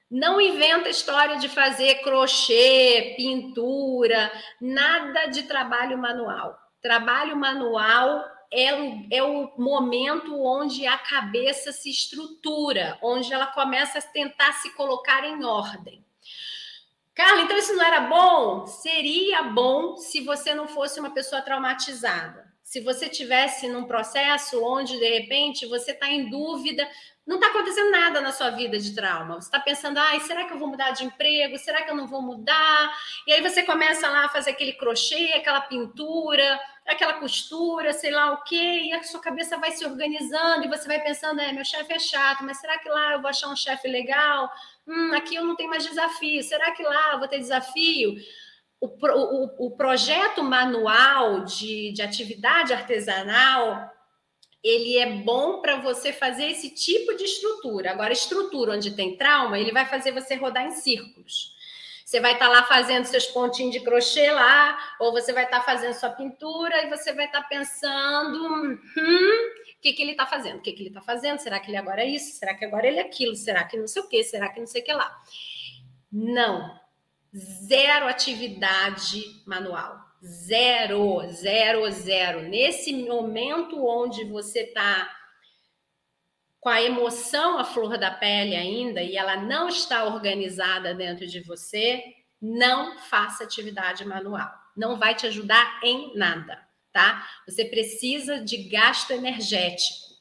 Não 0.09 0.41
inventa 0.41 0.89
história 0.89 1.37
de 1.37 1.47
fazer 1.47 2.01
crochê, 2.01 3.13
pintura, 3.15 4.31
nada 4.59 5.27
de 5.27 5.43
trabalho 5.43 5.95
manual 5.97 6.64
Trabalho 6.85 7.35
manual 7.35 8.23
é, 8.53 9.17
é 9.17 9.23
o 9.23 9.51
momento 9.57 10.39
onde 10.39 10.85
a 10.85 10.95
cabeça 10.99 11.71
se 11.71 11.89
estrutura, 11.89 12.95
onde 13.01 13.33
ela 13.33 13.47
começa 13.47 13.97
a 13.97 14.01
tentar 14.03 14.53
se 14.53 14.69
colocar 14.75 15.25
em 15.25 15.43
ordem. 15.43 16.05
Carla, 17.15 17.41
então 17.41 17.57
isso 17.57 17.73
não 17.73 17.83
era 17.83 18.01
bom? 18.01 18.67
Seria 18.67 19.41
bom 19.41 19.97
se 19.97 20.21
você 20.21 20.53
não 20.53 20.67
fosse 20.67 20.99
uma 20.99 21.09
pessoa 21.09 21.41
traumatizada. 21.41 22.53
Se 22.61 22.79
você 22.81 23.09
tivesse 23.09 23.67
num 23.67 23.85
processo 23.85 24.63
onde 24.63 24.99
de 24.99 25.09
repente 25.09 25.65
você 25.65 25.89
está 25.89 26.07
em 26.07 26.29
dúvida 26.29 26.87
não 27.25 27.37
está 27.37 27.47
acontecendo 27.47 27.89
nada 27.89 28.21
na 28.21 28.31
sua 28.31 28.51
vida 28.51 28.77
de 28.77 28.93
trauma. 28.93 29.35
Você 29.35 29.47
está 29.47 29.59
pensando, 29.59 29.97
ai, 29.97 30.19
será 30.19 30.45
que 30.45 30.53
eu 30.53 30.59
vou 30.59 30.67
mudar 30.67 30.91
de 30.91 31.05
emprego? 31.05 31.57
Será 31.57 31.81
que 31.81 31.89
eu 31.89 31.95
não 31.95 32.05
vou 32.05 32.21
mudar? 32.21 32.95
E 33.25 33.33
aí 33.33 33.41
você 33.41 33.63
começa 33.63 34.07
lá 34.07 34.25
a 34.25 34.29
fazer 34.29 34.51
aquele 34.51 34.73
crochê, 34.73 35.33
aquela 35.35 35.61
pintura, 35.61 36.59
aquela 36.85 37.13
costura, 37.13 37.93
sei 37.93 38.11
lá 38.11 38.33
o 38.33 38.43
quê, 38.43 38.81
e 38.83 38.93
a 38.93 39.03
sua 39.03 39.19
cabeça 39.19 39.57
vai 39.57 39.71
se 39.71 39.85
organizando 39.85 40.65
e 40.65 40.69
você 40.69 40.87
vai 40.87 41.01
pensando, 41.01 41.41
é, 41.41 41.51
meu 41.51 41.65
chefe 41.65 41.93
é 41.93 41.99
chato, 41.99 42.43
mas 42.43 42.59
será 42.59 42.77
que 42.77 42.89
lá 42.89 43.13
eu 43.13 43.21
vou 43.21 43.29
achar 43.29 43.49
um 43.49 43.55
chefe 43.55 43.87
legal? 43.87 44.51
Hum, 44.87 45.13
aqui 45.13 45.35
eu 45.35 45.43
não 45.43 45.55
tenho 45.55 45.69
mais 45.69 45.83
desafio. 45.83 46.43
Será 46.43 46.71
que 46.71 46.83
lá 46.83 47.13
eu 47.13 47.19
vou 47.19 47.27
ter 47.27 47.39
desafio? 47.39 48.15
O, 48.79 48.87
o, 48.87 49.67
o 49.67 49.71
projeto 49.71 50.43
manual 50.43 51.43
de, 51.43 51.91
de 51.91 52.01
atividade 52.01 52.73
artesanal 52.73 53.91
ele 54.65 54.97
é 54.97 55.17
bom 55.17 55.61
para 55.61 55.79
você 55.79 56.11
fazer 56.11 56.49
esse 56.49 56.71
tipo 56.71 57.15
de 57.15 57.23
estrutura. 57.23 57.91
Agora, 57.91 58.11
estrutura 58.11 58.73
onde 58.73 58.95
tem 58.95 59.15
trauma, 59.15 59.59
ele 59.59 59.71
vai 59.71 59.85
fazer 59.85 60.11
você 60.11 60.33
rodar 60.33 60.65
em 60.65 60.71
círculos. 60.71 61.54
Você 62.15 62.21
vai 62.21 62.31
estar 62.31 62.45
tá 62.45 62.51
lá 62.51 62.63
fazendo 62.63 63.03
seus 63.03 63.27
pontinhos 63.27 63.73
de 63.73 63.81
crochê 63.81 64.31
lá, 64.31 64.79
ou 65.01 65.11
você 65.11 65.33
vai 65.33 65.43
estar 65.43 65.59
tá 65.59 65.65
fazendo 65.65 65.91
sua 65.91 66.11
pintura 66.11 66.81
e 66.85 66.89
você 66.89 67.11
vai 67.11 67.25
estar 67.25 67.41
tá 67.41 67.47
pensando, 67.49 68.41
hum, 68.41 68.79
o 69.77 69.81
que, 69.81 69.91
que 69.91 70.01
ele 70.01 70.11
está 70.11 70.25
fazendo? 70.25 70.59
O 70.59 70.61
que, 70.61 70.71
que 70.71 70.81
ele 70.81 70.87
está 70.87 71.01
fazendo? 71.01 71.39
Será 71.39 71.59
que 71.59 71.69
ele 71.69 71.75
agora 71.75 72.03
é 72.03 72.05
isso? 72.05 72.39
Será 72.39 72.53
que 72.53 72.63
agora 72.63 72.87
ele 72.87 72.99
é 72.99 73.01
aquilo? 73.01 73.35
Será 73.35 73.65
que 73.65 73.75
não 73.75 73.85
sei 73.85 74.01
o 74.01 74.07
quê? 74.07 74.23
Será 74.23 74.47
que 74.47 74.61
não 74.61 74.65
sei 74.65 74.81
o 74.81 74.85
que 74.85 74.93
lá? 74.93 75.13
Não. 76.09 76.79
Zero 77.33 78.07
atividade 78.07 79.21
manual 79.45 79.99
Zero, 80.23 81.21
zero, 81.33 81.91
zero. 81.91 82.43
Nesse 82.43 82.93
momento 82.93 83.85
onde 83.85 84.23
você 84.23 84.61
está 84.61 85.11
com 86.65 86.69
a 86.69 86.81
emoção 86.81 87.59
à 87.59 87.63
flor 87.63 87.95
da 87.95 88.09
pele 88.09 88.55
ainda 88.55 88.99
e 88.99 89.15
ela 89.15 89.37
não 89.37 89.69
está 89.69 90.03
organizada 90.05 90.95
dentro 90.95 91.27
de 91.27 91.39
você, 91.41 92.03
não 92.41 92.97
faça 92.97 93.43
atividade 93.43 94.03
manual. 94.03 94.51
Não 94.75 94.97
vai 94.97 95.13
te 95.13 95.27
ajudar 95.27 95.79
em 95.83 96.17
nada, 96.17 96.59
tá? 96.91 97.23
Você 97.47 97.65
precisa 97.65 98.43
de 98.43 98.67
gasto 98.67 99.11
energético 99.11 100.15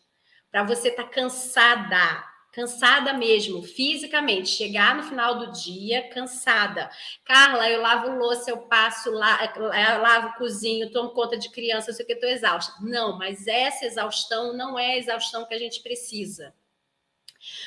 para 0.50 0.64
você 0.64 0.88
estar 0.88 1.04
tá 1.04 1.08
cansada, 1.08 2.22
cansada 2.54 3.12
mesmo, 3.12 3.62
fisicamente, 3.62 4.48
chegar 4.48 4.94
no 4.94 5.02
final 5.02 5.38
do 5.38 5.52
dia 5.52 6.08
cansada. 6.08 6.88
Carla, 7.24 7.68
eu 7.68 7.80
lavo 7.80 8.16
louça, 8.16 8.50
eu 8.50 8.58
passo, 8.58 9.10
lá, 9.10 9.52
eu 9.56 10.00
lavo, 10.00 10.38
cozinho, 10.38 10.90
tomo 10.92 11.10
conta 11.10 11.36
de 11.36 11.50
criança, 11.50 11.90
eu 11.90 11.94
sei 11.94 12.06
que 12.06 12.12
estou 12.12 12.28
exausta. 12.28 12.72
Não, 12.80 13.18
mas 13.18 13.48
essa 13.48 13.84
exaustão 13.84 14.56
não 14.56 14.78
é 14.78 14.92
a 14.92 14.98
exaustão 14.98 15.44
que 15.44 15.54
a 15.54 15.58
gente 15.58 15.82
precisa. 15.82 16.54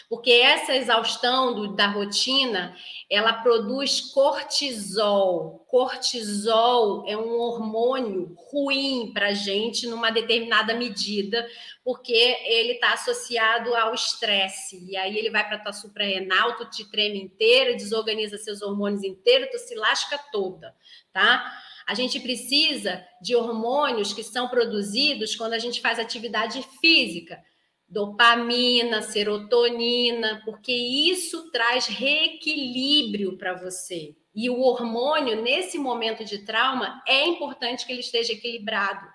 Porque 0.10 0.32
essa 0.32 0.76
exaustão 0.76 1.54
do, 1.54 1.76
da 1.76 1.88
rotina, 1.88 2.76
ela 3.10 3.34
produz 3.34 4.02
cortisol. 4.02 5.66
Cortisol 5.68 7.04
é 7.08 7.18
um 7.18 7.38
hormônio 7.40 8.36
ruim 8.50 9.12
para 9.14 9.28
a 9.28 9.34
gente 9.34 9.86
numa 9.88 10.10
determinada 10.10 10.74
medida, 10.74 11.48
porque 11.84 12.14
ele 12.14 12.74
está 12.74 12.94
associado 12.94 13.76
ao 13.76 13.94
estresse. 13.94 14.86
E 14.90 14.96
aí 14.96 15.18
ele 15.18 15.30
vai 15.30 15.46
para 15.46 15.58
a 15.58 15.60
tua 15.60 15.74
suprarrenal, 15.74 16.56
tu 16.56 16.70
te 16.70 16.90
treme 16.90 17.22
inteira, 17.22 17.76
desorganiza 17.76 18.38
seus 18.38 18.62
hormônios 18.62 19.04
inteiros, 19.04 19.50
tu 19.52 19.60
se 19.60 19.76
lasca 19.76 20.18
toda, 20.32 20.74
tá? 21.12 21.46
A 21.86 21.94
gente 21.94 22.20
precisa 22.20 23.06
de 23.22 23.36
hormônios 23.36 24.12
que 24.12 24.24
são 24.24 24.50
produzidos 24.50 25.36
quando 25.36 25.54
a 25.54 25.60
gente 25.60 25.80
faz 25.80 25.98
atividade 26.00 26.62
física 26.82 27.42
dopamina, 27.88 29.02
serotonina, 29.02 30.42
porque 30.44 30.74
isso 30.74 31.50
traz 31.52 31.88
reequilíbrio 31.88 33.38
para 33.38 33.54
você. 33.54 34.16
E 34.36 34.50
o 34.50 34.60
hormônio, 34.60 35.42
nesse 35.42 35.80
momento 35.80 36.24
de 36.24 36.40
trauma, 36.40 37.02
é 37.08 37.26
importante 37.26 37.86
que 37.86 37.92
ele 37.92 38.02
esteja 38.02 38.34
equilibrado. 38.34 39.08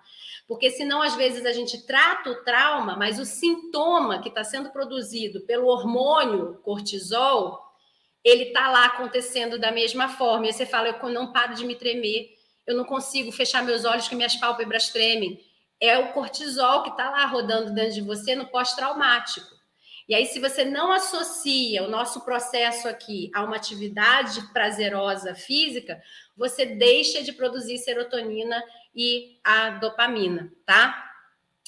Porque 0.48 0.70
senão, 0.70 1.00
às 1.02 1.14
vezes, 1.14 1.46
a 1.46 1.52
gente 1.52 1.86
trata 1.86 2.30
o 2.30 2.42
trauma, 2.42 2.96
mas 2.96 3.18
o 3.18 3.24
sintoma 3.24 4.20
que 4.20 4.28
está 4.28 4.42
sendo 4.42 4.70
produzido 4.70 5.42
pelo 5.42 5.68
hormônio 5.68 6.58
cortisol, 6.62 7.60
ele 8.24 8.44
está 8.44 8.68
lá 8.68 8.86
acontecendo 8.86 9.58
da 9.58 9.70
mesma 9.70 10.08
forma. 10.08 10.48
E 10.48 10.52
você 10.52 10.66
fala, 10.66 10.88
eu 10.88 11.08
não 11.10 11.32
paro 11.32 11.54
de 11.54 11.64
me 11.64 11.76
tremer, 11.76 12.30
eu 12.66 12.76
não 12.76 12.84
consigo 12.84 13.30
fechar 13.30 13.64
meus 13.64 13.84
olhos 13.84 14.08
que 14.08 14.16
minhas 14.16 14.34
pálpebras 14.36 14.90
tremem 14.90 15.40
é 15.82 15.98
o 15.98 16.12
cortisol 16.12 16.84
que 16.84 16.90
está 16.90 17.10
lá 17.10 17.26
rodando 17.26 17.74
dentro 17.74 17.94
de 17.94 18.02
você 18.02 18.36
no 18.36 18.46
pós-traumático. 18.46 19.60
E 20.08 20.14
aí, 20.14 20.26
se 20.26 20.38
você 20.38 20.64
não 20.64 20.92
associa 20.92 21.82
o 21.82 21.90
nosso 21.90 22.24
processo 22.24 22.86
aqui 22.86 23.30
a 23.34 23.42
uma 23.42 23.56
atividade 23.56 24.40
prazerosa 24.52 25.34
física, 25.34 26.00
você 26.36 26.64
deixa 26.64 27.22
de 27.22 27.32
produzir 27.32 27.78
serotonina 27.78 28.62
e 28.94 29.40
a 29.42 29.70
dopamina, 29.70 30.52
tá? 30.64 31.10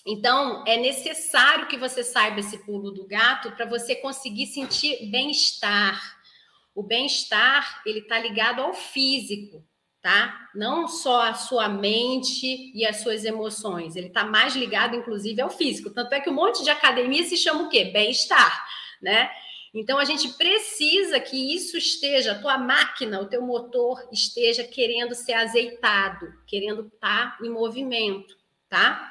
Então, 0.06 0.62
é 0.64 0.76
necessário 0.76 1.66
que 1.66 1.76
você 1.76 2.04
saiba 2.04 2.38
esse 2.38 2.58
pulo 2.64 2.92
do 2.92 3.06
gato 3.06 3.50
para 3.52 3.66
você 3.66 3.96
conseguir 3.96 4.46
sentir 4.46 5.10
bem-estar. 5.10 6.00
O 6.72 6.82
bem-estar, 6.82 7.82
ele 7.84 8.00
está 8.00 8.18
ligado 8.18 8.60
ao 8.60 8.74
físico 8.74 9.64
tá? 10.04 10.50
Não 10.54 10.86
só 10.86 11.22
a 11.22 11.32
sua 11.32 11.66
mente 11.66 12.70
e 12.74 12.84
as 12.84 12.98
suas 12.98 13.24
emoções, 13.24 13.96
ele 13.96 14.08
está 14.08 14.22
mais 14.22 14.54
ligado, 14.54 14.94
inclusive, 14.94 15.40
ao 15.40 15.48
físico. 15.48 15.88
Tanto 15.88 16.12
é 16.12 16.20
que 16.20 16.28
um 16.28 16.34
monte 16.34 16.62
de 16.62 16.68
academia 16.68 17.24
se 17.24 17.38
chama 17.38 17.62
o 17.62 17.68
quê? 17.70 17.86
Bem-estar, 17.86 18.66
né? 19.00 19.30
Então 19.72 19.98
a 19.98 20.04
gente 20.04 20.28
precisa 20.34 21.18
que 21.18 21.56
isso 21.56 21.78
esteja, 21.78 22.32
a 22.32 22.38
tua 22.38 22.58
máquina, 22.58 23.18
o 23.18 23.24
teu 23.24 23.40
motor 23.40 24.06
esteja 24.12 24.62
querendo 24.62 25.14
ser 25.14 25.32
azeitado, 25.32 26.34
querendo 26.46 26.82
estar 26.82 27.38
tá 27.38 27.38
em 27.42 27.48
movimento, 27.48 28.36
tá? 28.68 29.10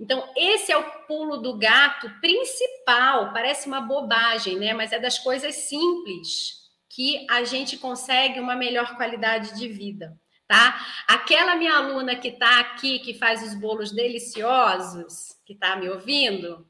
Então, 0.00 0.26
esse 0.34 0.72
é 0.72 0.76
o 0.76 1.06
pulo 1.06 1.36
do 1.36 1.58
gato 1.58 2.10
principal. 2.20 3.30
Parece 3.32 3.68
uma 3.68 3.82
bobagem, 3.82 4.56
né? 4.56 4.72
Mas 4.72 4.90
é 4.90 4.98
das 4.98 5.18
coisas 5.18 5.54
simples 5.54 6.63
que 6.94 7.26
a 7.28 7.42
gente 7.42 7.76
consegue 7.76 8.38
uma 8.38 8.54
melhor 8.54 8.96
qualidade 8.96 9.58
de 9.58 9.66
vida, 9.66 10.16
tá? 10.46 10.80
Aquela 11.08 11.56
minha 11.56 11.74
aluna 11.74 12.14
que 12.14 12.28
está 12.28 12.60
aqui, 12.60 13.00
que 13.00 13.14
faz 13.14 13.42
os 13.42 13.52
bolos 13.52 13.90
deliciosos, 13.90 15.36
que 15.44 15.54
está 15.54 15.74
me 15.74 15.88
ouvindo, 15.88 16.64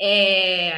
é, 0.00 0.72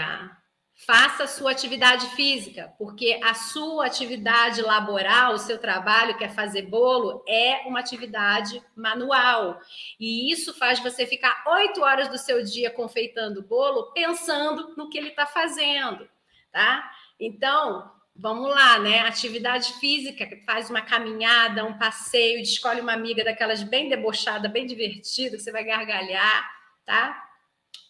faça 0.85 1.23
a 1.23 1.29
sua 1.29 1.53
atividade 1.53 2.09
física, 2.17 2.75
porque 2.77 3.21
a 3.23 3.35
sua 3.35 3.87
atividade 3.87 4.61
laboral, 4.61 5.35
o 5.35 5.39
seu 5.39 5.59
trabalho, 5.59 6.19
que 6.19 6.25
é 6.25 6.29
fazer 6.29 6.63
bolo, 6.63 7.25
é 7.29 7.63
uma 7.69 7.79
atividade 7.79 8.61
manual. 8.75 9.61
E 10.01 10.33
isso 10.33 10.53
faz 10.55 10.81
você 10.81 11.07
ficar 11.07 11.45
oito 11.47 11.83
horas 11.83 12.09
do 12.09 12.19
seu 12.19 12.43
dia 12.43 12.69
confeitando 12.69 13.45
bolo, 13.45 13.93
pensando 13.93 14.75
no 14.77 14.91
que 14.91 14.99
ele 14.99 15.11
está 15.11 15.25
fazendo, 15.25 16.09
tá? 16.51 16.91
Então, 17.21 18.02
Vamos 18.15 18.51
lá, 18.51 18.79
né? 18.79 19.01
Atividade 19.01 19.73
física, 19.75 20.29
faz 20.45 20.69
uma 20.69 20.83
caminhada, 20.83 21.65
um 21.65 21.79
passeio, 21.79 22.41
escolhe 22.41 22.81
uma 22.81 22.93
amiga 22.93 23.25
daquelas 23.25 23.63
bem 23.63 23.89
debochada, 23.89 24.49
bem 24.49 24.67
divertida, 24.67 25.37
que 25.37 25.43
você 25.43 25.51
vai 25.51 25.65
gargalhar, 25.65 26.51
tá? 26.85 27.31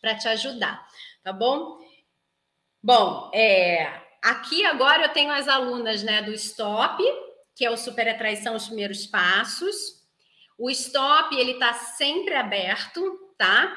Para 0.01 0.17
te 0.17 0.29
ajudar, 0.29 0.87
tá 1.25 1.33
bom? 1.33 1.79
Bom, 2.81 3.31
é, 3.35 4.01
aqui 4.23 4.65
agora 4.65 5.03
eu 5.03 5.09
tenho 5.13 5.31
as 5.31 5.49
alunas 5.49 6.03
né, 6.03 6.23
do 6.23 6.33
Stop, 6.33 7.03
que 7.55 7.65
é 7.65 7.71
o 7.71 7.77
Super 7.77 8.09
Atraição 8.09 8.55
Os 8.55 8.67
Primeiros 8.67 9.07
Passos. 9.07 10.03
O 10.57 10.71
Stop, 10.71 11.35
ele 11.35 11.53
está 11.53 11.75
sempre 11.75 12.35
aberto, 12.35 13.35
tá? 13.37 13.77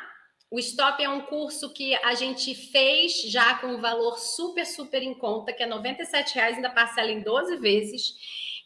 O 0.55 0.59
Stop 0.59 1.03
é 1.03 1.09
um 1.09 1.19
curso 1.19 1.73
que 1.73 1.93
a 1.95 2.13
gente 2.13 2.55
fez 2.55 3.23
já 3.23 3.55
com 3.55 3.67
um 3.67 3.81
valor 3.81 4.17
super, 4.17 4.65
super 4.65 5.03
em 5.03 5.13
conta, 5.13 5.51
que 5.51 5.61
é 5.61 5.65
R$ 5.65 5.73
reais, 6.33 6.55
ainda 6.55 6.69
parcela 6.69 7.11
em 7.11 7.19
12 7.19 7.57
vezes, 7.57 8.13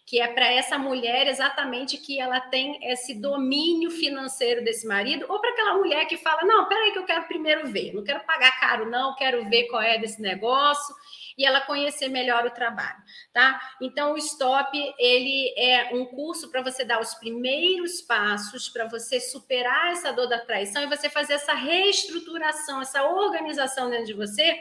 que 0.05 0.21
é 0.21 0.27
para 0.27 0.53
essa 0.53 0.77
mulher 0.77 1.25
exatamente 1.25 1.97
que 1.97 2.19
ela 2.19 2.39
tem 2.41 2.77
esse 2.83 3.19
domínio 3.19 3.89
financeiro 3.89 4.63
desse 4.63 4.85
marido, 4.85 5.25
ou 5.27 5.41
para 5.41 5.49
aquela 5.49 5.77
mulher 5.79 6.05
que 6.05 6.15
fala: 6.15 6.43
não, 6.43 6.67
peraí, 6.67 6.91
que 6.91 6.99
eu 6.99 7.05
quero 7.05 7.27
primeiro 7.27 7.67
ver, 7.71 7.91
não 7.91 8.03
quero 8.03 8.19
pagar 8.19 8.59
caro, 8.59 8.87
não, 8.87 9.15
quero 9.15 9.49
ver 9.49 9.63
qual 9.63 9.81
é 9.81 9.97
desse 9.97 10.21
negócio 10.21 10.93
e 11.39 11.45
ela 11.45 11.61
conhecer 11.61 12.09
melhor 12.09 12.45
o 12.45 12.51
trabalho, 12.51 13.01
tá? 13.31 13.61
Então 13.81 14.11
o 14.11 14.17
Stop, 14.17 14.77
ele 14.99 15.53
é 15.57 15.95
um 15.95 16.05
curso 16.05 16.51
para 16.51 16.61
você 16.61 16.83
dar 16.83 16.99
os 16.99 17.13
primeiros 17.13 18.01
passos 18.01 18.67
para 18.67 18.89
você 18.89 19.21
superar 19.21 19.93
essa 19.93 20.11
dor 20.11 20.27
da 20.27 20.37
traição 20.37 20.83
e 20.83 20.87
você 20.87 21.09
fazer 21.09 21.33
essa 21.33 21.53
reestruturação, 21.53 22.81
essa 22.81 23.03
organização 23.05 23.89
dentro 23.89 24.07
de 24.07 24.13
você, 24.13 24.53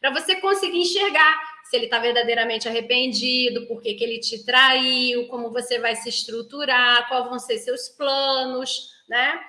para 0.00 0.12
você 0.12 0.36
conseguir 0.36 0.78
enxergar 0.78 1.36
se 1.64 1.76
ele 1.76 1.86
está 1.86 1.98
verdadeiramente 1.98 2.68
arrependido, 2.68 3.66
por 3.66 3.82
que, 3.82 3.94
que 3.94 4.04
ele 4.04 4.20
te 4.20 4.44
traiu, 4.44 5.26
como 5.26 5.50
você 5.50 5.80
vai 5.80 5.96
se 5.96 6.08
estruturar, 6.08 7.08
quais 7.08 7.24
vão 7.24 7.40
ser 7.40 7.58
seus 7.58 7.88
planos, 7.88 8.92
né? 9.08 9.40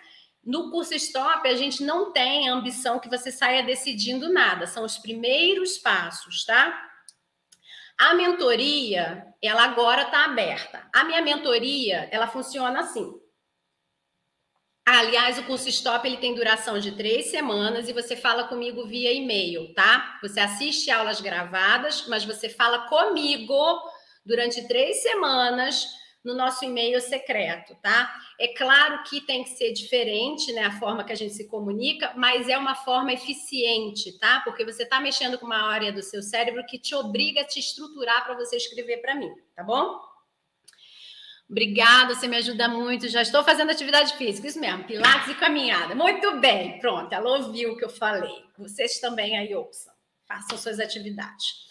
No 0.44 0.72
curso 0.72 0.96
Stop, 0.96 1.48
a 1.48 1.56
gente 1.56 1.84
não 1.84 2.12
tem 2.12 2.50
a 2.50 2.54
ambição 2.54 3.00
que 3.00 3.10
você 3.10 3.32
saia 3.32 3.64
decidindo 3.64 4.32
nada, 4.34 4.66
são 4.66 4.84
os 4.84 4.98
primeiros 4.98 5.78
passos, 5.78 6.44
tá? 6.46 6.90
A 7.98 8.16
mentoria, 8.16 9.28
ela 9.42 9.64
agora 9.64 10.04
está 10.04 10.26
aberta. 10.26 10.90
A 10.92 11.04
minha 11.04 11.22
mentoria, 11.22 12.10
ela 12.12 12.28
funciona 12.28 12.80
assim. 12.80 13.14
Aliás, 14.84 15.38
o 15.38 15.44
curso 15.44 15.70
Stop 15.70 16.08
ele 16.08 16.18
tem 16.18 16.34
duração 16.34 16.80
de 16.80 16.94
três 16.94 17.28
semanas 17.28 17.88
e 17.88 17.94
você 17.94 18.16
fala 18.16 18.46
comigo 18.46 18.88
via 18.88 19.14
e-mail, 19.14 19.72
tá? 19.76 20.18
Você 20.24 20.40
assiste 20.40 20.90
aulas 20.90 21.22
gravadas, 21.22 22.08
mas 22.08 22.26
você 22.26 22.50
fala 22.50 22.90
comigo 22.90 23.80
durante 24.26 24.68
três 24.68 25.04
semanas 25.04 25.88
no 26.24 26.36
nosso 26.36 26.64
e-mail 26.64 27.02
secreto, 27.02 27.76
tá? 27.82 28.14
É 28.40 28.50
claro 28.50 29.04
que 29.04 29.22
tem 29.22 29.44
que 29.44 29.50
ser 29.52 29.72
diferente, 29.72 30.54
né, 30.54 30.66
a 30.66 30.80
forma 30.80 31.04
que 31.04 31.12
a 31.12 31.16
gente 31.16 31.34
se 31.34 31.48
comunica, 31.48 32.14
mas 32.16 32.48
é 32.48 32.58
uma 32.58 32.76
forma 32.76 33.12
eficiente, 33.12 34.18
tá? 34.20 34.42
Porque 34.44 34.64
você 34.64 34.84
está 34.84 35.00
mexendo 35.00 35.38
com 35.40 35.46
uma 35.46 35.70
área 35.72 35.92
do 35.92 36.04
seu 36.04 36.22
cérebro 36.22 36.66
que 36.66 36.78
te 36.78 36.94
obriga 36.94 37.42
a 37.42 37.46
te 37.46 37.60
estruturar 37.60 38.24
para 38.24 38.36
você 38.36 38.58
escrever 38.58 38.98
para 38.98 39.16
mim, 39.16 39.32
tá 39.56 39.64
bom? 39.64 40.00
Obrigada, 41.50 42.16
você 42.16 42.30
me 42.30 42.38
ajuda 42.38 42.70
muito. 42.70 43.10
Já 43.10 43.22
estou 43.22 43.44
fazendo 43.44 43.72
atividade 43.72 44.16
física, 44.16 44.48
isso 44.48 44.60
mesmo, 44.60 44.86
pilates 44.86 45.28
e 45.28 45.36
caminhada. 45.36 45.94
Muito 45.94 46.40
bem, 46.40 46.80
pronto, 46.80 47.12
ela 47.12 47.38
ouviu 47.38 47.74
o 47.74 47.78
que 47.78 47.84
eu 47.84 47.90
falei. 47.90 48.46
Vocês 48.58 49.02
também 49.02 49.38
aí 49.38 49.54
ouçam, 49.54 49.94
façam 50.26 50.58
suas 50.58 50.80
atividades. 50.80 51.71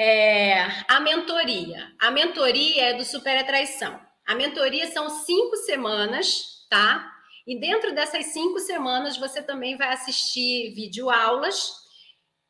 É, 0.00 0.62
a 0.86 1.00
mentoria. 1.00 1.92
A 1.98 2.08
mentoria 2.12 2.90
é 2.90 2.94
do 2.94 3.04
Super 3.04 3.36
Atraição. 3.36 3.98
A 4.24 4.32
mentoria 4.36 4.86
são 4.92 5.10
cinco 5.10 5.56
semanas, 5.56 6.64
tá? 6.70 7.12
E 7.44 7.58
dentro 7.58 7.92
dessas 7.92 8.26
cinco 8.26 8.60
semanas 8.60 9.16
você 9.16 9.42
também 9.42 9.76
vai 9.76 9.92
assistir 9.92 10.72
videoaulas 10.72 11.72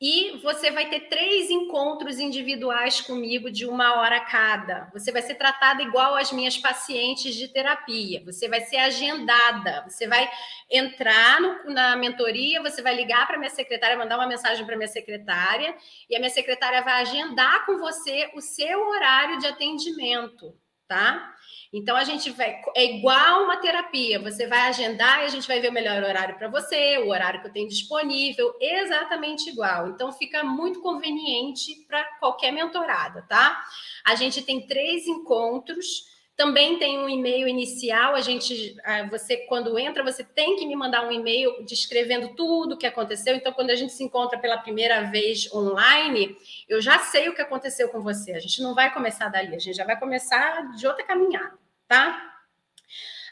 e 0.01 0.39
você 0.45 0.71
vai 0.71 0.89
ter 0.89 1.09
três 1.09 1.51
encontros 1.51 2.21
individuais 2.21 3.01
comigo 3.01 3.51
de 3.51 3.67
uma 3.67 3.97
hora 3.97 4.21
cada. 4.21 4.89
Você 4.93 5.11
vai 5.11 5.23
ser 5.23 5.35
tratada 5.35 5.83
igual 5.83 6.15
às 6.15 6.31
minhas 6.31 6.57
pacientes 6.57 7.35
de 7.35 7.49
terapia. 7.49 8.23
Você 8.25 8.49
vai 8.49 8.61
ser 8.61 8.77
agendada. 8.77 9.85
Você 9.89 10.07
vai 10.07 10.31
entrar 10.71 11.41
no, 11.41 11.75
na 11.75 11.97
mentoria, 11.97 12.63
você 12.63 12.81
vai 12.81 12.95
ligar 12.95 13.27
para 13.27 13.39
minha 13.39 13.51
secretária, 13.51 13.97
mandar 13.97 14.17
uma 14.19 14.29
mensagem 14.29 14.65
para 14.65 14.77
minha 14.77 14.89
secretária, 14.89 15.75
e 16.09 16.15
a 16.15 16.21
minha 16.21 16.31
secretária 16.31 16.81
vai 16.83 17.01
agendar 17.01 17.67
com 17.67 17.79
você 17.79 18.31
o 18.35 18.41
seu 18.41 18.89
horário 18.89 19.39
de 19.39 19.49
atendimento, 19.49 20.55
tá? 20.89 21.35
Então 21.73 21.97
a 21.97 22.03
gente 22.03 22.31
vai 22.31 22.61
é 22.75 22.97
igual 22.97 23.45
uma 23.45 23.59
terapia, 23.59 24.19
você 24.19 24.47
vai 24.47 24.61
agendar 24.61 25.21
e 25.21 25.27
a 25.27 25.29
gente 25.29 25.47
vai 25.47 25.61
ver 25.61 25.69
o 25.69 25.73
melhor 25.73 26.03
horário 26.03 26.37
para 26.37 26.49
você, 26.49 26.97
o 26.99 27.11
horário 27.11 27.43
que 27.43 27.47
eu 27.47 27.53
tenho 27.53 27.69
disponível, 27.69 28.55
exatamente 28.59 29.51
igual. 29.51 29.89
Então 29.89 30.11
fica 30.11 30.43
muito 30.43 30.81
conveniente 30.81 31.75
para 31.87 32.03
qualquer 32.19 32.53
mentorada, 32.53 33.23
tá? 33.29 33.63
A 34.05 34.15
gente 34.15 34.41
tem 34.43 34.67
três 34.67 35.07
encontros, 35.07 36.05
também 36.39 36.79
tem 36.79 37.01
um 37.01 37.09
e-mail 37.09 37.49
inicial. 37.49 38.15
A 38.15 38.21
gente, 38.21 38.77
você 39.11 39.39
quando 39.39 39.77
entra, 39.77 40.05
você 40.05 40.23
tem 40.23 40.55
que 40.55 40.65
me 40.65 40.77
mandar 40.77 41.05
um 41.05 41.11
e-mail 41.11 41.65
descrevendo 41.65 42.29
tudo 42.37 42.77
o 42.77 42.79
que 42.79 42.87
aconteceu. 42.87 43.35
Então, 43.35 43.53
quando 43.53 43.71
a 43.71 43.75
gente 43.75 43.93
se 43.93 44.05
encontra 44.05 44.39
pela 44.39 44.57
primeira 44.57 45.03
vez 45.11 45.53
online, 45.53 46.37
eu 46.69 46.81
já 46.81 47.01
sei 47.01 47.29
o 47.29 47.35
que 47.35 47.43
aconteceu 47.43 47.89
com 47.89 48.01
você. 48.01 48.35
A 48.35 48.39
gente 48.39 48.63
não 48.63 48.73
vai 48.73 48.95
começar 48.95 49.29
dali, 49.29 49.57
a 49.57 49.59
gente 49.59 49.77
já 49.77 49.85
vai 49.85 49.99
começar 49.99 50.77
de 50.77 50.87
outra 50.87 51.05
caminhada, 51.05 51.59
tá? 51.89 52.37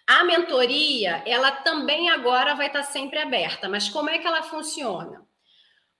A 0.04 0.24
mentoria, 0.24 1.22
ela 1.24 1.52
também 1.52 2.11
agora 2.11 2.57
vai 2.57 2.66
estar 2.66 2.82
sempre 2.82 3.20
aberta, 3.20 3.68
mas 3.68 3.88
como 3.88 4.11
é 4.11 4.18
que 4.18 4.26
ela 4.26 4.42
funciona? 4.42 5.24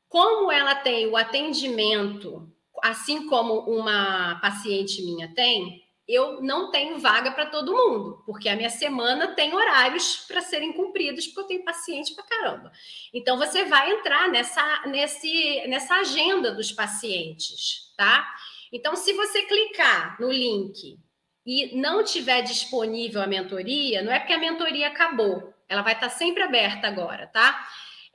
Como 0.09 0.51
ela 0.51 0.75
tem 0.75 1.07
o 1.07 1.17
atendimento, 1.17 2.53
assim 2.83 3.29
como 3.29 3.61
uma 3.61 4.41
paciente 4.41 5.03
minha 5.03 5.33
tem, 5.33 5.86
eu 6.09 6.41
não 6.41 6.71
tenho 6.71 6.99
vaga 6.99 7.33
para 7.33 7.47
todo 7.47 7.75
mundo, 7.75 8.23
porque 8.25 8.49
a 8.49 8.55
minha 8.55 8.71
semana 8.71 9.35
tem 9.35 9.55
horários 9.55 10.25
para 10.29 10.41
serem 10.41 10.73
cumpridos, 10.73 11.27
porque 11.27 11.41
eu 11.41 11.47
tenho 11.47 11.65
paciente 11.65 12.15
para 12.15 12.25
caramba. 12.25 12.71
Então 13.13 13.37
você 13.37 13.65
vai 13.65 13.93
entrar 13.93 14.29
nessa, 14.29 14.83
nesse, 14.87 15.67
nessa 15.67 15.97
agenda 15.97 16.53
dos 16.53 16.71
pacientes, 16.71 17.93
tá? 17.97 18.27
Então, 18.73 18.95
se 18.95 19.13
você 19.13 19.43
clicar 19.43 20.21
no 20.21 20.31
link 20.31 20.99
e 21.45 21.81
não 21.81 22.05
tiver 22.05 22.43
disponível 22.43 23.23
a 23.23 23.27
mentoria, 23.27 24.03
não 24.03 24.13
é 24.13 24.19
porque 24.19 24.33
a 24.33 24.39
mentoria 24.39 24.89
acabou, 24.89 25.55
ela 25.69 25.83
vai 25.83 25.95
estar 25.95 26.09
sempre 26.09 26.43
aberta 26.43 26.87
agora, 26.87 27.27
tá? 27.29 27.67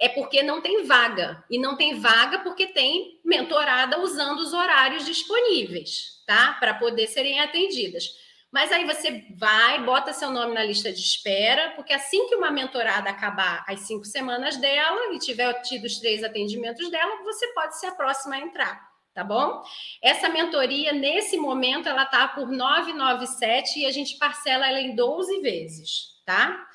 É 0.02 0.10
porque 0.10 0.42
não 0.42 0.62
tem 0.62 0.84
vaga. 0.86 1.44
E 1.50 1.60
não 1.60 1.78
tem 1.78 2.00
vaga 2.00 2.40
porque 2.40 2.68
tem 2.68 3.20
mentorada 3.24 4.00
usando 4.00 4.40
os 4.40 4.52
horários 4.52 5.06
disponíveis 5.06 6.12
tá? 6.32 6.54
Para 6.62 6.76
poder 6.76 7.08
serem 7.08 7.42
atendidas. 7.42 8.06
Mas 8.50 8.72
aí 8.72 8.86
você 8.86 9.26
vai, 9.36 9.84
bota 9.84 10.14
seu 10.14 10.30
nome 10.30 10.54
na 10.54 10.64
lista 10.64 10.92
de 10.92 11.00
espera, 11.00 11.72
porque 11.72 11.92
assim 11.92 12.28
que 12.28 12.36
uma 12.36 12.50
mentorada 12.50 13.10
acabar 13.10 13.66
as 13.68 13.82
cinco 13.82 14.06
semanas 14.06 14.56
dela 14.56 15.14
e 15.14 15.20
tiver 15.20 15.54
tido 15.62 15.86
os 15.86 16.00
três 16.00 16.24
atendimentos 16.24 16.90
dela, 16.90 17.22
você 17.24 17.48
pode 17.54 17.78
ser 17.78 17.88
a 17.88 17.96
próxima 17.96 18.36
a 18.36 18.40
entrar, 18.40 18.82
tá 19.14 19.26
bom? 19.26 19.62
Essa 20.02 20.30
mentoria, 20.30 20.94
nesse 20.94 21.38
momento, 21.38 21.90
ela 21.90 22.06
tá 22.06 22.30
por 22.30 22.50
997 22.50 23.80
e 23.80 23.86
a 23.86 23.92
gente 23.92 24.18
parcela 24.18 24.68
ela 24.68 24.80
em 24.80 24.96
12 24.96 25.42
vezes, 25.42 26.22
tá? 26.26 26.66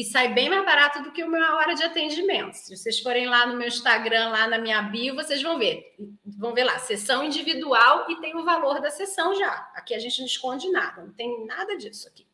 E 0.00 0.04
sai 0.04 0.32
bem 0.32 0.48
mais 0.48 0.64
barato 0.64 1.02
do 1.02 1.12
que 1.12 1.22
uma 1.22 1.56
hora 1.56 1.74
de 1.74 1.82
atendimento. 1.82 2.54
Se 2.54 2.74
vocês 2.74 3.00
forem 3.00 3.26
lá 3.26 3.46
no 3.46 3.58
meu 3.58 3.68
Instagram, 3.68 4.30
lá 4.30 4.48
na 4.48 4.56
minha 4.56 4.80
bio, 4.80 5.14
vocês 5.14 5.42
vão 5.42 5.58
ver. 5.58 5.94
Vão 6.24 6.54
ver 6.54 6.64
lá, 6.64 6.78
sessão 6.78 7.22
individual 7.22 8.06
e 8.08 8.16
tem 8.16 8.34
o 8.34 8.42
valor 8.42 8.80
da 8.80 8.90
sessão 8.90 9.34
já. 9.34 9.70
Aqui 9.74 9.94
a 9.94 9.98
gente 9.98 10.18
não 10.20 10.26
esconde 10.26 10.70
nada, 10.70 11.02
não 11.02 11.12
tem 11.12 11.44
nada 11.44 11.76
disso 11.76 12.08
aqui. 12.08 12.26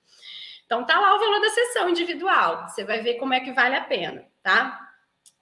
Então 0.64 0.86
tá 0.86 1.00
lá 1.00 1.16
o 1.16 1.18
valor 1.18 1.40
da 1.40 1.50
sessão 1.50 1.88
individual. 1.88 2.68
Você 2.68 2.84
vai 2.84 3.00
ver 3.00 3.14
como 3.14 3.34
é 3.34 3.40
que 3.40 3.50
vale 3.50 3.74
a 3.74 3.82
pena, 3.82 4.24
tá? 4.44 4.88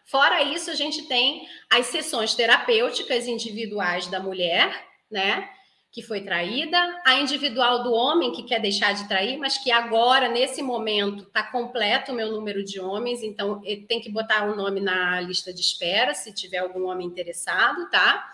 Fora 0.07 0.43
isso, 0.43 0.71
a 0.71 0.75
gente 0.75 1.07
tem 1.07 1.47
as 1.71 1.89
sessões 1.89 2.35
terapêuticas 2.35 3.27
individuais 3.27 4.07
da 4.07 4.19
mulher, 4.19 4.89
né? 5.11 5.47
Que 5.95 6.03
foi 6.03 6.23
traída, 6.23 6.77
a 7.07 7.15
individual 7.21 7.85
do 7.85 7.93
homem 7.93 8.33
que 8.33 8.43
quer 8.43 8.61
deixar 8.61 8.95
de 8.95 9.07
trair, 9.07 9.39
mas 9.39 9.57
que 9.57 9.71
agora, 9.71 10.29
nesse 10.29 10.61
momento, 10.61 11.23
está 11.23 11.41
completo 11.41 12.11
o 12.11 12.15
meu 12.17 12.33
número 12.33 12.65
de 12.65 12.81
homens, 12.81 13.23
então 13.23 13.61
tem 13.87 14.01
que 14.01 14.11
botar 14.11 14.45
o 14.49 14.53
um 14.53 14.57
nome 14.57 14.81
na 14.81 15.21
lista 15.21 15.55
de 15.55 15.61
espera, 15.61 16.13
se 16.13 16.35
tiver 16.35 16.59
algum 16.59 16.89
homem 16.89 17.07
interessado, 17.07 17.89
tá? 17.91 18.29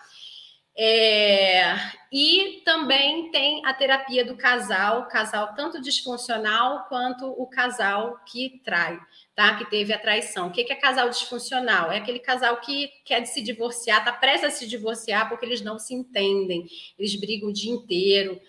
É, 0.75 1.75
e 2.11 2.63
também 2.65 3.29
tem 3.29 3.63
a 3.63 3.75
terapia 3.75 4.25
do 4.25 4.35
casal, 4.35 5.07
casal 5.07 5.53
tanto 5.53 5.79
disfuncional 5.79 6.87
quanto 6.89 7.27
o 7.27 7.45
casal 7.45 8.19
que 8.25 8.59
trai 8.65 8.99
tá? 9.35 9.55
Que 9.57 9.69
teve 9.69 9.93
a 9.93 9.99
traição. 9.99 10.47
O 10.47 10.51
que 10.51 10.61
é 10.71 10.75
casal 10.75 11.09
disfuncional? 11.09 11.91
É 11.91 11.97
aquele 11.97 12.19
casal 12.19 12.59
que 12.61 12.89
quer 13.05 13.25
se 13.25 13.41
divorciar, 13.41 13.99
está 13.99 14.11
prestes 14.11 14.43
a 14.43 14.49
se 14.49 14.67
divorciar 14.67 15.29
porque 15.29 15.45
eles 15.45 15.61
não 15.61 15.79
se 15.79 15.93
entendem, 15.93 16.67
eles 16.97 17.15
brigam 17.19 17.49
o 17.49 17.53
dia 17.53 17.71
inteiro. 17.71 18.39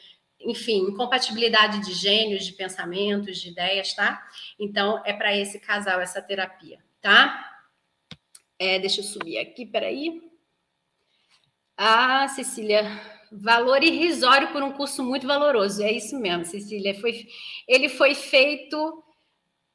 Enfim, 0.41 0.89
incompatibilidade 0.89 1.85
de 1.85 1.93
gênios, 1.93 2.45
de 2.45 2.53
pensamentos, 2.53 3.41
de 3.41 3.51
ideias, 3.51 3.95
tá? 3.95 4.21
Então, 4.59 5.01
é 5.05 5.13
para 5.13 5.37
esse 5.37 5.61
casal 5.61 6.01
essa 6.01 6.21
terapia, 6.21 6.79
tá? 7.01 7.49
É, 8.59 8.79
deixa 8.79 9.01
eu 9.01 9.05
subir 9.05 9.39
aqui, 9.39 9.65
peraí. 9.65 10.21
Ah, 11.77 12.27
Cecília, 12.29 12.85
valor 13.31 13.83
irrisório 13.83 14.53
por 14.53 14.63
um 14.63 14.73
curso 14.73 15.03
muito 15.03 15.27
valoroso. 15.27 15.83
É 15.83 15.91
isso 15.91 16.19
mesmo, 16.19 16.45
Cecília. 16.45 16.99
Foi, 17.01 17.27
ele 17.67 17.89
foi 17.89 18.15
feito 18.15 19.03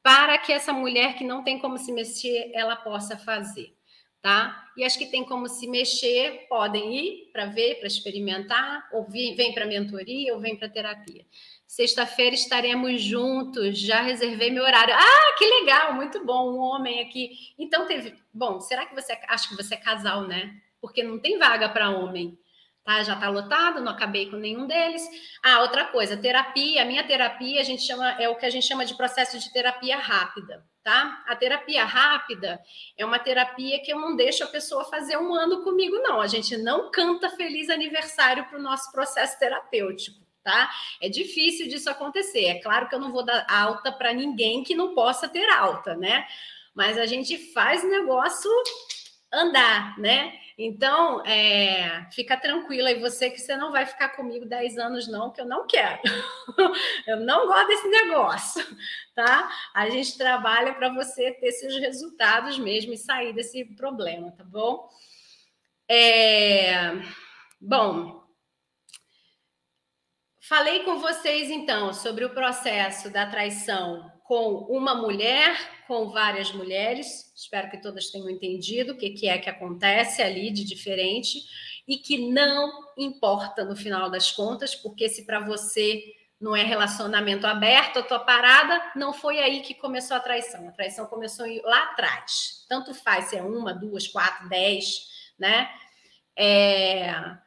para 0.07 0.37
que 0.37 0.53
essa 0.53 0.71
mulher 0.71 1.17
que 1.17 1.25
não 1.25 1.43
tem 1.43 1.59
como 1.59 1.77
se 1.77 1.91
mexer, 1.91 2.49
ela 2.53 2.77
possa 2.77 3.17
fazer, 3.17 3.75
tá? 4.21 4.65
E 4.77 4.85
as 4.85 4.95
que 4.95 5.07
têm 5.07 5.25
como 5.25 5.49
se 5.49 5.67
mexer 5.67 6.47
podem 6.47 6.95
ir 6.95 7.29
para 7.33 7.47
ver, 7.47 7.75
para 7.75 7.87
experimentar, 7.87 8.87
ou 8.93 9.03
vem 9.03 9.53
para 9.53 9.65
mentoria 9.65 10.33
ou 10.33 10.39
vem 10.39 10.55
para 10.55 10.69
terapia. 10.69 11.25
Sexta-feira 11.67 12.33
estaremos 12.33 13.01
juntos. 13.01 13.77
Já 13.77 13.99
reservei 13.99 14.49
meu 14.49 14.63
horário. 14.63 14.93
Ah, 14.97 15.35
que 15.37 15.45
legal, 15.45 15.93
muito 15.93 16.23
bom, 16.25 16.53
um 16.53 16.59
homem 16.59 17.01
aqui. 17.01 17.31
Então 17.59 17.85
teve. 17.85 18.15
Bom, 18.33 18.61
será 18.61 18.85
que 18.85 18.95
você 18.95 19.11
acha 19.27 19.49
que 19.49 19.61
você 19.61 19.73
é 19.73 19.77
casal, 19.77 20.25
né? 20.25 20.55
Porque 20.79 21.03
não 21.03 21.19
tem 21.19 21.37
vaga 21.37 21.67
para 21.67 21.89
homem. 21.89 22.39
Tá, 22.87 23.03
já 23.03 23.15
está 23.15 23.27
lotado, 23.27 23.81
não 23.81 23.91
acabei 23.91 24.29
com 24.29 24.37
nenhum 24.37 24.65
deles. 24.65 25.05
Ah, 25.43 25.59
outra 25.59 25.83
coisa, 25.83 26.15
terapia. 26.15 26.81
A 26.81 26.85
minha 26.85 27.05
terapia 27.05 27.59
a 27.59 27.63
gente 27.65 27.81
chama 27.83 28.11
é 28.11 28.29
o 28.29 28.35
que 28.37 28.45
a 28.45 28.49
gente 28.49 28.65
chama 28.65 28.85
de 28.85 28.95
processo 28.95 29.37
de 29.37 29.51
terapia 29.51 29.97
rápida, 29.97 30.65
tá? 30.85 31.21
A 31.27 31.35
terapia 31.35 31.83
rápida 31.83 32.57
é 32.97 33.03
uma 33.03 33.19
terapia 33.19 33.81
que 33.83 33.91
eu 33.91 33.99
não 33.99 34.15
deixo 34.15 34.41
a 34.45 34.47
pessoa 34.47 34.85
fazer 34.85 35.17
um 35.17 35.33
ano 35.33 35.65
comigo, 35.65 35.97
não. 35.97 36.21
A 36.21 36.27
gente 36.27 36.55
não 36.55 36.89
canta 36.89 37.29
feliz 37.31 37.69
aniversário 37.69 38.45
para 38.45 38.57
o 38.57 38.63
nosso 38.63 38.89
processo 38.93 39.37
terapêutico 39.37 40.25
tá? 40.41 40.71
É 41.01 41.09
difícil 41.09 41.67
disso 41.67 41.89
acontecer. 41.89 42.45
É 42.45 42.61
claro 42.61 42.87
que 42.87 42.95
eu 42.95 42.99
não 42.99 43.11
vou 43.11 43.25
dar 43.25 43.45
alta 43.49 43.91
para 43.91 44.13
ninguém 44.13 44.63
que 44.63 44.73
não 44.73 44.95
possa 44.95 45.27
ter 45.27 45.49
alta, 45.49 45.93
né? 45.93 46.25
Mas 46.73 46.97
a 46.97 47.05
gente 47.05 47.37
faz 47.51 47.83
negócio 47.83 48.49
andar, 49.33 49.99
né? 49.99 50.39
Então, 50.57 51.23
é, 51.23 52.07
fica 52.11 52.35
tranquila 52.35 52.89
e 52.89 52.99
você 52.99 53.29
que 53.29 53.39
você 53.39 53.55
não 53.55 53.71
vai 53.71 53.85
ficar 53.85 54.09
comigo 54.09 54.43
10 54.43 54.77
anos, 54.79 55.07
não, 55.07 55.31
que 55.31 55.39
eu 55.39 55.45
não 55.45 55.67
quero. 55.67 56.01
eu 57.05 57.17
não 57.17 57.45
gosto 57.45 57.67
desse 57.67 57.87
negócio, 57.87 58.77
tá? 59.13 59.47
A 59.73 59.87
gente 59.89 60.17
trabalha 60.17 60.73
para 60.73 60.89
você 60.89 61.31
ter 61.33 61.51
seus 61.51 61.77
resultados 61.77 62.57
mesmo 62.57 62.91
e 62.91 62.97
sair 62.97 63.33
desse 63.33 63.65
problema, 63.75 64.31
tá 64.31 64.43
bom? 64.43 64.89
É, 65.87 66.91
bom, 67.61 68.27
Falei 70.47 70.85
com 70.85 70.97
vocês 70.99 71.49
então 71.49 71.93
sobre 71.93 72.23
o 72.23 72.29
processo 72.29 73.09
da 73.09 73.25
traição 73.25 74.09
com 74.27 74.65
uma 74.69 74.93
mulher, 74.93 75.57
com 75.87 76.09
várias 76.09 76.51
mulheres. 76.51 77.31
Espero 77.33 77.69
que 77.69 77.81
todas 77.81 78.09
tenham 78.09 78.29
entendido 78.29 78.93
o 78.93 78.97
que, 78.97 79.11
que 79.11 79.27
é 79.27 79.37
que 79.37 79.49
acontece 79.49 80.21
ali 80.21 80.51
de 80.51 80.65
diferente 80.65 81.39
e 81.87 81.97
que 81.97 82.29
não 82.29 82.69
importa 82.97 83.63
no 83.63 83.75
final 83.75 84.09
das 84.09 84.31
contas, 84.31 84.75
porque 84.75 85.07
se 85.07 85.25
para 85.25 85.39
você 85.39 86.03
não 86.39 86.55
é 86.55 86.61
relacionamento 86.61 87.47
aberto, 87.47 87.99
a 87.99 88.03
tua 88.03 88.19
parada, 88.19 88.91
não 88.95 89.13
foi 89.13 89.39
aí 89.39 89.61
que 89.61 89.73
começou 89.73 90.17
a 90.17 90.19
traição. 90.19 90.67
A 90.67 90.71
traição 90.71 91.07
começou 91.07 91.45
lá 91.63 91.83
atrás. 91.83 92.65
Tanto 92.67 92.93
faz 92.93 93.25
se 93.25 93.37
é 93.37 93.41
uma, 93.41 93.73
duas, 93.73 94.07
quatro, 94.07 94.47
dez, 94.49 95.07
né? 95.39 95.69
É 96.35 97.37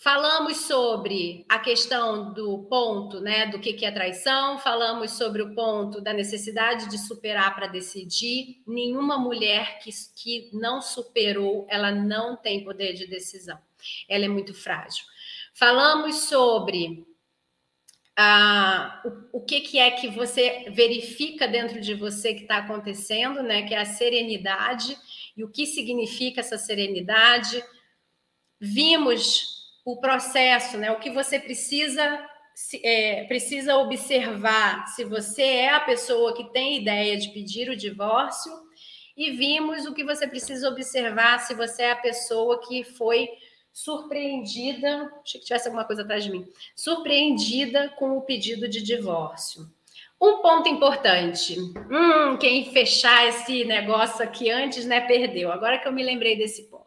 Falamos 0.00 0.58
sobre 0.58 1.44
a 1.48 1.58
questão 1.58 2.32
do 2.32 2.62
ponto, 2.70 3.20
né, 3.20 3.46
do 3.46 3.58
que, 3.58 3.72
que 3.72 3.84
é 3.84 3.90
traição, 3.90 4.56
falamos 4.56 5.10
sobre 5.10 5.42
o 5.42 5.56
ponto 5.56 6.00
da 6.00 6.12
necessidade 6.12 6.88
de 6.88 6.96
superar 6.96 7.52
para 7.56 7.66
decidir. 7.66 8.62
Nenhuma 8.64 9.18
mulher 9.18 9.80
que, 9.80 9.90
que 10.14 10.50
não 10.52 10.80
superou, 10.80 11.66
ela 11.68 11.90
não 11.90 12.36
tem 12.36 12.62
poder 12.62 12.92
de 12.92 13.08
decisão. 13.08 13.58
Ela 14.08 14.26
é 14.26 14.28
muito 14.28 14.54
frágil. 14.54 15.04
Falamos 15.52 16.14
sobre 16.28 17.04
ah, 18.16 19.02
o, 19.32 19.38
o 19.38 19.44
que, 19.44 19.62
que 19.62 19.80
é 19.80 19.90
que 19.90 20.06
você 20.06 20.70
verifica 20.70 21.48
dentro 21.48 21.80
de 21.80 21.94
você 21.94 22.34
que 22.34 22.42
está 22.42 22.58
acontecendo, 22.58 23.42
né, 23.42 23.62
que 23.62 23.74
é 23.74 23.80
a 23.80 23.84
serenidade, 23.84 24.96
e 25.36 25.42
o 25.42 25.50
que 25.50 25.66
significa 25.66 26.38
essa 26.38 26.56
serenidade. 26.56 27.60
Vimos 28.60 29.57
o 29.90 29.96
processo, 29.96 30.76
né? 30.76 30.90
O 30.90 30.98
que 30.98 31.08
você 31.08 31.38
precisa 31.38 32.22
é, 32.82 33.24
precisa 33.24 33.78
observar 33.78 34.86
se 34.88 35.02
você 35.02 35.42
é 35.42 35.70
a 35.70 35.80
pessoa 35.80 36.34
que 36.34 36.52
tem 36.52 36.76
ideia 36.76 37.16
de 37.16 37.30
pedir 37.30 37.70
o 37.70 37.76
divórcio 37.76 38.52
e 39.16 39.30
vimos 39.30 39.86
o 39.86 39.94
que 39.94 40.04
você 40.04 40.28
precisa 40.28 40.68
observar 40.68 41.38
se 41.38 41.54
você 41.54 41.84
é 41.84 41.92
a 41.92 41.96
pessoa 41.96 42.60
que 42.60 42.84
foi 42.84 43.30
surpreendida, 43.72 45.10
achei 45.24 45.40
que 45.40 45.46
tivesse 45.46 45.68
alguma 45.68 45.86
coisa 45.86 46.02
atrás 46.02 46.22
de 46.22 46.32
mim, 46.32 46.46
surpreendida 46.76 47.88
com 47.90 48.18
o 48.18 48.22
pedido 48.22 48.68
de 48.68 48.82
divórcio. 48.82 49.70
Um 50.20 50.42
ponto 50.42 50.68
importante, 50.68 51.58
hum, 51.58 52.36
quem 52.38 52.72
fechar 52.72 53.26
esse 53.26 53.64
negócio 53.64 54.22
aqui 54.22 54.50
antes, 54.50 54.84
né, 54.84 55.00
perdeu. 55.00 55.50
Agora 55.50 55.78
que 55.78 55.88
eu 55.88 55.92
me 55.92 56.02
lembrei 56.02 56.36
desse 56.36 56.64
ponto. 56.64 56.77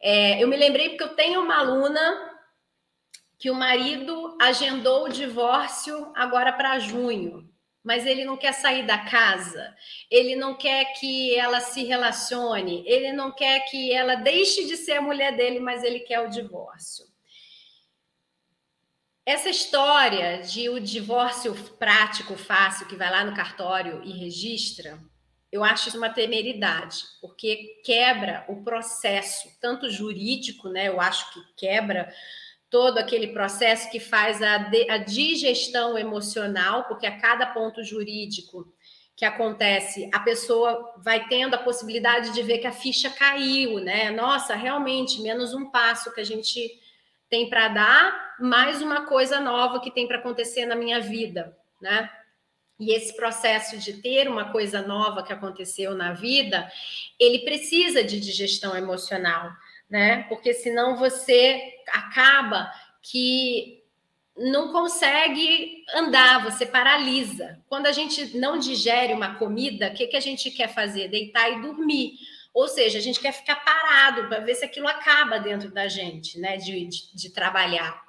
É, 0.00 0.42
eu 0.42 0.48
me 0.48 0.56
lembrei 0.56 0.90
porque 0.90 1.04
eu 1.04 1.14
tenho 1.14 1.42
uma 1.42 1.58
aluna 1.58 2.30
que 3.38 3.50
o 3.50 3.54
marido 3.54 4.36
agendou 4.40 5.04
o 5.04 5.08
divórcio 5.08 6.12
agora 6.14 6.52
para 6.52 6.78
junho, 6.78 7.50
mas 7.82 8.06
ele 8.06 8.24
não 8.24 8.36
quer 8.36 8.52
sair 8.52 8.86
da 8.86 8.98
casa, 8.98 9.74
ele 10.10 10.36
não 10.36 10.54
quer 10.54 10.92
que 10.92 11.34
ela 11.34 11.60
se 11.60 11.84
relacione, 11.84 12.82
ele 12.86 13.12
não 13.12 13.30
quer 13.30 13.60
que 13.60 13.92
ela 13.92 14.14
deixe 14.14 14.66
de 14.66 14.76
ser 14.76 14.92
a 14.92 15.02
mulher 15.02 15.36
dele, 15.36 15.58
mas 15.58 15.82
ele 15.82 16.00
quer 16.00 16.20
o 16.20 16.30
divórcio. 16.30 17.06
Essa 19.24 19.48
história 19.48 20.42
de 20.42 20.68
o 20.68 20.80
divórcio 20.80 21.54
prático, 21.78 22.36
fácil, 22.36 22.86
que 22.86 22.96
vai 22.96 23.10
lá 23.10 23.24
no 23.24 23.34
cartório 23.34 24.02
e 24.04 24.12
registra, 24.12 24.98
eu 25.52 25.64
acho 25.64 25.88
isso 25.88 25.98
uma 25.98 26.10
temeridade, 26.10 27.02
porque 27.20 27.80
quebra 27.84 28.44
o 28.48 28.62
processo, 28.62 29.48
tanto 29.60 29.90
jurídico, 29.90 30.68
né? 30.68 30.88
Eu 30.88 31.00
acho 31.00 31.32
que 31.32 31.40
quebra 31.56 32.12
todo 32.70 32.98
aquele 32.98 33.28
processo 33.28 33.90
que 33.90 33.98
faz 33.98 34.40
a, 34.40 34.58
de, 34.58 34.88
a 34.88 34.98
digestão 34.98 35.98
emocional, 35.98 36.84
porque 36.84 37.06
a 37.06 37.18
cada 37.18 37.46
ponto 37.46 37.82
jurídico 37.82 38.72
que 39.16 39.24
acontece, 39.24 40.08
a 40.14 40.20
pessoa 40.20 40.94
vai 41.04 41.26
tendo 41.28 41.54
a 41.54 41.58
possibilidade 41.58 42.32
de 42.32 42.42
ver 42.42 42.58
que 42.58 42.66
a 42.66 42.72
ficha 42.72 43.10
caiu, 43.10 43.80
né? 43.80 44.10
Nossa, 44.10 44.54
realmente, 44.54 45.20
menos 45.20 45.52
um 45.52 45.70
passo 45.70 46.14
que 46.14 46.20
a 46.20 46.24
gente 46.24 46.80
tem 47.28 47.50
para 47.50 47.68
dar, 47.68 48.34
mais 48.40 48.80
uma 48.80 49.04
coisa 49.06 49.40
nova 49.40 49.80
que 49.80 49.90
tem 49.90 50.06
para 50.06 50.18
acontecer 50.18 50.64
na 50.64 50.74
minha 50.74 51.00
vida, 51.00 51.54
né? 51.82 52.08
E 52.80 52.94
esse 52.94 53.14
processo 53.14 53.76
de 53.76 53.92
ter 53.92 54.26
uma 54.26 54.50
coisa 54.50 54.80
nova 54.80 55.22
que 55.22 55.34
aconteceu 55.34 55.94
na 55.94 56.14
vida, 56.14 56.66
ele 57.18 57.40
precisa 57.40 58.02
de 58.02 58.18
digestão 58.18 58.74
emocional, 58.74 59.52
né? 59.88 60.22
Porque 60.30 60.54
senão 60.54 60.96
você 60.96 61.60
acaba 61.88 62.72
que 63.02 63.84
não 64.34 64.72
consegue 64.72 65.84
andar, 65.94 66.42
você 66.42 66.64
paralisa. 66.64 67.62
Quando 67.68 67.84
a 67.84 67.92
gente 67.92 68.38
não 68.38 68.58
digere 68.58 69.12
uma 69.12 69.34
comida, 69.34 69.88
o 69.88 69.94
que, 69.94 70.06
que 70.06 70.16
a 70.16 70.20
gente 70.20 70.50
quer 70.50 70.72
fazer? 70.72 71.08
Deitar 71.08 71.52
e 71.52 71.60
dormir. 71.60 72.14
Ou 72.54 72.66
seja, 72.66 72.96
a 72.96 73.02
gente 73.02 73.20
quer 73.20 73.32
ficar 73.32 73.56
parado 73.56 74.26
para 74.26 74.40
ver 74.40 74.54
se 74.54 74.64
aquilo 74.64 74.88
acaba 74.88 75.38
dentro 75.38 75.70
da 75.70 75.86
gente, 75.86 76.38
né? 76.38 76.56
De, 76.56 76.86
de, 76.86 77.14
de 77.14 77.30
trabalhar. 77.30 78.02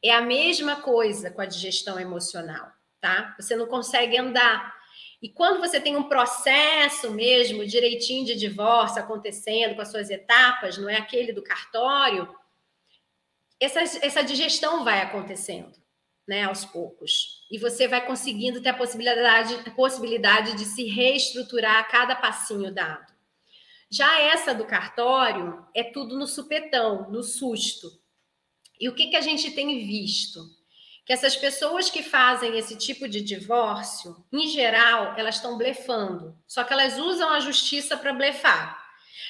É 0.00 0.12
a 0.12 0.20
mesma 0.20 0.76
coisa 0.76 1.32
com 1.32 1.40
a 1.40 1.46
digestão 1.46 1.98
emocional 1.98 2.74
tá? 3.04 3.36
Você 3.38 3.54
não 3.54 3.66
consegue 3.66 4.16
andar. 4.16 4.74
E 5.20 5.28
quando 5.28 5.60
você 5.60 5.78
tem 5.78 5.94
um 5.94 6.04
processo 6.08 7.10
mesmo 7.10 7.66
direitinho 7.66 8.24
de 8.24 8.34
divórcio 8.34 8.98
acontecendo 8.98 9.74
com 9.74 9.82
as 9.82 9.90
suas 9.90 10.08
etapas, 10.08 10.78
não 10.78 10.88
é 10.88 10.96
aquele 10.96 11.30
do 11.30 11.42
cartório, 11.42 12.34
essa, 13.60 13.80
essa 13.80 14.24
digestão 14.24 14.84
vai 14.84 15.02
acontecendo, 15.02 15.78
né, 16.26 16.44
aos 16.44 16.64
poucos. 16.64 17.46
E 17.50 17.58
você 17.58 17.86
vai 17.86 18.06
conseguindo 18.06 18.62
ter 18.62 18.70
a 18.70 18.74
possibilidade, 18.74 19.54
a 19.66 19.70
possibilidade 19.72 20.54
de 20.56 20.64
se 20.64 20.84
reestruturar 20.84 21.76
a 21.76 21.84
cada 21.84 22.16
passinho 22.16 22.72
dado. 22.72 23.12
Já 23.90 24.18
essa 24.18 24.54
do 24.54 24.64
cartório 24.64 25.62
é 25.74 25.84
tudo 25.84 26.18
no 26.18 26.26
supetão, 26.26 27.10
no 27.10 27.22
susto. 27.22 27.86
E 28.80 28.88
o 28.88 28.94
que, 28.94 29.08
que 29.08 29.16
a 29.16 29.20
gente 29.20 29.50
tem 29.50 29.86
visto? 29.86 30.40
Que 31.04 31.12
essas 31.12 31.36
pessoas 31.36 31.90
que 31.90 32.02
fazem 32.02 32.56
esse 32.56 32.76
tipo 32.76 33.06
de 33.06 33.20
divórcio, 33.20 34.24
em 34.32 34.48
geral, 34.48 35.14
elas 35.18 35.36
estão 35.36 35.58
blefando. 35.58 36.34
Só 36.46 36.64
que 36.64 36.72
elas 36.72 36.98
usam 36.98 37.30
a 37.30 37.40
justiça 37.40 37.96
para 37.96 38.12
blefar. 38.12 38.82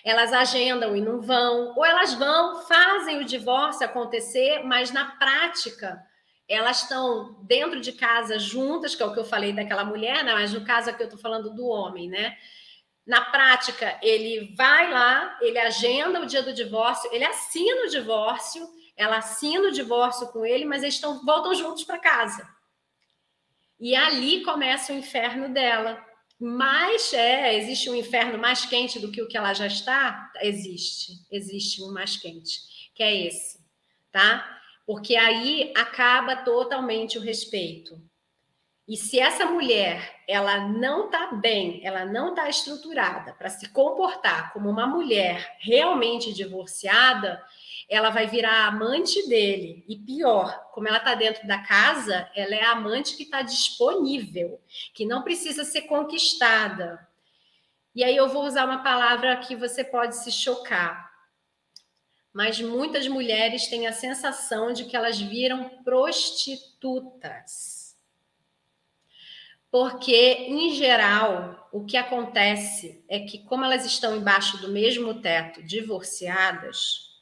Elas 0.05 0.33
agendam 0.33 0.97
e 0.97 1.01
não 1.01 1.21
vão, 1.21 1.75
ou 1.77 1.85
elas 1.85 2.15
vão, 2.15 2.63
fazem 2.67 3.19
o 3.19 3.25
divórcio 3.25 3.85
acontecer, 3.85 4.63
mas 4.63 4.91
na 4.91 5.17
prática 5.17 6.01
elas 6.49 6.83
estão 6.83 7.39
dentro 7.43 7.81
de 7.81 7.93
casa 7.93 8.39
juntas, 8.39 8.95
que 8.95 9.03
é 9.03 9.07
o 9.07 9.13
que 9.13 9.19
eu 9.19 9.25
falei 9.25 9.53
daquela 9.53 9.85
mulher, 9.85 10.23
né? 10.23 10.35
mas 10.35 10.53
no 10.53 10.65
caso 10.65 10.91
aqui 10.91 11.03
eu 11.03 11.07
estou 11.07 11.19
falando 11.19 11.55
do 11.55 11.67
homem, 11.67 12.09
né? 12.09 12.37
Na 13.07 13.23
prática, 13.23 13.99
ele 14.03 14.55
vai 14.57 14.91
lá, 14.91 15.39
ele 15.41 15.59
agenda 15.59 16.21
o 16.21 16.27
dia 16.27 16.43
do 16.43 16.55
divórcio, 16.55 17.11
ele 17.13 17.25
assina 17.25 17.87
o 17.87 17.91
divórcio, 17.91 18.67
ela 18.97 19.19
assina 19.19 19.69
o 19.69 19.73
divórcio 19.73 20.29
com 20.29 20.45
ele, 20.45 20.65
mas 20.65 20.83
eles 20.83 21.01
voltam 21.25 21.55
juntos 21.55 21.85
para 21.85 21.99
casa. 21.99 22.49
E 23.79 23.95
ali 23.95 24.43
começa 24.43 24.93
o 24.93 24.97
inferno 24.97 25.53
dela. 25.53 26.05
Mas 26.39 27.13
é, 27.13 27.57
existe 27.57 27.89
um 27.89 27.95
inferno 27.95 28.39
mais 28.39 28.65
quente 28.65 28.99
do 28.99 29.11
que 29.11 29.23
o 29.23 29.29
que 29.29 29.37
ela 29.37 29.55
já 29.55 29.67
está? 29.67 30.33
Existe, 30.41 31.13
existe 31.31 31.83
um 31.83 31.93
mais 31.93 32.17
quente, 32.17 32.61
que 32.95 33.03
é 33.03 33.27
esse, 33.27 33.59
tá? 34.11 34.61
Porque 34.87 35.17
aí 35.17 35.73
acaba 35.77 36.37
totalmente 36.37 37.19
o 37.19 37.21
respeito. 37.21 38.01
E 38.87 38.97
se 38.97 39.19
essa 39.19 39.47
mulher 39.47 40.23
ela 40.29 40.69
não 40.69 41.07
está 41.07 41.33
bem, 41.33 41.81
ela 41.83 42.05
não 42.05 42.31
está 42.31 42.49
estruturada 42.49 43.33
para 43.33 43.49
se 43.49 43.71
comportar 43.71 44.53
como 44.53 44.69
uma 44.69 44.87
mulher 44.87 45.57
realmente 45.61 46.35
divorciada, 46.35 47.43
ela 47.89 48.11
vai 48.11 48.27
virar 48.27 48.67
amante 48.67 49.29
dele. 49.29 49.85
E 49.89 49.97
pior, 49.97 50.71
como 50.73 50.89
ela 50.89 50.99
está 50.99 51.15
dentro 51.15 51.47
da 51.47 51.59
casa, 51.59 52.29
ela 52.35 52.55
é 52.55 52.65
a 52.65 52.73
amante 52.73 53.17
que 53.17 53.23
está 53.25 53.43
disponível, 53.43 54.61
que 54.93 55.07
não 55.07 55.23
precisa 55.23 55.65
ser 55.65 55.83
conquistada. 55.83 57.07
E 57.95 58.03
aí 58.03 58.17
eu 58.17 58.29
vou 58.29 58.45
usar 58.45 58.65
uma 58.65 58.83
palavra 58.83 59.37
que 59.37 59.55
você 59.55 59.85
pode 59.85 60.17
se 60.17 60.33
chocar. 60.33 61.13
Mas 62.33 62.61
muitas 62.61 63.07
mulheres 63.07 63.69
têm 63.69 63.87
a 63.87 63.93
sensação 63.93 64.73
de 64.73 64.87
que 64.87 64.97
elas 64.97 65.21
viram 65.21 65.69
prostitutas 65.85 67.85
porque, 69.75 70.15
em 70.15 70.73
geral, 70.73 71.69
o 71.73 71.85
que 71.85 71.97
acontece 71.97 73.05
é 73.09 73.19
que, 73.19 73.41
como 73.41 73.65
elas 73.65 73.85
estão 73.85 74.17
embaixo 74.17 74.57
do 74.59 74.69
mesmo 74.69 75.21
teto, 75.21 75.65
divorciadas, 75.65 77.14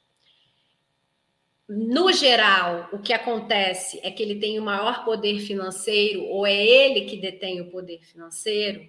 no 1.68 2.12
geral, 2.12 2.88
o 2.92 2.98
que 2.98 3.12
acontece 3.12 4.00
é 4.02 4.10
que 4.10 4.22
ele 4.22 4.40
tem 4.40 4.58
o 4.58 4.64
maior 4.64 5.04
poder 5.04 5.40
financeiro, 5.40 6.24
ou 6.24 6.46
é 6.46 6.54
ele 6.54 7.02
que 7.02 7.16
detém 7.16 7.60
o 7.60 7.70
poder 7.70 8.02
financeiro, 8.02 8.86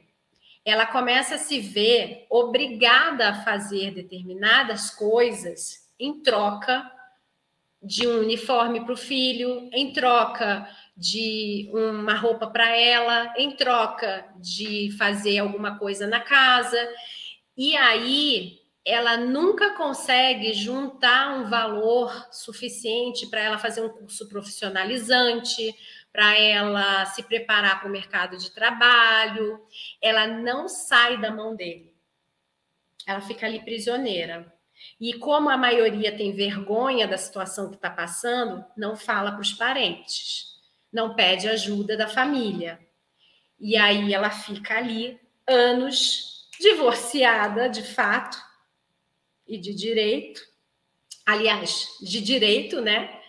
ela 0.66 0.86
começa 0.86 1.36
a 1.36 1.38
se 1.38 1.60
ver 1.60 2.26
obrigada 2.30 3.30
a 3.30 3.44
fazer 3.44 3.92
determinadas 3.92 4.90
coisas 4.90 5.90
em 6.00 6.22
troca 6.22 6.90
de 7.82 8.08
um 8.08 8.22
uniforme 8.22 8.84
para 8.84 8.94
o 8.94 8.98
filho, 8.98 9.70
em 9.74 9.92
troca 9.92 10.68
de 10.96 11.70
uma 11.74 12.16
roupa 12.16 12.48
para 12.48 12.76
ela, 12.76 13.34
em 13.38 13.52
troca 13.52 14.26
de 14.38 14.90
fazer 14.98 15.40
alguma 15.40 15.78
coisa 15.78 16.08
na 16.08 16.22
casa. 16.22 16.78
E 17.58 17.76
aí 17.76 18.63
ela 18.86 19.18
nunca 19.18 19.76
consegue 19.76 20.54
juntar 20.54 21.38
um 21.38 21.50
valor 21.50 22.28
suficiente 22.32 23.28
para 23.28 23.42
ela 23.42 23.58
fazer 23.58 23.82
um 23.82 23.90
curso 23.90 24.28
profissionalizante, 24.28 25.74
para 26.12 26.38
ela 26.38 27.06
se 27.06 27.24
preparar 27.24 27.80
para 27.80 27.90
o 27.90 27.92
mercado 27.92 28.38
de 28.38 28.52
trabalho. 28.52 29.60
Ela 30.02 30.28
não 30.28 30.68
sai 30.68 31.20
da 31.20 31.32
mão 31.32 31.56
dele. 31.56 31.94
Ela 33.08 33.22
fica 33.22 33.46
ali 33.46 33.64
prisioneira. 33.64 34.54
E 35.00 35.14
como 35.14 35.50
a 35.50 35.58
maioria 35.58 36.16
tem 36.16 36.34
vergonha 36.34 37.08
da 37.08 37.18
situação 37.18 37.70
que 37.70 37.76
está 37.76 37.90
passando, 37.90 38.66
não 38.76 38.96
fala 38.96 39.32
para 39.32 39.42
os 39.42 39.54
parentes 39.54 40.54
não 40.94 41.16
pede 41.16 41.50
ajuda 41.50 41.98
da 41.98 42.08
família. 42.08 42.80
E 43.60 43.76
aí 43.76 44.14
ela 44.14 44.30
fica 44.30 44.78
ali 44.78 45.20
anos 45.48 46.48
divorciada 46.60 47.68
de 47.68 47.82
fato 47.82 48.38
e 49.48 49.58
de 49.58 49.74
direito. 49.74 50.42
Aliás, 51.26 51.88
de 52.02 52.22
direito, 52.22 52.82
né? 52.82 53.22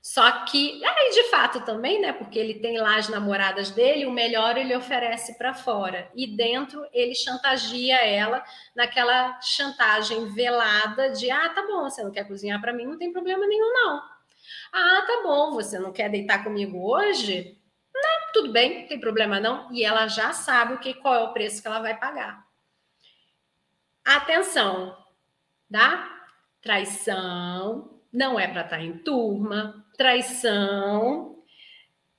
Só 0.00 0.44
que, 0.44 0.82
aí 0.84 1.10
de 1.10 1.24
fato 1.24 1.64
também, 1.64 2.00
né? 2.00 2.12
Porque 2.12 2.38
ele 2.38 2.54
tem 2.54 2.78
lá 2.78 2.96
as 2.96 3.08
namoradas 3.08 3.70
dele, 3.70 4.06
o 4.06 4.12
melhor 4.12 4.56
ele 4.56 4.74
oferece 4.74 5.36
para 5.36 5.52
fora. 5.52 6.10
E 6.14 6.26
dentro 6.26 6.86
ele 6.92 7.14
chantageia 7.14 7.96
ela 7.96 8.42
naquela 8.74 9.40
chantagem 9.40 10.32
velada 10.32 11.10
de: 11.10 11.30
ah, 11.30 11.48
tá 11.50 11.62
bom, 11.66 11.82
você 11.82 12.02
não 12.02 12.12
quer 12.12 12.26
cozinhar 12.26 12.60
para 12.60 12.72
mim, 12.72 12.86
não 12.86 12.96
tem 12.96 13.12
problema 13.12 13.46
nenhum, 13.46 13.72
não. 13.72 14.02
Ah, 14.72 15.04
tá 15.06 15.20
bom, 15.22 15.52
você 15.52 15.78
não 15.78 15.92
quer 15.92 16.08
deitar 16.08 16.44
comigo 16.44 16.78
hoje? 16.90 17.58
Não, 17.94 18.32
tudo 18.32 18.52
bem, 18.52 18.82
não 18.82 18.88
tem 18.88 19.00
problema 19.00 19.40
não. 19.40 19.70
E 19.72 19.84
ela 19.84 20.06
já 20.06 20.32
sabe 20.32 20.74
o 20.74 20.78
que 20.78 20.94
qual 20.94 21.14
é 21.14 21.22
o 21.24 21.32
preço 21.32 21.60
que 21.60 21.68
ela 21.68 21.80
vai 21.80 21.98
pagar. 21.98 22.46
Atenção, 24.04 24.96
tá? 25.70 26.26
Traição 26.60 27.98
não 28.12 28.38
é 28.38 28.48
para 28.48 28.62
estar 28.62 28.76
tá 28.76 28.82
em 28.82 28.98
turma. 28.98 29.84
Traição 29.96 31.42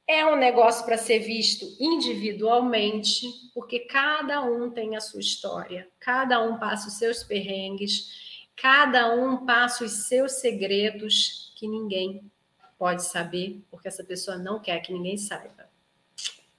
é 0.07 0.25
um 0.25 0.35
negócio 0.35 0.85
para 0.85 0.97
ser 0.97 1.19
visto 1.19 1.65
individualmente, 1.79 3.27
porque 3.53 3.79
cada 3.79 4.43
um 4.43 4.71
tem 4.71 4.95
a 4.95 4.99
sua 4.99 5.19
história, 5.19 5.87
cada 5.99 6.41
um 6.41 6.57
passa 6.57 6.87
os 6.87 6.95
seus 6.95 7.23
perrengues, 7.23 8.47
cada 8.55 9.13
um 9.13 9.45
passa 9.45 9.85
os 9.85 10.07
seus 10.07 10.33
segredos 10.33 11.53
que 11.55 11.67
ninguém 11.67 12.31
pode 12.77 13.03
saber, 13.03 13.61
porque 13.69 13.87
essa 13.87 14.03
pessoa 14.03 14.37
não 14.37 14.59
quer 14.59 14.79
que 14.79 14.91
ninguém 14.91 15.17
saiba 15.17 15.69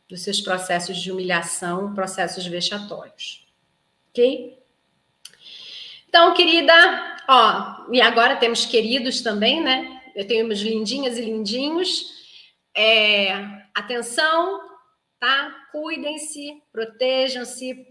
dos 0.08 0.22
seus 0.22 0.40
processos 0.40 1.00
de 1.00 1.10
humilhação, 1.10 1.94
processos 1.94 2.46
vexatórios. 2.46 3.46
Ok? 4.10 4.59
Então, 6.10 6.34
querida, 6.34 6.74
ó, 7.28 7.86
e 7.92 8.00
agora 8.00 8.34
temos 8.34 8.66
queridos 8.66 9.20
também, 9.20 9.62
né? 9.62 10.02
Eu 10.12 10.26
tenho 10.26 10.44
meus 10.44 10.58
lindinhas 10.58 11.16
e 11.16 11.20
lindinhos. 11.20 12.04
É, 12.76 13.32
atenção, 13.72 14.60
tá? 15.20 15.68
Cuidem-se, 15.70 16.60
protejam-se 16.72 17.86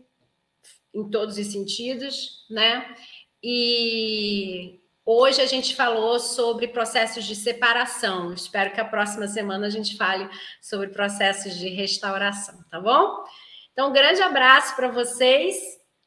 em 0.94 1.10
todos 1.10 1.38
os 1.38 1.48
sentidos, 1.48 2.46
né? 2.50 2.94
E 3.42 4.82
Hoje 5.06 5.42
a 5.42 5.46
gente 5.48 5.76
falou 5.76 6.20
sobre 6.20 6.68
processos 6.68 7.24
de 7.24 7.36
separação. 7.36 8.32
Espero 8.34 8.72
que 8.72 8.82
a 8.82 8.86
próxima 8.86 9.28
semana 9.28 9.66
a 9.66 9.70
gente 9.70 9.98
fale 9.98 10.30
sobre 10.62 10.90
processos 10.90 11.58
de 11.58 11.70
restauração, 11.70 12.64
tá 12.70 12.80
bom? 12.80 13.24
Então, 13.72 13.90
um 13.90 13.94
grande 13.94 14.22
abraço 14.22 14.76
para 14.76 14.90
vocês. 14.90 15.58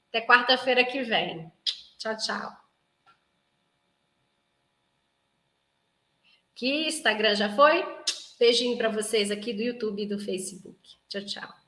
Até 0.09 0.25
quarta-feira 0.25 0.85
que 0.85 1.03
vem. 1.03 1.51
Tchau, 2.03 2.17
tchau. 2.17 2.51
Que 6.53 6.89
Instagram 6.89 7.37
já 7.37 7.55
foi? 7.55 7.85
Beijinho 8.41 8.77
para 8.77 8.89
vocês 8.89 9.31
aqui 9.31 9.53
do 9.53 9.63
YouTube 9.63 10.03
e 10.03 10.09
do 10.09 10.19
Facebook. 10.19 10.97
Tchau, 11.09 11.25
tchau. 11.25 11.62